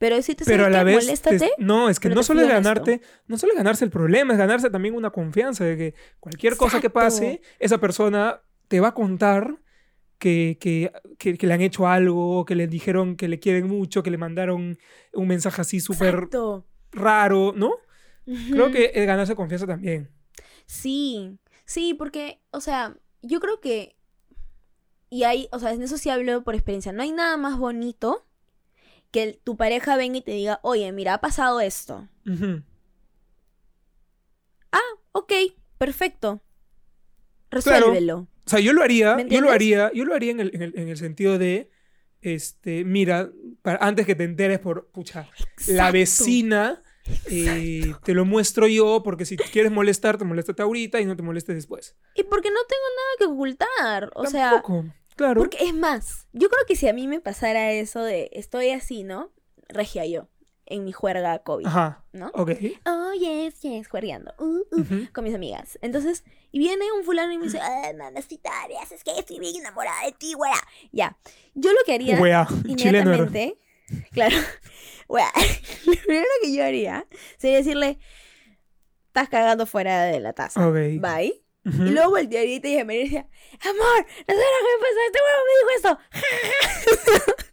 pero 0.00 0.16
decirte, 0.16 0.44
pero 0.46 0.62
a 0.64 0.72
¿sabes 0.72 0.76
la 0.78 0.82
vez 0.84 1.04
Moléstate. 1.04 1.38
te- 1.38 1.50
no 1.58 1.88
es 1.90 2.00
que 2.00 2.08
no 2.08 2.16
te 2.16 2.22
solo 2.24 2.40
fui 2.40 2.48
es 2.48 2.54
honesto. 2.54 2.68
ganarte 2.84 3.00
no 3.26 3.36
solo 3.38 3.52
es 3.52 3.58
ganarse 3.58 3.84
el 3.84 3.90
problema 3.90 4.32
es 4.32 4.38
ganarse 4.38 4.70
también 4.70 4.94
una 4.94 5.10
confianza 5.10 5.64
de 5.64 5.76
que 5.76 5.94
cualquier 6.18 6.56
cosa 6.56 6.80
que 6.80 6.88
pase 6.90 7.42
esa 7.58 7.78
persona 7.78 8.40
te 8.68 8.80
va 8.80 8.88
a 8.88 8.94
contar 8.94 9.58
que, 10.18 10.56
que, 10.60 10.90
que- 11.18 11.36
que 11.38 11.46
le 11.46 11.52
han 11.54 11.60
hecho 11.60 11.86
algo 11.86 12.44
que 12.46 12.54
le 12.54 12.66
dijeron 12.66 13.14
que 13.16 13.28
le 13.28 13.38
quieren 13.38 13.68
mucho 13.68 14.02
que 14.02 14.10
le 14.10 14.18
mandaron 14.18 14.78
un 15.12 15.28
mensaje 15.28 15.60
así 15.60 15.80
súper 15.80 16.28
raro 16.92 17.52
no 17.54 17.74
creo 18.50 18.70
que 18.72 18.92
es 18.94 19.06
ganarse 19.06 19.34
confianza 19.36 19.66
también 19.66 20.10
Sí, 20.66 21.36
sí, 21.64 21.94
porque, 21.94 22.40
o 22.52 22.60
sea, 22.60 22.96
yo 23.22 23.40
creo 23.40 23.60
que, 23.60 23.96
y 25.10 25.24
hay, 25.24 25.48
o 25.50 25.58
sea, 25.58 25.72
en 25.72 25.82
eso 25.82 25.98
sí 25.98 26.10
hablo 26.10 26.44
por 26.44 26.54
experiencia, 26.54 26.92
no 26.92 27.02
hay 27.02 27.10
nada 27.10 27.36
más 27.36 27.58
bonito 27.58 28.24
que 29.10 29.22
el- 29.22 29.40
tu 29.42 29.56
pareja 29.56 29.96
venga 29.96 30.18
y 30.18 30.22
te 30.22 30.32
diga, 30.32 30.60
oye, 30.62 30.90
mira, 30.92 31.14
ha 31.14 31.20
pasado 31.20 31.60
esto. 31.60 32.08
Ujú. 32.26 32.62
Ok, 35.12 35.32
perfecto. 35.76 36.40
Resuélvelo. 37.50 38.28
O 38.46 38.48
sea, 38.50 38.60
yo 38.60 38.72
lo 38.72 38.82
haría, 38.82 39.16
¿Me 39.16 39.28
yo 39.28 39.40
lo 39.40 39.50
haría, 39.50 39.90
yo 39.92 40.04
lo 40.04 40.14
haría 40.14 40.30
en 40.30 40.38
el, 40.38 40.50
en 40.54 40.62
el- 40.62 40.78
en 40.78 40.88
el 40.88 40.96
sentido 40.96 41.36
de, 41.36 41.68
este, 42.20 42.84
mira, 42.84 43.28
para- 43.62 43.84
antes 43.84 44.06
que 44.06 44.14
te 44.14 44.22
enteres 44.22 44.60
por, 44.60 44.88
pucha, 44.92 45.28
la 45.66 45.90
vecina, 45.90 46.80
eh, 47.28 47.92
te 48.04 48.14
lo 48.14 48.24
muestro 48.24 48.68
yo, 48.68 49.02
porque 49.02 49.24
si 49.24 49.36
quieres 49.36 49.72
molestar, 49.72 50.16
te 50.16 50.24
moléstate 50.24 50.62
ahorita 50.62 51.00
y 51.00 51.06
no 51.06 51.16
te 51.16 51.22
molestes 51.24 51.56
después. 51.56 51.96
Y 52.14 52.22
porque 52.22 52.50
no 52.50 52.60
tengo 52.68 52.82
nada 52.96 53.10
que 53.18 53.24
ocultar. 53.34 54.12
O 54.14 54.26
sea, 54.26 54.62
claro. 55.20 55.40
porque 55.40 55.58
es 55.64 55.74
más, 55.74 56.26
yo 56.32 56.48
creo 56.48 56.64
que 56.66 56.76
si 56.76 56.88
a 56.88 56.92
mí 56.92 57.06
me 57.06 57.20
pasara 57.20 57.72
eso 57.72 58.02
de 58.02 58.30
estoy 58.32 58.70
así, 58.70 59.04
¿no? 59.04 59.30
Regia 59.68 60.06
yo, 60.06 60.28
en 60.66 60.84
mi 60.84 60.92
juerga 60.92 61.38
COVID, 61.40 61.66
Ajá, 61.66 62.04
¿no? 62.12 62.30
ok. 62.34 62.50
Oh, 62.86 63.12
yes, 63.18 63.60
yes, 63.60 63.88
juergueando. 63.88 64.32
Uh, 64.38 64.62
uh. 64.72 65.06
Con 65.12 65.24
mis 65.24 65.34
amigas. 65.34 65.78
Entonces, 65.82 66.24
y 66.52 66.58
viene 66.58 66.90
un 66.92 67.04
fulano 67.04 67.32
y 67.32 67.38
me 67.38 67.44
dice, 67.44 67.60
ay, 67.60 67.94
mamacita, 67.94 68.50
es 68.92 69.04
que 69.04 69.12
estoy 69.18 69.38
bien 69.38 69.56
enamorada 69.56 70.06
de 70.06 70.12
ti, 70.12 70.34
wea. 70.34 70.54
Ya. 70.90 71.16
Yo 71.54 71.70
lo 71.72 71.78
que 71.84 71.94
haría 71.94 72.20
Wea, 72.20 72.46
chileno. 72.76 73.12
inmediatamente, 73.12 73.58
claro, 74.12 74.36
wea, 75.08 75.30
lo 75.86 75.92
primero 75.92 76.26
que 76.42 76.52
yo 76.54 76.64
haría 76.64 77.06
sería 77.38 77.58
decirle, 77.58 77.98
estás 79.08 79.28
cagando 79.28 79.66
fuera 79.66 80.04
de 80.04 80.20
la 80.20 80.32
taza. 80.32 80.66
Ok. 80.66 80.74
Bye. 81.00 81.42
Ujú. 81.64 81.82
Y 81.84 81.90
luego 81.90 82.18
y 82.18 82.26
te 82.28 82.74
llamaría 82.74 83.00
y 83.02 83.04
decía, 83.04 83.28
amor, 83.60 84.06
no 84.06 84.34
sabes 84.34 84.46
lo 84.56 84.66
que 84.66 84.72
me 84.76 84.82
pasó, 84.82 85.00
este 85.06 85.18
huevo 85.26 85.42
me 85.46 85.54
dijo 85.58 85.70
esto. 85.76 87.44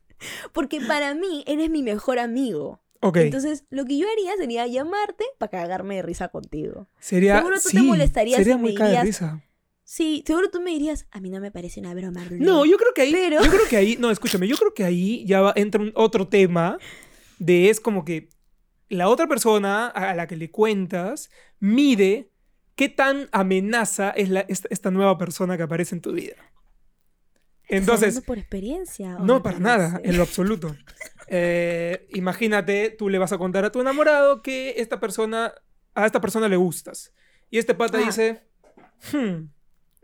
Porque 0.54 0.82
para 0.82 1.14
mí 1.14 1.44
eres 1.48 1.70
mi 1.70 1.84
mejor 1.84 2.20
amigo. 2.20 2.82
Ok, 3.02 3.18
Entonces, 3.18 3.64
lo 3.70 3.86
que 3.86 3.98
yo 3.98 4.08
haría 4.12 4.36
sería 4.38 4.66
llamarte 4.66 5.24
para 5.38 5.52
cagarme 5.52 5.98
de 5.98 6.02
risa 6.02 6.30
contigo. 6.30 6.88
sería, 7.00 7.38
seguro 7.38 7.58
tú 7.62 7.70
te 7.70 7.82
molestarías 7.84 8.38
sería 8.40 8.56
me 8.56 8.62
muy 8.64 8.74
caga 8.76 9.00
de 9.00 9.02
risa. 9.04 9.44
Sí, 9.84 10.24
seguro 10.26 10.50
tú 10.50 10.60
me 10.62 10.72
dirías, 10.72 11.06
a 11.12 11.22
mí 11.22 11.30
no 11.30 11.40
me 11.40 11.52
parece 11.52 11.80
una 11.80 11.94
broma. 11.94 12.24
Brunel". 12.26 12.44
No, 12.46 12.66
yo 12.66 12.78
creo 12.78 12.94
que 12.96 13.04
ahí, 13.04 13.12
Pero- 13.12 13.44
yo 13.44 13.50
creo 13.52 13.68
que 13.70 13.78
ahí, 13.78 13.98
no, 14.00 14.10
escúchame, 14.10 14.48
yo 14.48 14.58
creo 14.58 14.74
que 14.74 14.84
ahí 14.84 15.24
ya 15.28 15.42
va- 15.42 15.54
entra 15.56 15.82
un 15.82 15.92
otro 15.96 16.28
tema 16.28 16.78
de 17.38 17.70
es 17.70 17.80
como 17.80 18.04
que 18.04 18.30
la 18.90 19.10
otra 19.10 19.28
persona 19.28 19.88
a 19.88 20.16
la 20.16 20.28
que 20.28 20.36
le 20.36 20.50
cuentas 20.50 21.30
mide 21.60 22.32
qué 22.78 22.88
tan 22.88 23.28
amenaza 23.34 24.12
es 24.12 24.30
la, 24.30 24.42
esta, 24.42 24.70
esta 24.72 24.92
nueva 24.92 25.18
persona 25.18 25.58
que 25.58 25.64
aparece 25.64 25.96
en 25.96 26.02
tu 26.02 26.14
vida. 26.14 26.36
¿Estás 27.64 28.02
Entonces, 28.02 28.22
por 28.22 28.38
experiencia? 28.38 29.18
no 29.20 29.44
para 29.44 29.60
nada, 29.60 30.00
en 30.04 30.16
lo 30.16 30.24
absoluto. 30.24 30.74
Eh, 31.28 32.08
imagínate, 32.14 32.92
tú 32.92 33.10
le 33.10 33.18
vas 33.18 33.34
a 33.34 33.38
contar 33.38 33.66
a 33.66 33.72
tu 33.74 33.82
enamorado 33.82 34.42
que 34.42 34.76
esta 34.78 35.02
persona, 35.02 35.54
a 35.94 36.06
esta 36.06 36.22
persona 36.22 36.48
le 36.48 36.56
gustas. 36.56 37.14
Y 37.50 37.58
este 37.58 37.74
pata 37.76 37.98
Ah. 37.98 38.06
dice, 38.06 38.44
hmm, 39.12 39.50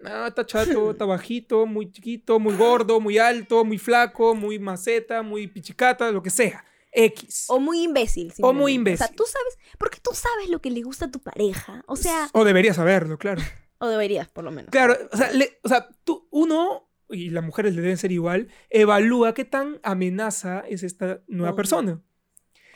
no, 0.04 0.28
está 0.28 0.46
chato, 0.46 0.92
está 0.92 1.06
bajito, 1.06 1.66
muy 1.66 1.90
chiquito, 1.90 2.38
muy 2.40 2.56
gordo, 2.58 3.00
muy 3.00 3.18
alto, 3.18 3.64
muy 3.64 3.78
flaco, 3.78 4.36
muy 4.36 4.60
maceta, 4.60 5.22
muy 5.22 5.48
pichicata, 5.48 6.12
lo 6.12 6.22
que 6.22 6.32
sea. 6.32 6.66
X. 6.96 7.46
O 7.50 7.60
muy 7.60 7.84
imbécil. 7.84 8.34
O 8.42 8.54
muy 8.54 8.74
simplemente. 8.74 8.94
O 8.94 8.98
sea, 8.98 9.08
imbécil. 9.08 9.16
tú 9.16 9.24
sabes, 9.26 9.58
porque 9.78 10.00
tú 10.02 10.12
sabes 10.14 10.50
lo 10.50 10.62
que 10.62 10.70
le 10.72 10.82
gusta 10.82 11.06
a 11.06 11.12
tu 11.12 11.20
pareja. 11.20 11.84
O 11.88 11.96
sea, 11.96 12.30
O 12.34 12.44
deberías 12.46 12.76
saberlo, 12.76 13.18
claro. 13.18 13.42
o 13.80 13.88
deberías, 13.88 14.28
por 14.30 14.44
lo 14.44 14.52
menos. 14.52 14.70
Claro, 14.72 14.96
o 15.12 15.18
sea, 15.18 15.32
le- 15.32 15.60
o 15.64 15.70
sea, 15.70 15.88
tú, 16.04 16.28
uno, 16.32 16.90
y 17.10 17.30
las 17.32 17.44
mujeres 17.44 17.76
le 17.76 17.82
deben 17.82 17.98
ser 17.98 18.12
igual, 18.12 18.48
evalúa 18.70 19.34
qué 19.34 19.46
tan 19.46 19.80
amenaza 19.84 20.64
es 20.70 20.84
esta 20.84 21.22
nueva 21.28 21.50
Obvio. 21.52 21.56
persona. 21.58 22.02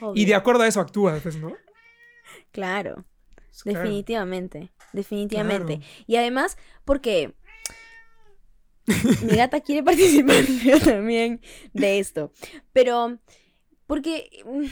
Obvio. 0.01 0.21
Y 0.21 0.25
de 0.25 0.35
acuerdo 0.35 0.63
a 0.63 0.67
eso 0.67 0.79
actúas, 0.81 1.21
pues, 1.21 1.37
¿no? 1.37 1.53
Claro, 2.51 3.05
Claro. 3.63 3.79
definitivamente. 3.79 4.71
Definitivamente. 4.93 5.77
Claro. 5.79 5.91
Y 6.07 6.15
además, 6.17 6.57
porque 6.85 7.33
mi 9.23 9.35
gata 9.35 9.59
quiere 9.61 9.83
participar 9.83 10.43
también 10.83 11.41
de 11.73 11.99
esto. 11.99 12.31
Pero, 12.73 13.19
porque. 13.87 14.29
mm, 14.45 14.65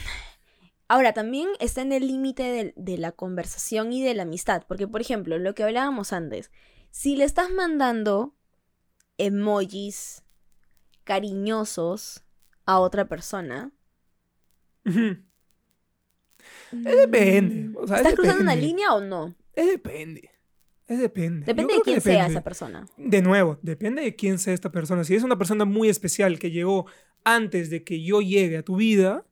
Ahora, 0.88 1.12
también 1.12 1.48
está 1.58 1.82
en 1.82 1.90
el 1.90 2.06
límite 2.06 2.44
de, 2.44 2.72
de 2.76 2.96
la 2.96 3.10
conversación 3.10 3.92
y 3.92 4.04
de 4.04 4.14
la 4.14 4.22
amistad. 4.22 4.62
Porque, 4.68 4.86
por 4.86 5.00
ejemplo, 5.00 5.36
lo 5.36 5.52
que 5.52 5.64
hablábamos 5.64 6.12
antes. 6.12 6.52
Si 6.92 7.16
le 7.16 7.24
estás 7.24 7.50
mandando 7.50 8.36
emojis 9.18 10.22
cariñosos 11.04 12.24
a 12.66 12.78
otra 12.78 13.08
persona. 13.08 13.72
Ujú. 14.84 15.18
Eh, 16.72 16.96
depende, 16.96 17.76
o 17.78 17.86
sea, 17.86 17.98
¿Estás 17.98 18.14
cruzando 18.14 18.42
una 18.42 18.54
línea 18.54 18.92
o 18.94 19.00
no? 19.00 19.34
Es 19.54 19.66
depende. 19.66 20.30
Es 20.86 21.00
depende. 21.00 21.46
Depende 21.46 21.74
de 21.74 21.80
quién 21.80 22.00
sea 22.00 22.26
esa 22.26 22.44
persona. 22.44 22.86
De 22.96 23.22
nuevo, 23.22 23.58
depende 23.62 24.02
de 24.02 24.14
quién 24.14 24.38
sea 24.38 24.54
esta 24.54 24.70
persona. 24.70 25.02
Si 25.02 25.14
es 25.16 25.24
una 25.24 25.36
persona 25.36 25.64
muy 25.64 25.88
especial 25.88 26.38
que 26.38 26.52
llegó 26.52 26.86
antes 27.26 27.70
de 27.70 27.82
que 27.82 28.02
yo 28.02 28.20
llegue 28.20 28.56
a 28.56 28.62
tu 28.62 28.76
vida, 28.76 29.26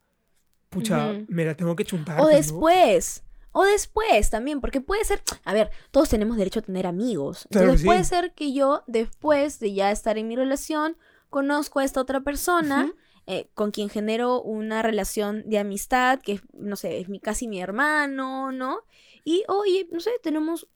pucha, 0.69 1.25
me 1.29 1.45
la 1.45 1.57
tengo 1.57 1.77
que 1.77 1.85
chuntar. 1.85 2.21
O 2.21 2.25
pues, 2.25 2.33
¿no? 2.33 2.37
después. 2.37 3.23
O 3.53 3.65
después 3.65 4.31
también, 4.31 4.61
porque 4.61 4.81
puede 4.81 5.05
ser, 5.05 5.23
a 5.45 5.55
ver, 5.55 5.71
todos 5.93 6.09
tenemos 6.09 6.37
derecho 6.37 6.59
a 6.59 6.63
tener 6.63 6.89
amigos. 6.89 7.47
Claro 7.51 7.67
Entonces 7.67 7.87
puede 7.87 8.03
ser 8.03 8.35
que 8.35 8.53
yo, 8.53 8.83
después 8.89 9.61
de 9.61 9.75
ya 9.75 9.93
estar 9.93 10.19
en 10.19 10.27
mi 10.27 10.35
relación, 10.35 10.97
conozco 11.31 11.79
a 11.79 11.85
esta 11.85 12.01
otra 12.01 12.23
persona 12.23 12.93
eh, 13.29 13.49
con 13.55 13.71
quien 13.71 13.89
genero 13.89 14.43
una 14.43 14.83
relación 14.83 15.49
de 15.49 15.61
amistad, 15.61 16.21
que 16.21 16.41
no 16.53 16.75
sé, 16.75 16.99
es 16.99 17.09
mi, 17.09 17.21
casi 17.21 17.47
mi 17.47 17.61
hermano, 17.61 18.51
¿no? 18.51 18.81
Y, 19.25 19.45
oye, 19.47 19.89
no 19.93 20.01
sé, 20.01 20.11
tenemos... 20.21 20.67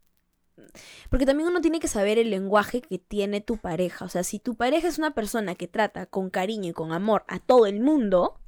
Porque 1.11 1.27
también 1.27 1.49
uno 1.49 1.61
tiene 1.61 1.81
que 1.81 1.89
saber 1.89 2.19
el 2.19 2.31
lenguaje 2.31 2.81
que 2.83 2.99
tiene 2.99 3.41
tu 3.41 3.57
pareja. 3.57 4.05
O 4.05 4.09
sea, 4.09 4.23
si 4.25 4.39
tu 4.39 4.55
pareja 4.57 4.89
es 4.89 4.99
una 4.99 5.15
persona 5.15 5.55
que 5.55 5.69
trata 5.69 6.07
con 6.07 6.31
cariño 6.31 6.71
y 6.71 6.73
con 6.75 6.93
amor 6.93 7.25
a 7.29 7.39
todo 7.39 7.67
el 7.67 7.81
mundo, 7.81 8.41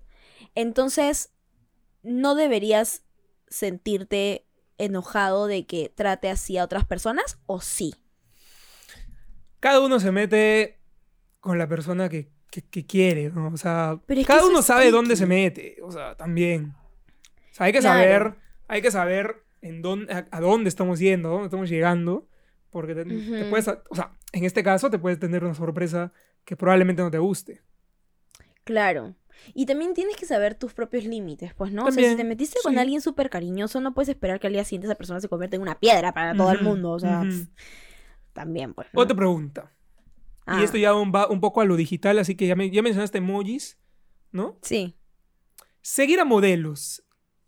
entonces 0.54 1.32
no 2.02 2.34
deberías 2.34 3.04
sentirte 3.48 4.46
enojado 4.78 5.46
de 5.46 5.66
que 5.66 5.88
trate 5.94 6.30
así 6.30 6.56
a 6.56 6.64
otras 6.64 6.86
personas, 6.86 7.38
o 7.46 7.60
sí. 7.60 7.94
Cada 9.60 9.80
uno 9.80 10.00
se 10.00 10.10
mete 10.12 10.78
con 11.40 11.58
la 11.58 11.68
persona 11.68 12.08
que, 12.08 12.30
que- 12.50 12.62
que 12.62 12.86
quiere, 12.86 13.30
¿no? 13.30 13.48
O 13.48 13.56
sea, 13.56 14.00
Pero 14.06 14.22
cada 14.24 14.46
uno 14.46 14.62
sabe 14.62 14.90
dónde 14.90 15.16
se 15.16 15.26
mete, 15.26 15.76
o 15.82 15.90
sea, 15.90 16.16
también. 16.16 16.74
O 17.50 17.54
sea, 17.54 17.66
hay 17.66 17.72
que 17.72 17.80
Claro. 17.80 17.98
saber, 18.00 18.34
hay 18.68 18.82
que 18.82 18.90
saber 18.90 19.44
en 19.62 19.82
dónde, 19.82 20.12
a, 20.12 20.26
a 20.30 20.40
dónde 20.40 20.68
estamos 20.68 20.98
yendo, 20.98 21.28
a 21.28 21.32
dónde 21.32 21.46
estamos 21.46 21.68
llegando, 21.68 22.28
porque 22.70 22.94
te, 22.94 23.04
puedes, 23.50 23.68
o 23.68 23.94
sea, 23.94 24.16
en 24.32 24.44
este 24.44 24.62
caso 24.62 24.90
te 24.90 24.98
puedes 24.98 25.18
tener 25.18 25.44
una 25.44 25.54
sorpresa 25.54 26.12
que 26.44 26.56
probablemente 26.56 27.02
no 27.02 27.10
te 27.10 27.18
guste. 27.18 27.62
Claro. 28.64 29.14
Y 29.54 29.64
también 29.66 29.94
tienes 29.94 30.16
que 30.16 30.26
saber 30.26 30.54
tus 30.54 30.74
propios 30.74 31.04
límites, 31.04 31.54
pues, 31.54 31.72
¿no? 31.72 31.84
o 31.86 31.90
sea, 31.92 32.10
si 32.10 32.16
te 32.16 32.24
metiste 32.24 32.58
con 32.62 32.78
alguien 32.78 33.00
súper 33.00 33.30
cariñoso, 33.30 33.80
no 33.80 33.94
puedes 33.94 34.10
esperar 34.10 34.38
que 34.38 34.46
al 34.48 34.52
día 34.52 34.64
siguiente 34.64 34.86
esa 34.86 34.94
persona 34.96 35.20
se 35.20 35.28
convierta 35.28 35.56
en 35.56 35.62
una 35.62 35.78
piedra 35.80 36.12
para 36.12 36.34
todo 36.36 36.52
el 36.52 36.60
mundo. 36.62 36.90
O 36.90 36.98
sea, 37.00 37.24
también, 38.34 38.74
pues. 38.74 38.88
¿no? 38.92 39.00
Otra 39.00 39.16
pregunta. 39.16 39.72
Ah, 40.46 40.60
Y 40.60 40.64
esto 40.64 40.76
ya 40.78 40.92
va 40.92 41.28
un 41.28 41.40
poco 41.40 41.60
a 41.60 41.64
lo 41.64 41.76
digital, 41.76 42.18
así 42.18 42.34
que 42.34 42.46
ya, 42.46 42.54
me- 42.56 42.70
ya 42.70 42.82
mencionaste 42.82 43.18
emojis, 43.18 43.78
¿no? 44.32 44.58
Sí. 44.62 44.96
Seguir 45.80 46.20
a 46.20 46.24
modelos, 46.24 47.02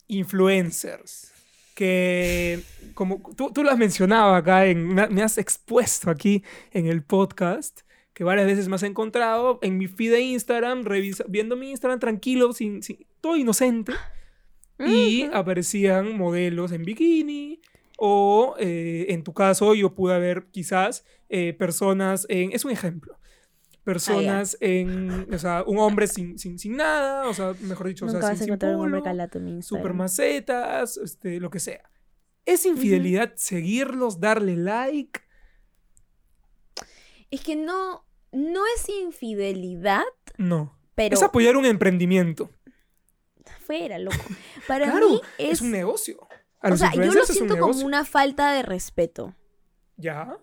influencers, 0.07 1.31
que 1.73 2.61
como 2.93 3.21
tú, 3.35 3.51
tú 3.51 3.63
lo 3.63 3.71
has 3.71 3.77
mencionado 3.77 4.35
acá, 4.35 4.65
en, 4.67 4.87
me, 4.87 5.21
has 5.23 5.37
expuesto 5.37 6.09
aquí 6.09 6.43
en 6.71 6.87
el 6.87 7.03
podcast, 7.03 7.81
que 8.13 8.23
varias 8.23 8.45
veces 8.45 8.67
me 8.69 8.75
has 8.75 8.83
encontrado 8.83 9.59
en 9.63 9.77
mi 9.77 9.87
feed 9.87 10.11
de 10.11 10.21
Instagram, 10.21 10.83
revisa- 10.83 11.25
viendo 11.27 11.55
mi 11.55 11.71
Instagram 11.71 11.99
tranquilo, 11.99 12.53
sin, 12.53 12.83
sin- 12.83 13.05
todo 13.21 13.35
inocente, 13.35 13.93
y 14.79 15.23
aparecían 15.33 16.17
modelos 16.17 16.71
en 16.71 16.83
bikini. 16.83 17.61
O 17.97 18.55
eh, 18.59 19.05
en 19.09 19.23
tu 19.23 19.33
caso, 19.33 19.75
yo 19.75 19.93
pude 19.93 20.19
ver 20.19 20.47
quizás 20.51 21.05
eh, 21.29 21.53
personas 21.53 22.25
en. 22.27 22.51
Es 22.51 22.65
un 22.65 22.71
ejemplo. 22.71 23.17
Personas 23.83 24.57
en. 24.61 25.33
O 25.33 25.37
sea, 25.37 25.63
un 25.67 25.77
hombre 25.79 26.07
sin, 26.07 26.39
sin, 26.39 26.57
sin 26.57 26.77
nada. 26.77 27.27
O 27.27 27.33
sea, 27.33 27.53
mejor 27.61 27.87
dicho, 27.87 28.05
o 28.05 28.09
sea, 28.09 28.19
Nunca 28.19 28.29
vas 28.29 28.37
sin, 28.37 28.43
a 28.43 28.45
sin 28.45 28.53
encontrar 28.53 28.75
un 28.75 28.81
polo, 28.83 28.97
Instagram. 28.97 29.61
super 29.61 29.93
macetas, 29.93 30.97
este, 30.97 31.39
lo 31.39 31.49
que 31.49 31.59
sea. 31.59 31.89
¿Es 32.45 32.65
infidelidad 32.65 33.33
seguirlos, 33.35 34.19
darle 34.19 34.55
like? 34.57 35.21
Es 37.31 37.41
que 37.41 37.55
no, 37.55 38.05
no 38.31 38.61
es 38.75 38.87
infidelidad, 38.89 40.03
No. 40.37 40.77
pero 40.95 41.15
Es 41.15 41.23
apoyar 41.23 41.57
un 41.57 41.65
emprendimiento. 41.65 42.49
fuera, 43.65 43.97
loco. 43.97 44.17
Para 44.67 44.91
claro, 44.91 45.09
mí 45.09 45.21
es, 45.37 45.53
es, 45.53 45.61
un 45.61 45.71
negocio. 45.71 46.27
A 46.61 46.71
o 46.71 46.77
sea, 46.77 46.93
yo 46.93 47.11
lo 47.13 47.21
un 47.21 47.27
siento 47.27 47.57
como 47.57 47.85
una 47.85 48.05
falta 48.05 48.53
de 48.53 48.61
respeto. 48.61 49.35
Ya. 49.97 50.37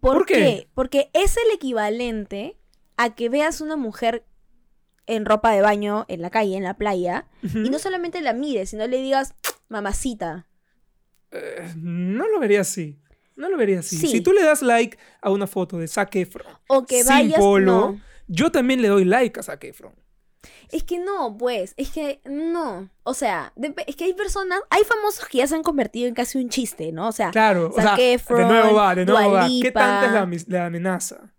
¿Por, 0.00 0.18
¿Por 0.18 0.26
qué? 0.26 0.34
qué? 0.34 0.68
Porque 0.74 1.10
es 1.12 1.36
el 1.36 1.52
equivalente 1.54 2.56
a 2.96 3.14
que 3.14 3.28
veas 3.28 3.60
una 3.60 3.76
mujer 3.76 4.24
en 5.06 5.24
ropa 5.24 5.52
de 5.52 5.60
baño 5.60 6.04
en 6.08 6.22
la 6.22 6.30
calle, 6.30 6.56
en 6.56 6.62
la 6.64 6.74
playa, 6.74 7.26
y 7.42 7.68
no 7.70 7.78
solamente 7.78 8.20
la 8.20 8.32
mires, 8.32 8.70
sino 8.70 8.86
le 8.86 8.98
digas, 9.02 9.34
mamacita. 9.68 10.46
Eh, 11.32 11.72
no 11.76 12.28
lo 12.28 12.38
vería 12.40 12.60
así. 12.60 12.98
No 13.36 13.48
lo 13.48 13.56
vería 13.56 13.80
así. 13.80 13.96
Sí. 13.96 14.06
Si 14.08 14.20
tú 14.20 14.32
le 14.32 14.42
das 14.42 14.62
like 14.62 14.98
a 15.22 15.30
una 15.30 15.46
foto 15.46 15.78
de 15.78 15.88
Zac 15.88 16.14
Efron, 16.16 16.46
O 16.68 16.84
que 16.84 16.98
Sin 17.02 17.08
vayas. 17.08 17.38
polo. 17.40 17.72
No. 17.92 18.00
yo 18.28 18.50
también 18.52 18.82
le 18.82 18.88
doy 18.88 19.04
like 19.04 19.40
a 19.40 19.42
Zac 19.42 19.64
Efron. 19.64 19.94
Es 20.70 20.84
que 20.84 20.98
no, 20.98 21.36
pues, 21.36 21.74
es 21.76 21.90
que 21.90 22.20
no. 22.24 22.88
O 23.02 23.12
sea, 23.12 23.52
es 23.86 23.96
que 23.96 24.04
hay 24.04 24.14
personas, 24.14 24.60
hay 24.70 24.84
famosos 24.84 25.26
que 25.28 25.38
ya 25.38 25.46
se 25.46 25.54
han 25.54 25.62
convertido 25.62 26.08
en 26.08 26.14
casi 26.14 26.38
un 26.38 26.48
chiste, 26.48 26.92
¿no? 26.92 27.08
O 27.08 27.12
sea, 27.12 27.30
Claro, 27.30 27.68
o 27.74 27.80
Zac 27.80 27.96
sea, 27.96 28.12
Efron, 28.14 28.38
de 28.40 28.46
nuevo 28.46 28.74
va, 28.74 28.94
de 28.94 29.04
nuevo 29.04 29.28
Dua 29.30 29.40
va. 29.42 29.48
¿Qué 29.60 29.70
tanta 29.70 30.06
es 30.32 30.48
la, 30.48 30.66
amenaza? 30.66 31.30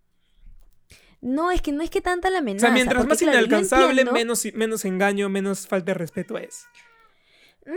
no, 1.22 1.52
es 1.52 1.62
que 1.62 1.72
no 1.72 1.82
es 1.84 1.90
que 1.90 2.02
tanta 2.02 2.30
la 2.30 2.38
O 2.38 2.42
amenaza. 2.42 2.68
sea, 2.68 2.74
mientras 2.74 2.98
porque, 3.00 3.10
más 3.10 3.20
claro, 3.20 3.38
inalcanzable, 3.40 3.88
entiendo- 4.02 4.12
menos, 4.14 4.46
menos 4.54 4.86
engaño, 4.86 5.30
menos 5.30 5.68
falta 5.68 5.92
de 5.92 5.94
respeto 5.96 6.38
es. 6.38 6.66
Mm, 7.66 7.72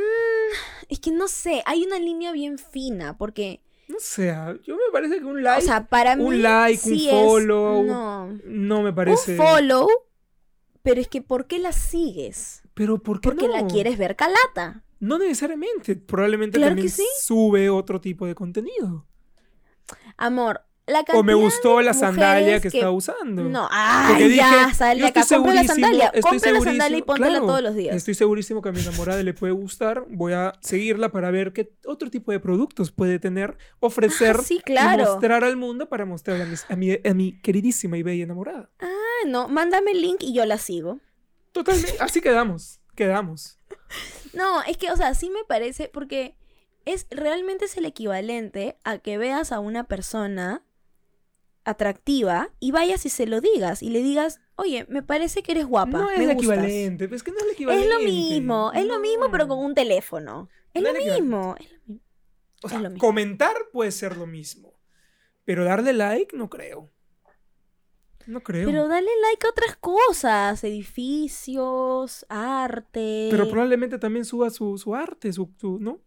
es 0.89 0.99
que 1.01 1.11
no 1.11 1.29
sé, 1.29 1.62
hay 1.66 1.85
una 1.85 1.99
línea 1.99 2.33
bien 2.33 2.59
fina, 2.59 3.16
porque, 3.16 3.61
No 3.89 3.97
sé, 4.01 4.35
yo 4.64 4.77
me 4.77 4.83
parece 4.93 5.18
que 5.18 5.25
un 5.25 5.43
like 5.43 5.62
o 5.62 5.66
sea, 5.66 5.87
para 5.87 6.16
mí. 6.16 6.25
un 6.25 6.43
like, 6.43 6.81
un 6.89 6.95
es- 6.95 7.11
follow, 7.11 7.83
no. 7.85 8.39
no 8.45 8.83
me 8.83 8.93
parece. 8.95 9.33
Un 9.33 9.37
follow, 9.39 9.89
pero 10.85 11.01
es 11.01 11.09
que 11.09 11.20
¿por 11.22 11.47
qué 11.49 11.59
la 11.59 11.72
sigues? 11.72 12.62
Pero 12.74 12.99
¿por 13.03 13.20
qué 13.20 13.28
Porque 13.30 13.49
no? 13.49 13.55
la 13.55 13.66
quieres 13.66 13.99
ver 13.99 14.14
calata. 14.14 14.85
No 15.01 15.18
necesariamente. 15.18 15.97
Probablemente 15.97 16.59
Claro 16.59 16.70
también 16.70 16.87
que 16.87 16.93
sí. 16.93 17.07
sube 17.22 17.68
otro 17.70 18.01
tipo 18.01 18.26
de 18.26 18.35
contenido. 18.35 19.07
Amor, 20.16 20.62
la 20.87 21.03
O 21.14 21.22
me 21.22 21.32
gustó 21.35 21.80
la 21.80 21.95
sandalia 21.95 22.61
que, 22.61 22.68
está 22.68 22.91
usando. 22.91 23.43
No, 23.45 23.62
Porque 23.62 23.74
ay, 23.74 24.24
dije, 24.24 24.37
ya, 24.37 24.68
yo 24.68 24.74
sale 24.74 25.07
estoy 25.07 25.22
acá, 25.22 25.35
compra 25.37 25.55
la 25.55 25.64
sandalia, 25.64 26.12
compra 26.20 26.53
la 26.53 26.61
sandalia 26.61 26.99
y 26.99 27.03
póntela 27.03 27.28
claro, 27.30 27.47
todos 27.47 27.62
los 27.62 27.74
días. 27.74 27.97
Estoy 27.97 28.14
segurísimo 28.14 28.61
que 28.61 28.68
a 28.68 28.72
mi 28.72 28.80
enamorada 28.80 29.22
le 29.22 29.32
puede 29.35 29.53
gustar. 29.55 30.05
Voy 30.11 30.35
a 30.35 30.53
seguirla 30.61 31.11
para 31.11 31.30
ver 31.30 31.53
qué 31.55 31.72
otro 31.87 32.11
tipo 32.11 32.32
de 32.32 32.41
productos 32.41 32.93
puede 32.93 33.18
tener, 33.18 33.57
ofrecer 33.80 34.37
Ah, 34.39 34.43
sí, 34.45 34.57
y 34.57 34.61
claro. 34.61 35.05
mostrar 35.05 35.43
al 35.45 35.57
mundo 35.57 35.89
para 35.89 36.05
mostrar 36.05 36.41
a, 36.41 36.45
mis- 36.45 36.66
a 36.68 36.76
mi, 36.76 36.93
a 36.93 37.14
mi 37.14 37.41
queridísima 37.41 37.97
y 37.97 38.03
bella 38.03 38.24
enamorada. 38.24 38.70
Ah, 38.80 38.87
no, 39.27 39.49
mándame 39.49 39.93
el 39.93 40.01
link 40.03 40.18
y 40.22 40.33
yo 40.35 40.45
la 40.47 40.59
sigo. 40.59 41.01
Totalmente. 41.53 41.97
Así 42.01 42.20
quedamos. 42.20 42.81
Quedamos. 42.95 43.59
No, 44.33 44.62
es 44.64 44.77
que, 44.79 44.91
o 44.91 44.97
sea, 44.97 45.14
sí 45.14 45.31
me 45.31 45.45
parece, 45.45 45.89
porque 45.89 46.37
es 46.87 47.07
realmente 47.11 47.66
es 47.66 47.77
el 47.77 47.85
equivalente 47.85 48.77
a 48.83 48.99
que 48.99 49.16
veas 49.16 49.53
a 49.53 49.61
una 49.61 49.85
persona 49.85 50.64
atractiva 51.64 52.51
y 52.61 52.72
vayas 52.72 53.07
y 53.07 53.11
se 53.11 53.27
lo 53.27 53.41
digas 53.41 53.83
y 53.83 53.91
le 53.91 54.03
digas, 54.03 54.41
oye, 54.57 54.87
me 54.89 55.03
parece 55.03 55.43
que 55.43 55.53
eres 55.53 55.66
guapa. 55.66 55.99
no 55.99 56.11
es 56.11 56.18
me 56.18 56.25
el 56.25 56.35
gustas". 56.35 56.59
equivalente. 56.59 57.09
Es 57.14 57.22
que 57.22 57.31
no 57.31 57.37
es 57.39 57.43
el 57.45 57.49
Es 57.51 57.55
equivalente. 57.55 57.89
lo 57.89 58.01
mismo, 58.01 58.72
es 58.75 58.87
lo 58.87 58.99
mismo, 58.99 59.31
pero 59.31 59.49
con 59.49 59.59
un 59.61 59.75
teléfono. 59.75 60.49
Es 60.75 60.83
No 60.83 60.93
lo 60.93 60.99
es 60.99 61.05
mismo. 61.05 61.55
es 61.59 61.70
lo 61.70 61.79
mismo. 61.87 62.03
O 62.62 62.66
es 62.66 62.70
sea, 62.72 62.81
lo 62.81 62.91
mismo. 62.91 63.01
comentar 63.01 63.55
puede 63.72 63.93
ser 63.93 64.16
lo 64.16 64.27
mismo. 64.27 64.75
Pero 65.45 65.64
darle 65.64 65.93
like, 65.93 66.37
no 66.37 66.51
creo. 66.51 66.91
No 68.27 68.41
creo. 68.41 68.66
Pero 68.66 68.89
dale 68.89 69.09
like 69.31 69.47
a 69.47 69.51
otras 69.51 69.77
cosas, 69.77 70.62
edificios, 70.64 72.25
arte. 72.29 73.29
Pero 73.31 73.49
probablemente 73.51 73.99
también 73.99 74.25
suba 74.25 74.51
su, 74.51 74.79
su 74.79 74.95
arte, 74.95 75.33
su, 75.33 75.51
su- 75.59 75.79
¿no? 75.79 76.01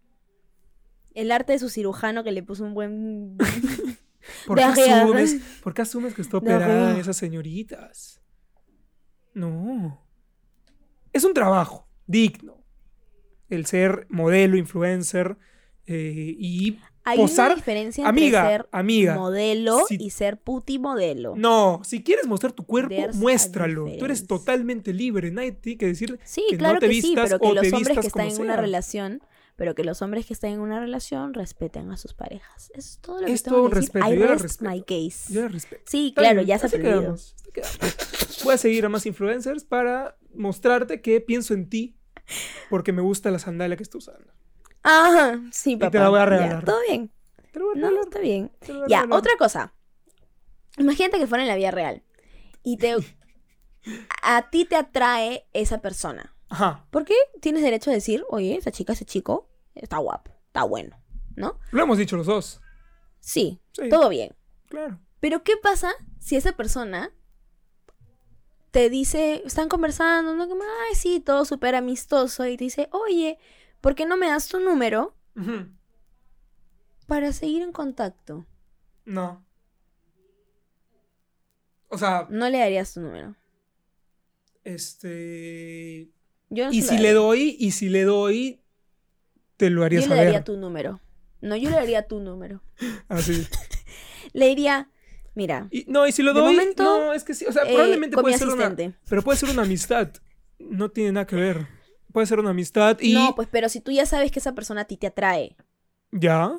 El 1.13 1.31
arte 1.31 1.53
de 1.53 1.59
su 1.59 1.69
cirujano 1.69 2.23
que 2.23 2.31
le 2.31 2.43
puso 2.43 2.63
un 2.63 2.73
buen... 2.73 3.37
¿Por 4.45 4.57
qué, 4.57 4.65
De 4.81 4.91
asumes, 4.91 5.41
por 5.63 5.73
qué 5.73 5.81
asumes 5.83 6.13
que 6.13 6.21
está 6.21 6.39
De 6.39 6.53
operada 6.53 6.87
arriba. 6.89 6.99
esas 7.01 7.17
señoritas? 7.17 8.21
No. 9.33 10.03
Es 11.13 11.23
un 11.23 11.33
trabajo 11.33 11.87
digno. 12.07 12.63
El 13.49 13.65
ser 13.65 14.05
modelo, 14.09 14.57
influencer 14.57 15.37
eh, 15.85 16.35
y 16.37 16.79
Hay 17.07 17.17
posar. 17.17 17.47
una 17.47 17.55
diferencia 17.55 18.07
entre 18.07 18.29
ser 18.31 18.67
amiga. 18.71 19.15
modelo 19.15 19.85
si- 19.87 19.97
y 19.99 20.09
ser 20.09 20.37
puti 20.39 20.79
modelo. 20.79 21.35
No, 21.35 21.81
si 21.83 22.03
quieres 22.03 22.27
mostrar 22.27 22.51
tu 22.53 22.65
cuerpo, 22.65 22.89
There's 22.95 23.15
muéstralo. 23.15 23.85
Tú 23.97 24.05
eres 24.05 24.27
totalmente 24.27 24.93
libre. 24.93 25.31
Nadie 25.31 25.51
tiene 25.53 25.77
que 25.77 25.87
decir 25.87 26.19
Sí, 26.23 26.43
que 26.49 26.57
claro 26.57 26.75
no 26.75 26.79
te 26.79 26.87
que 26.89 26.93
sí, 26.95 27.01
vistas 27.01 27.25
pero 27.29 27.39
que 27.39 27.47
o 27.47 27.53
los 27.53 27.67
te 27.67 27.75
hombres 27.75 27.97
que 27.99 28.07
están 28.07 28.27
en 28.27 28.41
una 28.41 28.55
relación, 28.57 29.21
pero 29.55 29.73
que 29.73 29.83
los 29.83 30.01
hombres 30.01 30.25
que 30.25 30.33
están 30.33 30.51
en 30.51 30.59
una 30.59 30.79
relación 30.79 31.33
respeten 31.33 31.89
a 31.91 31.97
sus 31.97 32.13
parejas. 32.13 32.69
Eso 32.75 32.79
es 32.79 32.99
todo 33.01 33.21
lo 33.21 33.25
que 33.27 33.33
Es 33.33 33.43
tengo 33.43 33.57
todo 33.57 33.69
que 33.69 33.75
decir. 33.75 33.93
respeto, 33.93 34.07
I 34.13 34.17
yo 34.19 34.25
la 34.25 34.31
rest 34.33 34.43
respeto. 34.43 34.71
my 34.71 34.81
case. 34.83 35.33
Yo 35.33 35.47
respeto. 35.47 35.83
Sí, 35.87 36.07
Está 36.09 36.21
claro, 36.21 36.35
bien, 36.35 36.47
ya 36.47 36.59
se 36.59 36.67
ha 36.67 36.69
quedamos. 36.79 37.35
Voy 38.43 38.53
a 38.53 38.57
seguir 38.57 38.85
a 38.85 38.89
más 38.89 39.05
influencers 39.07 39.63
para 39.63 40.15
mostrarte 40.35 41.01
que 41.01 41.19
pienso 41.21 41.53
en 41.55 41.69
ti 41.69 41.97
porque 42.69 42.91
me 42.91 43.01
gusta 43.01 43.31
la 43.31 43.39
sandalia 43.39 43.75
que 43.77 43.83
estoy 43.83 43.99
usando. 43.99 44.31
Ajá, 44.89 45.39
sí, 45.51 45.75
te 45.77 45.85
papá. 45.85 45.99
la 45.99 46.09
voy 46.09 46.19
a 46.19 46.23
Ya, 46.23 46.25
regalar. 46.29 46.65
todo 46.65 46.79
bien. 46.87 47.11
Te 47.51 47.59
lo 47.59 47.65
voy 47.65 47.77
a 47.83 47.89
No, 47.91 48.01
está 48.01 48.19
bien. 48.19 48.51
te 48.59 48.67
lo 48.73 48.79
voy 48.79 48.85
a 48.85 48.87
Ya, 48.89 49.01
regalar. 49.01 49.19
otra 49.19 49.31
cosa. 49.37 49.73
Imagínate 50.77 51.17
que 51.19 51.27
fuera 51.27 51.43
en 51.43 51.49
la 51.49 51.55
vida 51.55 51.71
real. 51.71 52.03
Y 52.63 52.77
te. 52.77 52.95
A 54.21 54.49
ti 54.49 54.65
te 54.65 54.75
atrae 54.75 55.47
esa 55.53 55.79
persona. 55.81 56.35
Ajá. 56.49 56.85
¿Por 56.91 57.05
qué 57.05 57.15
tienes 57.41 57.63
derecho 57.63 57.89
a 57.89 57.93
decir, 57.93 58.23
oye, 58.29 58.55
esa 58.55 58.71
chica, 58.71 58.93
ese 58.93 59.05
chico, 59.05 59.49
está 59.75 59.97
guapo, 59.97 60.31
está 60.47 60.63
bueno? 60.63 60.97
¿No? 61.35 61.59
Lo 61.71 61.83
hemos 61.83 61.97
dicho 61.97 62.15
los 62.17 62.25
dos. 62.27 62.61
Sí, 63.19 63.61
Sí. 63.73 63.89
todo 63.89 64.09
bien. 64.09 64.35
Claro. 64.69 64.99
Pero 65.19 65.43
¿qué 65.43 65.57
pasa 65.57 65.93
si 66.19 66.35
esa 66.35 66.51
persona 66.53 67.11
te 68.71 68.89
dice, 68.89 69.41
están 69.45 69.69
conversando, 69.69 70.35
¿no? 70.35 70.47
Como, 70.47 70.63
ay, 70.63 70.95
sí, 70.95 71.19
todo 71.19 71.45
súper 71.45 71.75
amistoso, 71.75 72.45
y 72.45 72.57
te 72.57 72.65
dice, 72.65 72.89
oye, 72.91 73.39
¿por 73.81 73.95
qué 73.95 74.05
no 74.05 74.17
me 74.17 74.27
das 74.27 74.47
tu 74.47 74.59
número 74.59 75.15
para 77.07 77.31
seguir 77.33 77.61
en 77.61 77.71
contacto? 77.71 78.45
No. 79.05 79.45
O 81.89 81.97
sea, 81.97 82.27
No 82.29 82.49
le 82.49 82.57
darías 82.59 82.93
tu 82.93 83.01
número. 83.01 83.35
este. 84.63 86.09
Yo 86.49 86.65
no 86.67 86.71
Y 86.73 86.81
si 86.81 86.97
le 86.97 87.13
doy, 87.13 87.55
y 87.59 87.71
si 87.71 87.89
le 87.89 88.03
doy, 88.03 88.61
te 89.57 89.69
lo 89.69 89.83
haría 89.83 89.99
Yo 89.99 90.05
le 90.05 90.09
saber. 90.09 90.25
daría 90.25 90.43
tu 90.43 90.57
número. 90.57 90.99
No, 91.41 91.55
yo 91.55 91.69
le 91.69 91.75
daría 91.75 92.07
tu 92.07 92.19
número. 92.19 92.61
Así. 93.09 93.47
Le 94.33 94.47
diría, 94.49 94.89
mira, 95.35 95.67
Y- 95.71 95.85
no, 95.87 96.05
y 96.05 96.11
si 96.11 96.21
lo 96.21 96.33
doy, 96.33 96.53
momento, 96.53 96.83
no, 96.83 97.13
es 97.13 97.23
que 97.23 97.33
sí, 97.33 97.45
o 97.45 97.51
sea, 97.51 97.63
eh, 97.63 97.69
probablemente 97.73 98.15
mi 98.17 98.21
puede 98.21 98.37
ser 98.37 98.49
una, 98.49 98.75
pero 99.09 99.21
puede 99.23 99.37
ser 99.39 99.49
una 99.49 99.61
amistad. 99.61 100.09
No 100.59 100.89
tiene 100.91 101.13
nada 101.13 101.25
que 101.27 101.37
ver. 101.37 101.67
Puede 102.11 102.27
ser 102.27 102.39
una 102.39 102.51
amistad 102.51 102.97
y 102.99 103.13
no, 103.13 103.35
pues 103.35 103.47
pero 103.51 103.69
si 103.69 103.81
tú 103.81 103.91
ya 103.91 104.05
sabes 104.05 104.31
que 104.31 104.39
esa 104.39 104.53
persona 104.55 104.81
a 104.81 104.85
ti 104.85 104.97
te 104.97 105.07
atrae, 105.07 105.55
ya, 106.11 106.57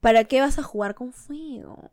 ¿para 0.00 0.24
qué 0.24 0.40
vas 0.40 0.58
a 0.58 0.62
jugar 0.62 0.94
con 0.94 1.12
fuego? 1.12 1.90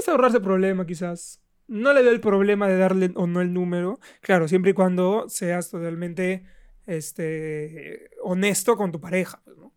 es 0.00 0.08
ahorrarse 0.08 0.40
problema 0.40 0.86
quizás. 0.86 1.40
No 1.66 1.92
le 1.92 2.02
da 2.02 2.10
el 2.10 2.20
problema 2.20 2.68
de 2.68 2.76
darle 2.76 3.12
o 3.14 3.26
no 3.26 3.40
el 3.40 3.52
número. 3.52 3.98
Claro, 4.20 4.48
siempre 4.48 4.72
y 4.72 4.74
cuando 4.74 5.28
seas 5.28 5.70
totalmente 5.70 6.44
este 6.86 8.10
honesto 8.22 8.76
con 8.76 8.92
tu 8.92 9.00
pareja, 9.00 9.40
pues, 9.44 9.56
¿no? 9.56 9.72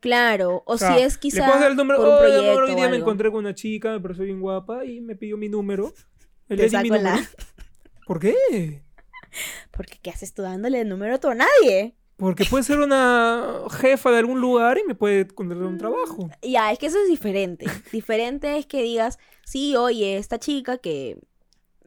Claro, 0.00 0.62
o, 0.64 0.74
O 0.74 0.78
sea, 0.78 0.96
si 0.96 1.02
es 1.02 1.14
le 1.14 1.20
quizá 1.20 1.44
puedes 1.44 1.60
dar 1.60 1.70
el 1.72 1.76
número, 1.76 1.98
por 1.98 2.08
un 2.08 2.14
"Oye, 2.14 2.24
amor, 2.24 2.42
proyecto 2.42 2.64
hoy 2.64 2.74
día 2.76 2.88
me 2.88 2.96
encontré 2.96 3.30
con 3.30 3.40
una 3.40 3.54
chica, 3.54 3.90
me 3.92 4.00
pareció 4.00 4.24
bien 4.24 4.40
guapa 4.40 4.84
y 4.86 5.00
me 5.02 5.14
pidió 5.14 5.36
mi 5.36 5.48
número. 5.48 5.92
Le 6.48 6.56
di 6.68 6.76
mi 6.78 6.88
saco 6.88 7.02
la- 7.02 7.10
número. 7.10 7.28
¿Por 8.06 8.18
qué? 8.18 8.82
Porque 9.70 9.98
¿qué 10.02 10.10
haces 10.10 10.34
tú 10.34 10.42
dándole 10.42 10.80
el 10.80 10.88
número 10.88 11.14
a 11.14 11.18
tu 11.18 11.28
a 11.28 11.34
nadie? 11.34 11.94
Porque 12.16 12.44
puede 12.44 12.64
ser 12.64 12.78
una 12.80 13.62
jefa 13.70 14.10
de 14.10 14.18
algún 14.18 14.40
lugar 14.42 14.76
y 14.78 14.84
me 14.84 14.94
puede 14.94 15.26
contratar 15.26 15.64
un 15.66 15.78
trabajo. 15.78 16.28
Ya, 16.42 16.70
es 16.70 16.78
que 16.78 16.86
eso 16.86 16.98
es 17.02 17.08
diferente. 17.08 17.64
diferente 17.92 18.58
es 18.58 18.66
que 18.66 18.82
digas, 18.82 19.18
sí, 19.46 19.74
oye, 19.74 20.18
esta 20.18 20.38
chica 20.38 20.76
que 20.76 21.18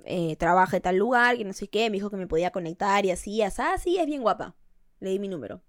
eh, 0.05 0.35
trabaja 0.37 0.77
en 0.77 0.81
tal 0.81 0.97
lugar, 0.97 1.37
que 1.37 1.45
no 1.45 1.53
sé 1.53 1.67
qué, 1.67 1.89
me 1.91 1.97
dijo 1.97 2.09
que 2.09 2.17
me 2.17 2.25
podía 2.25 2.49
conectar 2.51 3.05
y 3.05 3.11
así, 3.11 3.43
así, 3.43 3.61
ah, 3.63 3.77
sí, 3.77 3.97
es 3.99 4.07
bien 4.07 4.23
guapa. 4.23 4.55
Le 4.99 5.11
di 5.11 5.19
mi 5.19 5.27
número. 5.27 5.61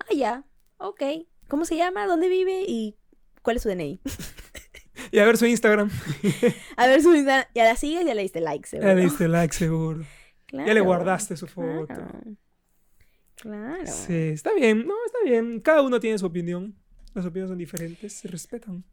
Ah, 0.00 0.14
ya, 0.14 0.44
ok. 0.76 1.02
¿Cómo 1.48 1.64
se 1.64 1.76
llama? 1.76 2.06
¿Dónde 2.06 2.28
vive? 2.28 2.64
¿Y 2.68 2.96
cuál 3.40 3.56
es 3.56 3.62
su 3.62 3.70
DNI? 3.70 4.00
Y 5.12 5.18
a 5.18 5.24
ver 5.24 5.36
su 5.36 5.46
Instagram. 5.46 5.90
A 6.76 6.86
ver, 6.86 7.02
su 7.02 7.14
Insta- 7.14 7.48
ya 7.54 7.64
la 7.64 7.76
sigues, 7.76 8.04
ya 8.04 8.14
le 8.14 8.22
diste 8.22 8.40
like, 8.40 8.66
seguro. 8.66 8.88
Ya 8.88 8.94
le 8.94 9.02
diste 9.02 9.28
like 9.28 9.54
seguro. 9.54 10.04
Ya 10.52 10.72
le 10.74 10.80
guardaste 10.80 11.36
su 11.36 11.46
foto. 11.46 11.86
Claro. 11.86 12.20
Claro. 13.36 13.86
Sí, 13.86 14.14
está 14.14 14.54
bien, 14.54 14.86
no, 14.86 14.94
está 15.06 15.18
bien. 15.24 15.60
Cada 15.60 15.82
uno 15.82 16.00
tiene 16.00 16.18
su 16.18 16.26
opinión. 16.26 16.74
Las 17.14 17.24
opiniones 17.26 17.50
son 17.50 17.58
diferentes, 17.58 18.12
se 18.12 18.28
respetan. 18.28 18.84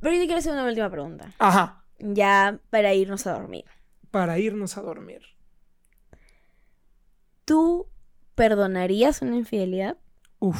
Pero 0.00 0.14
yo 0.14 0.20
te 0.20 0.26
quiero 0.26 0.38
hacer 0.38 0.52
una 0.52 0.66
última 0.66 0.90
pregunta. 0.90 1.32
Ajá, 1.38 1.84
Ya 1.98 2.58
para 2.70 2.94
irnos 2.94 3.26
a 3.26 3.32
dormir. 3.34 3.64
para 4.10 4.38
irnos 4.38 4.76
a 4.76 4.82
dormir. 4.82 5.20
¿Tú 7.44 7.86
perdonarías 8.34 9.22
una 9.22 9.36
infidelidad? 9.36 9.98
Uf. 10.38 10.58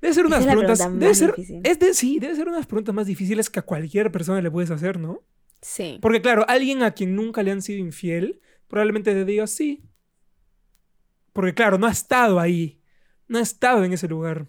Debe 0.00 0.14
ser 0.14 0.26
unas 0.26 0.40
es 0.40 0.46
preguntas. 0.46 0.78
pregunta 0.78 1.04
Debe 1.04 1.14
ser, 1.14 1.34
es 1.64 1.78
de, 1.78 1.94
sí, 1.94 2.18
debe 2.18 2.36
ser 2.36 2.48
unas 2.48 2.66
preguntas 2.66 2.94
más 2.94 3.06
difíciles 3.06 3.48
que 3.50 3.58
a 3.60 3.62
cualquier 3.62 4.12
persona 4.12 4.40
le 4.40 4.50
puedes 4.50 4.70
hacer, 4.70 4.98
¿no? 5.00 5.22
Sí. 5.62 5.98
Porque, 6.02 6.20
claro, 6.22 6.44
alguien 6.48 6.82
a 6.82 6.92
quien 6.92 7.14
nunca 7.16 7.42
le 7.42 7.50
han 7.50 7.62
sido 7.62 7.78
infiel, 7.78 8.40
probablemente 8.68 9.12
te 9.12 9.24
diga 9.24 9.46
sí. 9.46 9.82
Porque, 11.32 11.54
claro, 11.54 11.78
no 11.78 11.86
ha 11.86 11.92
estado 11.92 12.40
ahí. 12.40 12.80
No 13.28 13.38
ha 13.38 13.42
estado 13.42 13.84
en 13.84 13.92
ese 13.92 14.08
lugar. 14.08 14.46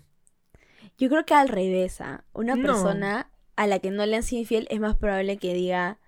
Yo 0.97 1.09
creo 1.09 1.25
que 1.25 1.33
al 1.33 1.49
revés, 1.49 1.99
¿ah? 2.01 2.23
una 2.33 2.55
No. 2.55 2.61
persona 2.63 3.31
a 3.55 3.67
la 3.67 3.79
que 3.79 3.91
no 3.91 4.05
le 4.05 4.15
han 4.15 4.23
sido 4.23 4.41
infiel 4.41 4.67
es 4.69 4.79
más 4.79 4.95
probable 4.95 5.37
que 5.37 5.53
diga, 5.53 5.99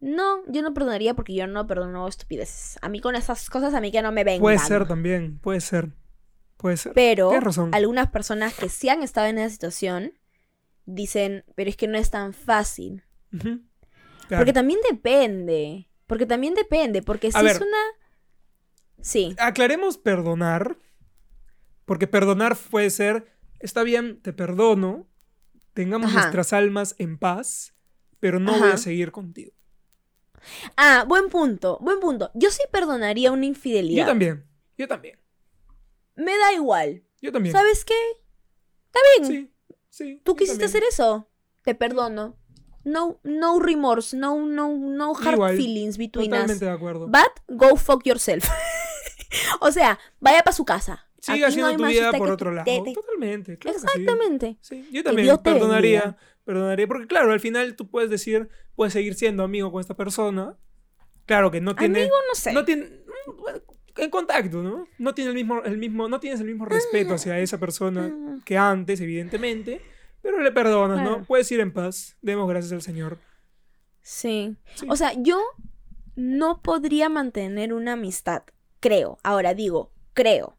no, 0.00 0.40
yo 0.48 0.62
no 0.62 0.72
perdonaría 0.74 1.14
porque 1.14 1.34
yo 1.34 1.46
no 1.46 1.66
perdono 1.66 2.06
estupideces. 2.08 2.78
A 2.82 2.88
mí 2.88 3.00
con 3.00 3.14
esas 3.16 3.50
cosas 3.50 3.74
a 3.74 3.80
mí 3.80 3.90
que 3.92 4.02
no 4.02 4.12
me 4.12 4.24
vengan. 4.24 4.40
Puede 4.40 4.58
ser 4.58 4.86
también, 4.86 5.38
puede 5.38 5.60
ser. 5.60 5.90
Puede 6.56 6.76
ser. 6.76 6.92
Pero 6.92 7.38
razón. 7.40 7.70
algunas 7.74 8.08
personas 8.10 8.54
que 8.54 8.68
sí 8.68 8.88
han 8.88 9.02
estado 9.02 9.26
en 9.26 9.38
esa 9.38 9.50
situación 9.50 10.12
dicen, 10.86 11.44
pero 11.56 11.70
es 11.70 11.76
que 11.76 11.88
no 11.88 11.98
es 11.98 12.10
tan 12.10 12.32
fácil. 12.32 13.02
Claro. 14.28 14.40
Porque 14.40 14.52
también 14.52 14.78
depende. 14.90 15.88
Porque 16.06 16.26
también 16.26 16.54
depende. 16.54 17.02
Porque 17.02 17.30
si 17.32 17.38
A 17.38 17.40
es 17.40 17.58
ver. 17.58 17.68
una. 17.68 17.78
Sí. 19.00 19.34
Aclaremos 19.38 19.98
perdonar. 19.98 20.78
Porque 21.84 22.06
perdonar 22.06 22.56
puede 22.70 22.90
ser, 22.90 23.26
está 23.58 23.82
bien, 23.82 24.22
te 24.22 24.32
perdono, 24.32 25.08
tengamos 25.74 26.10
Ajá. 26.12 26.20
nuestras 26.20 26.52
almas 26.52 26.94
en 26.98 27.18
paz, 27.18 27.74
pero 28.20 28.38
no 28.38 28.56
voy 28.56 28.70
a 28.70 28.76
seguir 28.76 29.10
contigo. 29.10 29.52
Ah, 30.76 31.04
buen 31.08 31.28
punto. 31.28 31.78
Buen 31.80 31.98
punto. 32.00 32.30
Yo 32.34 32.50
sí 32.50 32.62
perdonaría 32.70 33.32
una 33.32 33.46
infidelidad. 33.46 34.04
Yo 34.04 34.06
también, 34.06 34.46
yo 34.78 34.88
también, 34.88 35.18
Me 36.14 36.36
da 36.38 36.52
igual. 36.52 37.02
yo 37.20 37.32
también. 37.32 37.52
¿Sabes 37.52 37.84
qué? 37.84 37.94
Está 38.86 39.00
bien. 39.18 39.26
Sí, 39.28 39.54
sí. 39.88 40.20
Tú 40.24 40.36
quisiste 40.36 40.64
también. 40.64 40.68
hacer 40.84 40.88
eso. 40.88 41.28
Te 41.62 41.74
perdono. 41.74 42.38
No, 42.84 43.20
no 43.22 43.58
remorse. 43.60 44.16
No, 44.16 44.44
no, 44.46 44.76
no 44.76 45.14
hard 45.14 45.34
Igual, 45.34 45.56
feelings 45.56 45.98
between 45.98 46.32
us. 46.32 46.38
Totalmente 46.40 46.64
de 46.64 46.70
acuerdo. 46.70 47.06
But 47.08 47.32
go 47.48 47.76
fuck 47.76 48.04
yourself. 48.04 48.44
o 49.60 49.70
sea, 49.72 49.98
vaya 50.20 50.42
para 50.42 50.54
su 50.54 50.64
casa. 50.64 51.06
Sigue 51.18 51.44
Aquí 51.44 51.56
no 51.56 51.66
haciendo 51.66 51.84
hay 51.86 51.94
tu 51.94 52.00
vida 52.00 52.12
por 52.18 52.30
otro 52.30 52.50
lado. 52.50 52.64
te- 52.64 52.82
te- 52.84 52.92
Totalmente, 52.94 53.56
claro 53.58 53.74
que 53.76 53.80
sí. 53.80 53.86
Exactamente. 53.86 54.56
Sí, 54.60 54.88
yo 54.90 55.04
también 55.04 55.38
perdonaría, 55.38 56.00
bendiga. 56.00 56.18
perdonaría, 56.44 56.86
porque 56.88 57.06
claro, 57.06 57.30
al 57.32 57.38
final 57.40 57.76
tú 57.76 57.88
puedes 57.88 58.10
decir, 58.10 58.48
puedes 58.74 58.92
seguir 58.92 59.14
siendo 59.14 59.44
amigo 59.44 59.70
con 59.70 59.80
esta 59.80 59.94
persona. 59.94 60.56
Claro 61.26 61.52
que 61.52 61.60
no 61.60 61.76
tiene, 61.76 62.00
Amigo, 62.00 62.16
no 62.28 62.34
sé. 62.34 62.52
no 62.52 62.64
tiene, 62.64 62.82
mm, 62.86 64.00
en 64.00 64.10
contacto, 64.10 64.64
¿no? 64.64 64.88
No 64.98 65.14
tiene 65.14 65.30
el 65.30 65.36
mismo, 65.36 65.62
el 65.62 65.78
mismo, 65.78 66.08
no 66.08 66.18
tienes 66.18 66.40
el 66.40 66.46
mismo 66.46 66.64
respeto 66.64 67.14
hacia 67.14 67.38
esa 67.38 67.58
persona 67.58 68.12
Ah. 68.12 68.38
que 68.44 68.58
antes, 68.58 69.00
evidentemente, 69.00 69.80
pero 70.22 70.40
le 70.40 70.52
perdonas, 70.52 71.02
¿no? 71.02 71.24
Puedes 71.24 71.50
ir 71.52 71.60
en 71.60 71.72
paz, 71.72 72.16
demos 72.22 72.48
gracias 72.48 72.72
al 72.72 72.82
Señor. 72.82 73.18
Sí. 74.00 74.56
Sí. 74.74 74.86
O 74.88 74.96
sea, 74.96 75.12
yo 75.14 75.40
no 76.14 76.62
podría 76.62 77.08
mantener 77.08 77.72
una 77.72 77.94
amistad, 77.94 78.44
creo. 78.80 79.18
Ahora 79.22 79.54
digo, 79.54 79.92
creo. 80.14 80.56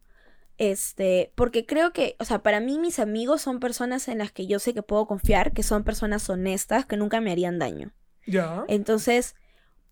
Este, 0.58 1.32
porque 1.36 1.66
creo 1.66 1.94
que, 1.94 2.16
o 2.20 2.26
sea, 2.26 2.44
para 2.44 2.60
mí 2.60 2.78
mis 2.78 3.00
amigos 3.00 3.42
son 3.42 3.60
personas 3.60 4.08
en 4.08 4.20
las 4.20 4.32
que 4.32 4.46
yo 4.46 4.60
sé 4.60 4.74
que 4.74 4.84
puedo 4.84 5.08
confiar, 5.08 5.54
que 5.54 5.64
son 5.64 5.84
personas 5.84 6.30
honestas, 6.30 6.86
que 6.86 6.98
nunca 6.98 7.22
me 7.22 7.32
harían 7.32 7.60
daño. 7.60 7.92
Ya. 8.26 8.64
Entonces, 8.68 9.36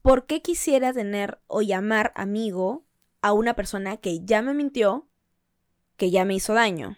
¿por 0.01 0.25
qué 0.25 0.41
quisiera 0.41 0.93
tener 0.93 1.39
o 1.47 1.61
llamar 1.61 2.13
amigo 2.15 2.85
a 3.21 3.33
una 3.33 3.55
persona 3.55 3.97
que 3.97 4.23
ya 4.23 4.41
me 4.41 4.53
mintió, 4.53 5.07
que 5.97 6.11
ya 6.11 6.25
me 6.25 6.35
hizo 6.35 6.53
daño? 6.53 6.97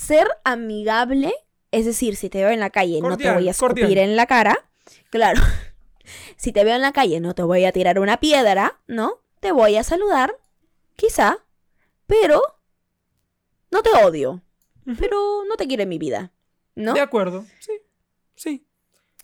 Ser 0.00 0.28
amigable, 0.44 1.30
es 1.70 1.84
decir, 1.84 2.16
si 2.16 2.30
te 2.30 2.38
veo 2.38 2.48
en 2.48 2.58
la 2.58 2.70
calle 2.70 3.02
no 3.02 3.18
te 3.18 3.30
voy 3.30 3.48
a 3.48 3.50
escupir 3.50 3.84
cordial. 3.84 3.98
en 3.98 4.16
la 4.16 4.24
cara, 4.26 4.70
claro. 5.10 5.42
Si 6.36 6.52
te 6.52 6.64
veo 6.64 6.74
en 6.74 6.80
la 6.80 6.92
calle 6.92 7.20
no 7.20 7.34
te 7.34 7.42
voy 7.42 7.66
a 7.66 7.70
tirar 7.70 7.98
una 8.00 8.18
piedra, 8.18 8.80
¿no? 8.86 9.20
Te 9.40 9.52
voy 9.52 9.76
a 9.76 9.84
saludar, 9.84 10.34
quizá, 10.96 11.44
pero 12.06 12.40
no 13.70 13.82
te 13.82 13.90
odio, 14.02 14.42
pero 14.98 15.44
no 15.46 15.56
te 15.56 15.68
quiero 15.68 15.82
en 15.82 15.90
mi 15.90 15.98
vida, 15.98 16.32
¿no? 16.74 16.94
De 16.94 17.00
acuerdo, 17.00 17.44
sí, 17.60 17.72
sí. 18.34 18.66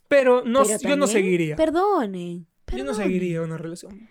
Pero 0.09 0.45
no, 0.45 0.63
Pero 0.63 0.79
yo 0.79 0.97
no 0.97 1.07
seguiría. 1.07 1.57
Perdonen. 1.57 2.47
Yo 2.71 2.85
no 2.85 2.93
seguiría 2.93 3.41
una 3.41 3.57
relación. 3.57 4.11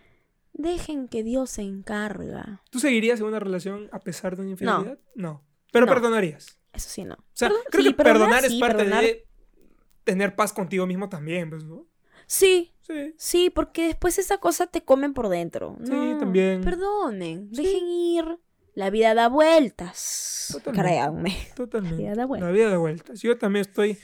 Dejen 0.52 1.08
que 1.10 1.24
Dios 1.24 1.52
se 1.52 1.62
encarga. 1.62 2.64
¿Tú 2.72 2.80
seguirías 2.80 3.20
en 3.20 3.28
una 3.28 3.40
relación 3.40 3.88
a 3.92 4.00
pesar 4.00 4.36
de 4.36 4.42
una 4.42 4.52
infidelidad? 4.52 4.98
No. 5.14 5.44
Pero 5.72 5.86
No. 5.86 5.92
perdonarías. 5.94 6.58
Eso 6.74 6.90
sí, 6.90 7.04
no. 7.04 7.16
O 7.16 7.24
sea, 7.34 7.50
Perdón- 7.50 7.64
creo 7.72 7.84
sí, 7.84 7.90
que 7.90 7.96
perdonar, 8.04 8.46
es 8.46 8.52
sí, 8.52 8.60
parte 8.60 8.84
perdonar- 8.84 9.02
de 9.04 9.28
tener 10.04 10.36
paz 10.36 10.54
contigo 10.54 10.86
mismo 10.86 11.10
también, 11.10 11.50
pues, 11.50 11.64
¿no? 11.64 11.88
Sí, 12.28 12.72
Sí. 12.88 13.16
Sí, 13.18 13.50
porque 13.50 13.88
después 13.88 14.20
esa 14.20 14.38
cosa 14.38 14.68
te 14.68 14.84
comen 14.84 15.16
por 15.16 15.28
dentro. 15.30 15.76
Sí, 15.84 15.90
No, 15.90 16.20
también. 16.20 16.62
Perdonen, 16.62 17.50
dejen 17.52 17.88
ir. 17.88 18.26
La 18.76 18.92
vida 18.92 19.16
da 19.16 19.28
vueltas. 19.28 20.50
Totalmente. 20.52 20.88
Créanme. 20.90 21.36
Totalmente. 21.56 21.96
La 22.04 22.10
vida 22.10 22.16
da 22.16 22.26
vueltas. 22.28 22.48
La 22.48 22.54
vida 22.54 22.70
da 22.70 22.78
vueltas. 22.78 23.22
Yo 23.24 23.38
también 23.40 23.62
estoy 23.62 23.98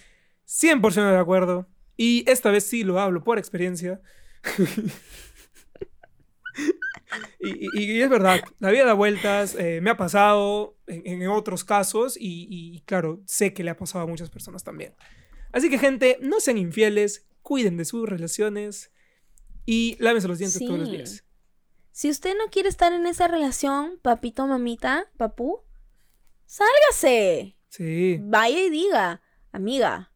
100% 0.46 1.12
de 1.12 1.18
acuerdo. 1.20 1.68
Y 1.96 2.24
esta 2.28 2.50
vez 2.50 2.64
sí 2.64 2.84
lo 2.84 3.00
hablo 3.00 3.24
por 3.24 3.38
experiencia. 3.38 4.02
y, 7.40 7.68
y- 7.80 7.92
y 7.98 8.02
es 8.02 8.10
verdad, 8.10 8.42
la 8.60 8.72
vida 8.72 8.86
da 8.86 8.94
vueltas. 8.94 9.56
eh, 9.56 9.80
me 9.82 9.90
ha 9.90 9.98
pasado 9.98 10.78
en, 10.88 11.22
en 11.22 11.28
otros 11.30 11.64
casos. 11.64 12.18
Y, 12.18 12.48
y 12.50 12.82
claro, 12.82 13.22
sé 13.26 13.54
que 13.54 13.64
le 13.64 13.72
ha 13.72 13.78
pasado 13.78 14.04
a 14.04 14.08
muchas 14.08 14.30
personas 14.30 14.64
también. 14.64 14.94
Así 15.52 15.70
que, 15.70 15.78
gente, 15.78 16.18
no 16.22 16.40
sean 16.40 16.58
infieles. 16.58 17.28
Cuiden 17.42 17.78
de 17.78 17.86
sus 17.86 18.08
relaciones. 18.08 18.92
Y 19.66 19.96
lávense 20.00 20.28
los 20.28 20.38
dientes 20.40 20.60
todos 20.66 20.80
los 20.80 20.92
días. 20.92 21.24
Si 21.92 22.10
usted 22.10 22.36
no 22.38 22.46
quiere 22.52 22.70
estar 22.70 22.94
en 22.94 23.06
esa 23.06 23.28
relación, 23.28 24.00
papito, 24.02 24.48
mamita, 24.48 25.12
papú, 25.18 25.62
sálgase. 26.46 27.58
Sí. 27.70 28.18
Vaya 28.22 28.60
y 28.64 28.70
diga, 28.70 29.22
amiga, 29.52 30.12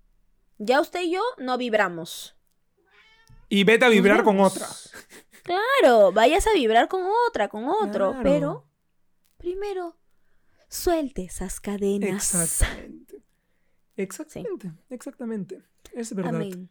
ya 0.58 0.82
usted 0.82 1.02
y 1.04 1.12
yo 1.12 1.22
no 1.38 1.58
vibramos. 1.58 2.36
Y 3.50 3.64
vete 3.64 3.86
a 3.86 3.90
vibrar 3.90 4.24
con 4.24 4.40
otra. 4.40 4.68
Claro, 5.46 6.12
vayas 6.12 6.48
a 6.48 6.54
vibrar 6.54 6.88
con 6.88 7.04
otra, 7.28 7.48
con 7.50 7.66
otro, 7.66 8.12
Claro. 8.12 8.24
pero 8.24 8.68
primero 9.38 9.96
suelte 10.68 11.24
esas 11.24 11.60
cadenas. 11.60 12.34
Exactamente. 12.34 13.22
Exactamente, 13.96 14.72
exactamente. 14.90 15.62
Es 15.94 16.14
verdad. 16.16 16.36
Amén. 16.36 16.70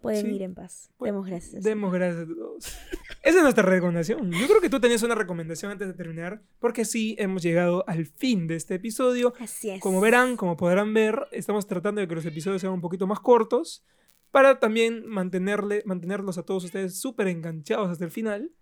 Pueden 0.00 0.26
Sí. 0.26 0.32
ir 0.36 0.42
en 0.42 0.54
paz. 0.54 0.90
Demos 1.00 1.26
gracias. 1.26 1.62
Demos 1.64 1.92
gracias 1.92 2.24
a 2.24 2.26
todos. 2.26 2.64
Esa 3.22 3.36
es 3.38 3.42
nuestra 3.42 3.64
recomendación. 3.64 4.30
Yo 4.32 4.46
creo 4.46 4.60
que 4.60 4.68
tú 4.70 4.80
tenías 4.80 5.02
una 5.02 5.14
recomendación 5.14 5.72
antes 5.72 5.88
de 5.88 5.94
terminar, 5.94 6.42
porque 6.60 6.84
sí 6.84 7.16
hemos 7.18 7.42
llegado 7.42 7.84
al 7.88 8.06
fin 8.06 8.46
de 8.46 8.56
este 8.56 8.74
episodio. 8.76 9.32
Así 9.40 9.70
es. 9.70 9.80
Como 9.80 10.00
verán, 10.00 10.36
como 10.36 10.56
podrán 10.56 10.92
ver, 10.94 11.26
estamos 11.32 11.66
tratando 11.66 12.00
de 12.00 12.06
que 12.08 12.14
los 12.14 12.26
episodios 12.26 12.60
sean 12.60 12.72
un 12.74 12.80
poquito 12.80 13.06
más 13.06 13.18
cortos 13.20 13.84
para 14.30 14.58
también 14.60 15.06
mantenerle, 15.06 15.82
mantenerlos 15.86 16.38
a 16.38 16.42
todos 16.44 16.64
ustedes 16.64 17.00
súper 17.00 17.28
enganchados 17.28 17.90
hasta 17.90 18.04
el 18.04 18.10
final 18.10 18.52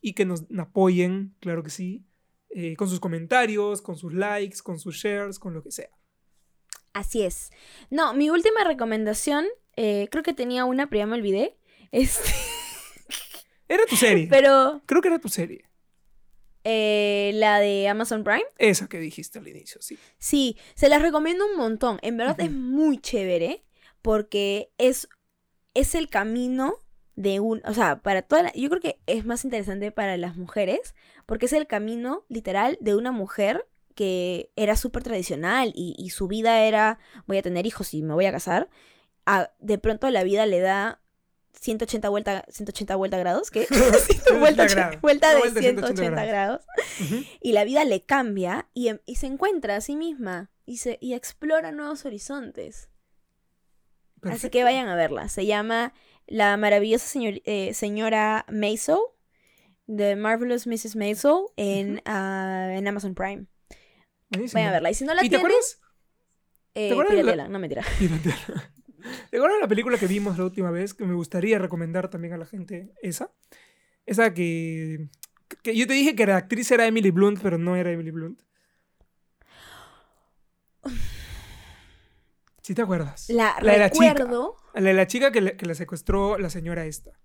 y 0.00 0.14
que 0.14 0.24
nos 0.24 0.44
apoyen, 0.58 1.34
claro 1.40 1.62
que 1.62 1.70
sí, 1.70 2.06
eh, 2.50 2.74
con 2.76 2.88
sus 2.88 3.00
comentarios, 3.00 3.82
con 3.82 3.96
sus 3.96 4.12
likes, 4.14 4.58
con 4.62 4.78
sus 4.78 4.96
shares, 4.96 5.38
con 5.38 5.54
lo 5.54 5.62
que 5.62 5.70
sea. 5.70 5.90
Así 6.92 7.22
es. 7.22 7.50
No, 7.90 8.14
mi 8.14 8.30
última 8.30 8.64
recomendación, 8.64 9.46
eh, 9.76 10.08
creo 10.10 10.22
que 10.24 10.32
tenía 10.34 10.64
una, 10.64 10.88
pero 10.88 11.00
ya 11.00 11.06
me 11.06 11.16
olvidé. 11.16 11.56
Este, 11.92 12.30
Era 13.68 13.84
tu 13.86 13.96
serie. 13.96 14.28
pero 14.30 14.80
Creo 14.86 15.00
que 15.02 15.08
era 15.08 15.18
tu 15.18 15.28
serie. 15.28 15.64
eh, 16.64 17.32
la 17.34 17.58
de 17.60 17.88
Amazon 17.88 18.22
Prime. 18.24 18.44
Esa 18.58 18.88
que 18.88 18.98
dijiste 18.98 19.38
al 19.38 19.48
inicio, 19.48 19.80
sí. 19.82 19.98
Sí, 20.18 20.56
se 20.74 20.88
las 20.88 21.02
recomiendo 21.02 21.46
un 21.46 21.56
montón. 21.56 21.98
En 22.02 22.16
verdad 22.16 22.38
es 22.40 22.50
muy 22.52 22.98
chévere 22.98 23.64
porque 24.02 24.72
es, 24.78 25.08
es 25.74 25.94
el 25.94 26.08
camino 26.08 26.74
de 27.16 27.40
un, 27.40 27.60
o 27.66 27.74
sea, 27.74 28.00
para 28.00 28.22
toda 28.22 28.44
la, 28.44 28.52
yo 28.52 28.68
creo 28.70 28.80
que 28.80 29.00
es 29.06 29.24
más 29.26 29.44
interesante 29.44 29.92
para 29.92 30.16
las 30.16 30.36
mujeres 30.36 30.94
porque 31.26 31.46
es 31.46 31.52
el 31.52 31.66
camino 31.66 32.24
literal 32.28 32.78
de 32.80 32.94
una 32.96 33.12
mujer 33.12 33.66
que 33.94 34.50
era 34.56 34.76
súper 34.76 35.02
tradicional 35.02 35.72
y, 35.74 35.94
y 35.98 36.10
su 36.10 36.28
vida 36.28 36.62
era, 36.62 36.98
voy 37.26 37.36
a 37.38 37.42
tener 37.42 37.66
hijos 37.66 37.92
y 37.92 38.02
me 38.02 38.14
voy 38.14 38.24
a 38.26 38.32
casar. 38.32 38.70
A- 39.26 39.50
de 39.58 39.76
pronto 39.78 40.08
la 40.10 40.24
vida 40.24 40.46
le 40.46 40.60
da 40.60 41.02
180 41.52 42.08
vuelta, 42.08 42.44
180 42.48 42.96
vuelta 42.96 43.18
grados, 43.18 43.50
¿qué? 43.50 43.66
vuelta, 44.38 44.66
grados. 44.66 45.00
vuelta 45.02 45.30
de 45.34 45.38
vuelta 45.40 45.60
de 45.60 45.66
180 45.66 45.86
180 45.88 46.24
grados 46.24 46.62
y 47.40 47.52
la 47.52 47.64
vida 47.64 47.84
le 47.84 48.02
cambia 48.04 48.68
y, 48.72 48.88
em- 48.88 49.00
y 49.04 49.16
se 49.16 49.26
encuentra 49.26 49.76
a 49.76 49.80
sí 49.82 49.96
misma 49.96 50.50
y, 50.64 50.78
se, 50.78 50.96
y 51.02 51.12
explora 51.14 51.72
nuevos 51.72 52.04
horizontes. 52.06 52.88
Así 54.22 54.50
que 54.50 54.64
vayan 54.64 54.88
a 54.88 54.94
verla. 54.96 55.28
Se 55.28 55.46
llama 55.46 55.92
La 56.26 56.56
maravillosa 56.56 57.06
señor- 57.06 57.42
eh, 57.44 57.72
señora 57.74 58.44
Maisel, 58.50 58.98
The 59.86 60.14
Marvelous 60.16 60.66
Mrs. 60.66 60.94
Maisel, 60.96 61.46
en, 61.56 62.00
ah, 62.04 62.68
en 62.72 62.86
Amazon 62.86 63.14
Prime. 63.14 63.46
Buenísimo. 64.30 64.58
Vayan 64.58 64.68
a 64.68 64.72
verla. 64.72 64.90
Y 64.90 64.94
si 64.94 65.04
no 65.04 65.14
la 65.14 65.22
¿Y 65.22 65.28
te 65.28 65.30
tienen, 65.38 65.46
acuerdas? 65.46 65.80
eh, 66.74 66.92
acuerdas 66.92 67.16
de 67.16 67.36
la-. 67.36 67.48
No, 67.48 67.58
mentira. 67.58 67.82
¿Te 69.30 69.36
acuerdas 69.38 69.56
de 69.56 69.62
la 69.62 69.68
película 69.68 69.98
que 69.98 70.06
vimos 70.06 70.36
la 70.38 70.44
última 70.44 70.70
vez? 70.70 70.94
Que 70.94 71.04
me 71.04 71.14
gustaría 71.14 71.58
recomendar 71.58 72.08
también 72.10 72.34
a 72.34 72.36
la 72.38 72.46
gente. 72.46 72.92
Esa. 73.02 73.32
Esa 74.06 74.32
que. 74.34 75.08
que 75.62 75.74
yo 75.74 75.86
te 75.86 75.94
dije 75.94 76.14
que 76.14 76.26
la 76.26 76.36
actriz 76.36 76.70
era 76.70 76.86
Emily 76.86 77.10
Blunt, 77.10 77.40
pero 77.42 77.58
no 77.58 77.74
era 77.76 77.90
Emily 77.90 78.10
Blunt. 78.12 78.42
¿Sí 82.70 82.74
te 82.76 82.82
acuerdas? 82.82 83.28
La, 83.30 83.56
de 83.60 83.78
la 83.78 83.90
chica. 83.90 84.14
recuerdo. 84.14 84.54
La 84.74 84.80
de 84.82 84.94
la 84.94 85.04
chica 85.08 85.32
que, 85.32 85.40
le- 85.40 85.56
que 85.56 85.66
la 85.66 85.74
secuestró 85.74 86.38
la 86.38 86.50
señora 86.50 86.84
esta. 86.86 87.18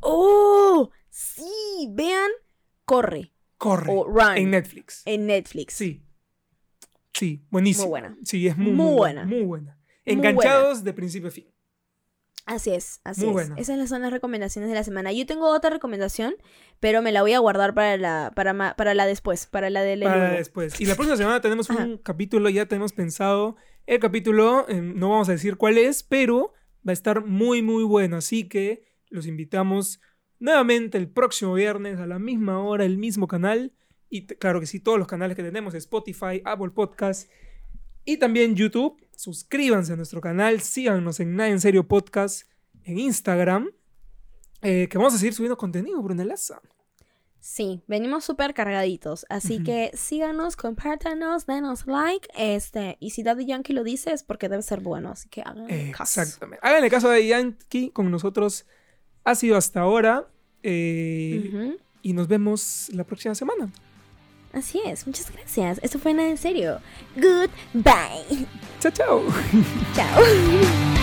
¡Oh! 0.00 0.90
Sí, 1.08 1.86
vean, 1.92 2.28
corre. 2.84 3.32
Corre. 3.58 3.86
O 3.92 4.02
Run. 4.08 4.36
En 4.38 4.50
Netflix. 4.50 5.02
En 5.04 5.26
Netflix. 5.26 5.74
Sí. 5.74 6.02
Sí, 7.12 7.46
buenísimo. 7.48 7.84
Muy 7.84 7.90
buena. 7.90 8.16
Sí, 8.24 8.44
es 8.48 8.56
muy, 8.56 8.72
Muy 8.72 8.86
muy 8.86 8.96
buena. 8.96 9.24
Muy 9.24 9.42
buena. 9.44 9.78
Muy 10.04 10.14
Enganchados 10.16 10.82
de 10.82 10.92
principio 10.94 11.28
a 11.28 11.30
fin. 11.30 11.48
Así 12.44 12.70
es, 12.72 13.00
así 13.04 13.20
Muy 13.20 13.28
es. 13.28 13.32
buena. 13.34 13.54
Esas 13.62 13.88
son 13.88 14.02
las 14.02 14.10
recomendaciones 14.10 14.68
de 14.68 14.74
la 14.74 14.82
semana. 14.82 15.12
Yo 15.12 15.24
tengo 15.26 15.48
otra 15.48 15.70
recomendación, 15.70 16.34
pero 16.80 17.02
me 17.02 17.12
la 17.12 17.22
voy 17.22 17.34
a 17.34 17.38
guardar 17.38 17.72
para 17.72 17.96
la, 17.96 18.32
para, 18.34 18.52
ma- 18.52 18.74
para 18.76 18.94
la 18.94 19.06
después, 19.06 19.46
para 19.46 19.70
la 19.70 19.82
del 19.82 20.02
para 20.02 20.16
luego. 20.16 20.34
después. 20.38 20.80
Y 20.80 20.86
la 20.86 20.96
próxima 20.96 21.16
semana 21.16 21.40
tenemos 21.40 21.70
un 21.70 21.98
capítulo, 21.98 22.48
ya 22.50 22.66
tenemos 22.66 22.92
pensado 22.92 23.54
el 23.86 23.98
capítulo, 23.98 24.66
eh, 24.68 24.80
no 24.80 25.10
vamos 25.10 25.28
a 25.28 25.32
decir 25.32 25.56
cuál 25.56 25.78
es, 25.78 26.02
pero 26.02 26.52
va 26.86 26.90
a 26.90 26.92
estar 26.92 27.24
muy, 27.24 27.62
muy 27.62 27.84
bueno. 27.84 28.16
Así 28.16 28.48
que 28.48 28.84
los 29.08 29.26
invitamos 29.26 30.00
nuevamente 30.38 30.98
el 30.98 31.08
próximo 31.08 31.54
viernes 31.54 31.98
a 31.98 32.06
la 32.06 32.18
misma 32.18 32.62
hora, 32.62 32.84
el 32.84 32.98
mismo 32.98 33.26
canal. 33.28 33.72
Y 34.08 34.26
claro 34.26 34.60
que 34.60 34.66
sí, 34.66 34.80
todos 34.80 34.98
los 34.98 35.08
canales 35.08 35.36
que 35.36 35.42
tenemos, 35.42 35.74
Spotify, 35.74 36.42
Apple 36.44 36.70
Podcast 36.70 37.30
y 38.04 38.18
también 38.18 38.54
YouTube. 38.54 39.00
Suscríbanse 39.16 39.92
a 39.92 39.96
nuestro 39.96 40.20
canal, 40.20 40.60
síganos 40.60 41.20
en 41.20 41.36
Nada 41.36 41.50
en 41.50 41.60
Serio 41.60 41.86
Podcast 41.86 42.48
en 42.84 42.98
Instagram. 42.98 43.70
eh, 44.64 44.88
que 44.88 44.96
vamos 44.96 45.14
a 45.14 45.18
seguir 45.18 45.34
subiendo 45.34 45.56
contenido, 45.56 46.00
Brunelaza. 46.02 46.60
Sí, 47.44 47.82
venimos 47.88 48.24
súper 48.24 48.54
cargaditos, 48.54 49.26
así 49.28 49.64
que 49.64 49.90
síganos, 49.94 50.54
compártanos, 50.54 51.44
denos 51.44 51.88
like, 51.88 52.28
este, 52.38 52.96
y 53.00 53.10
si 53.10 53.24
Daddy 53.24 53.46
Yankee 53.46 53.72
lo 53.72 53.82
dice 53.82 54.12
es 54.12 54.22
porque 54.22 54.48
debe 54.48 54.62
ser 54.62 54.78
bueno, 54.78 55.10
así 55.10 55.28
que 55.28 55.42
hagan 55.42 55.66
caso. 55.90 56.20
Exactamente. 56.20 56.64
Háganle 56.64 56.88
caso 56.88 57.10
a 57.10 57.18
Yankee 57.18 57.90
con 57.90 58.12
nosotros. 58.12 58.64
Ha 59.24 59.34
sido 59.34 59.56
hasta 59.56 59.80
ahora. 59.80 60.28
eh. 60.62 61.76
Y 62.00 62.12
nos 62.12 62.28
vemos 62.28 62.90
la 62.92 63.02
próxima 63.02 63.34
semana. 63.34 63.72
Así 64.52 64.80
es, 64.84 65.04
muchas 65.08 65.28
gracias. 65.32 65.80
Esto 65.82 65.98
fue 65.98 66.14
nada 66.14 66.28
en 66.28 66.38
serio. 66.38 66.78
Goodbye. 67.16 68.46
Chao, 68.78 68.92
chao. 68.92 69.22
Chao. 69.96 70.22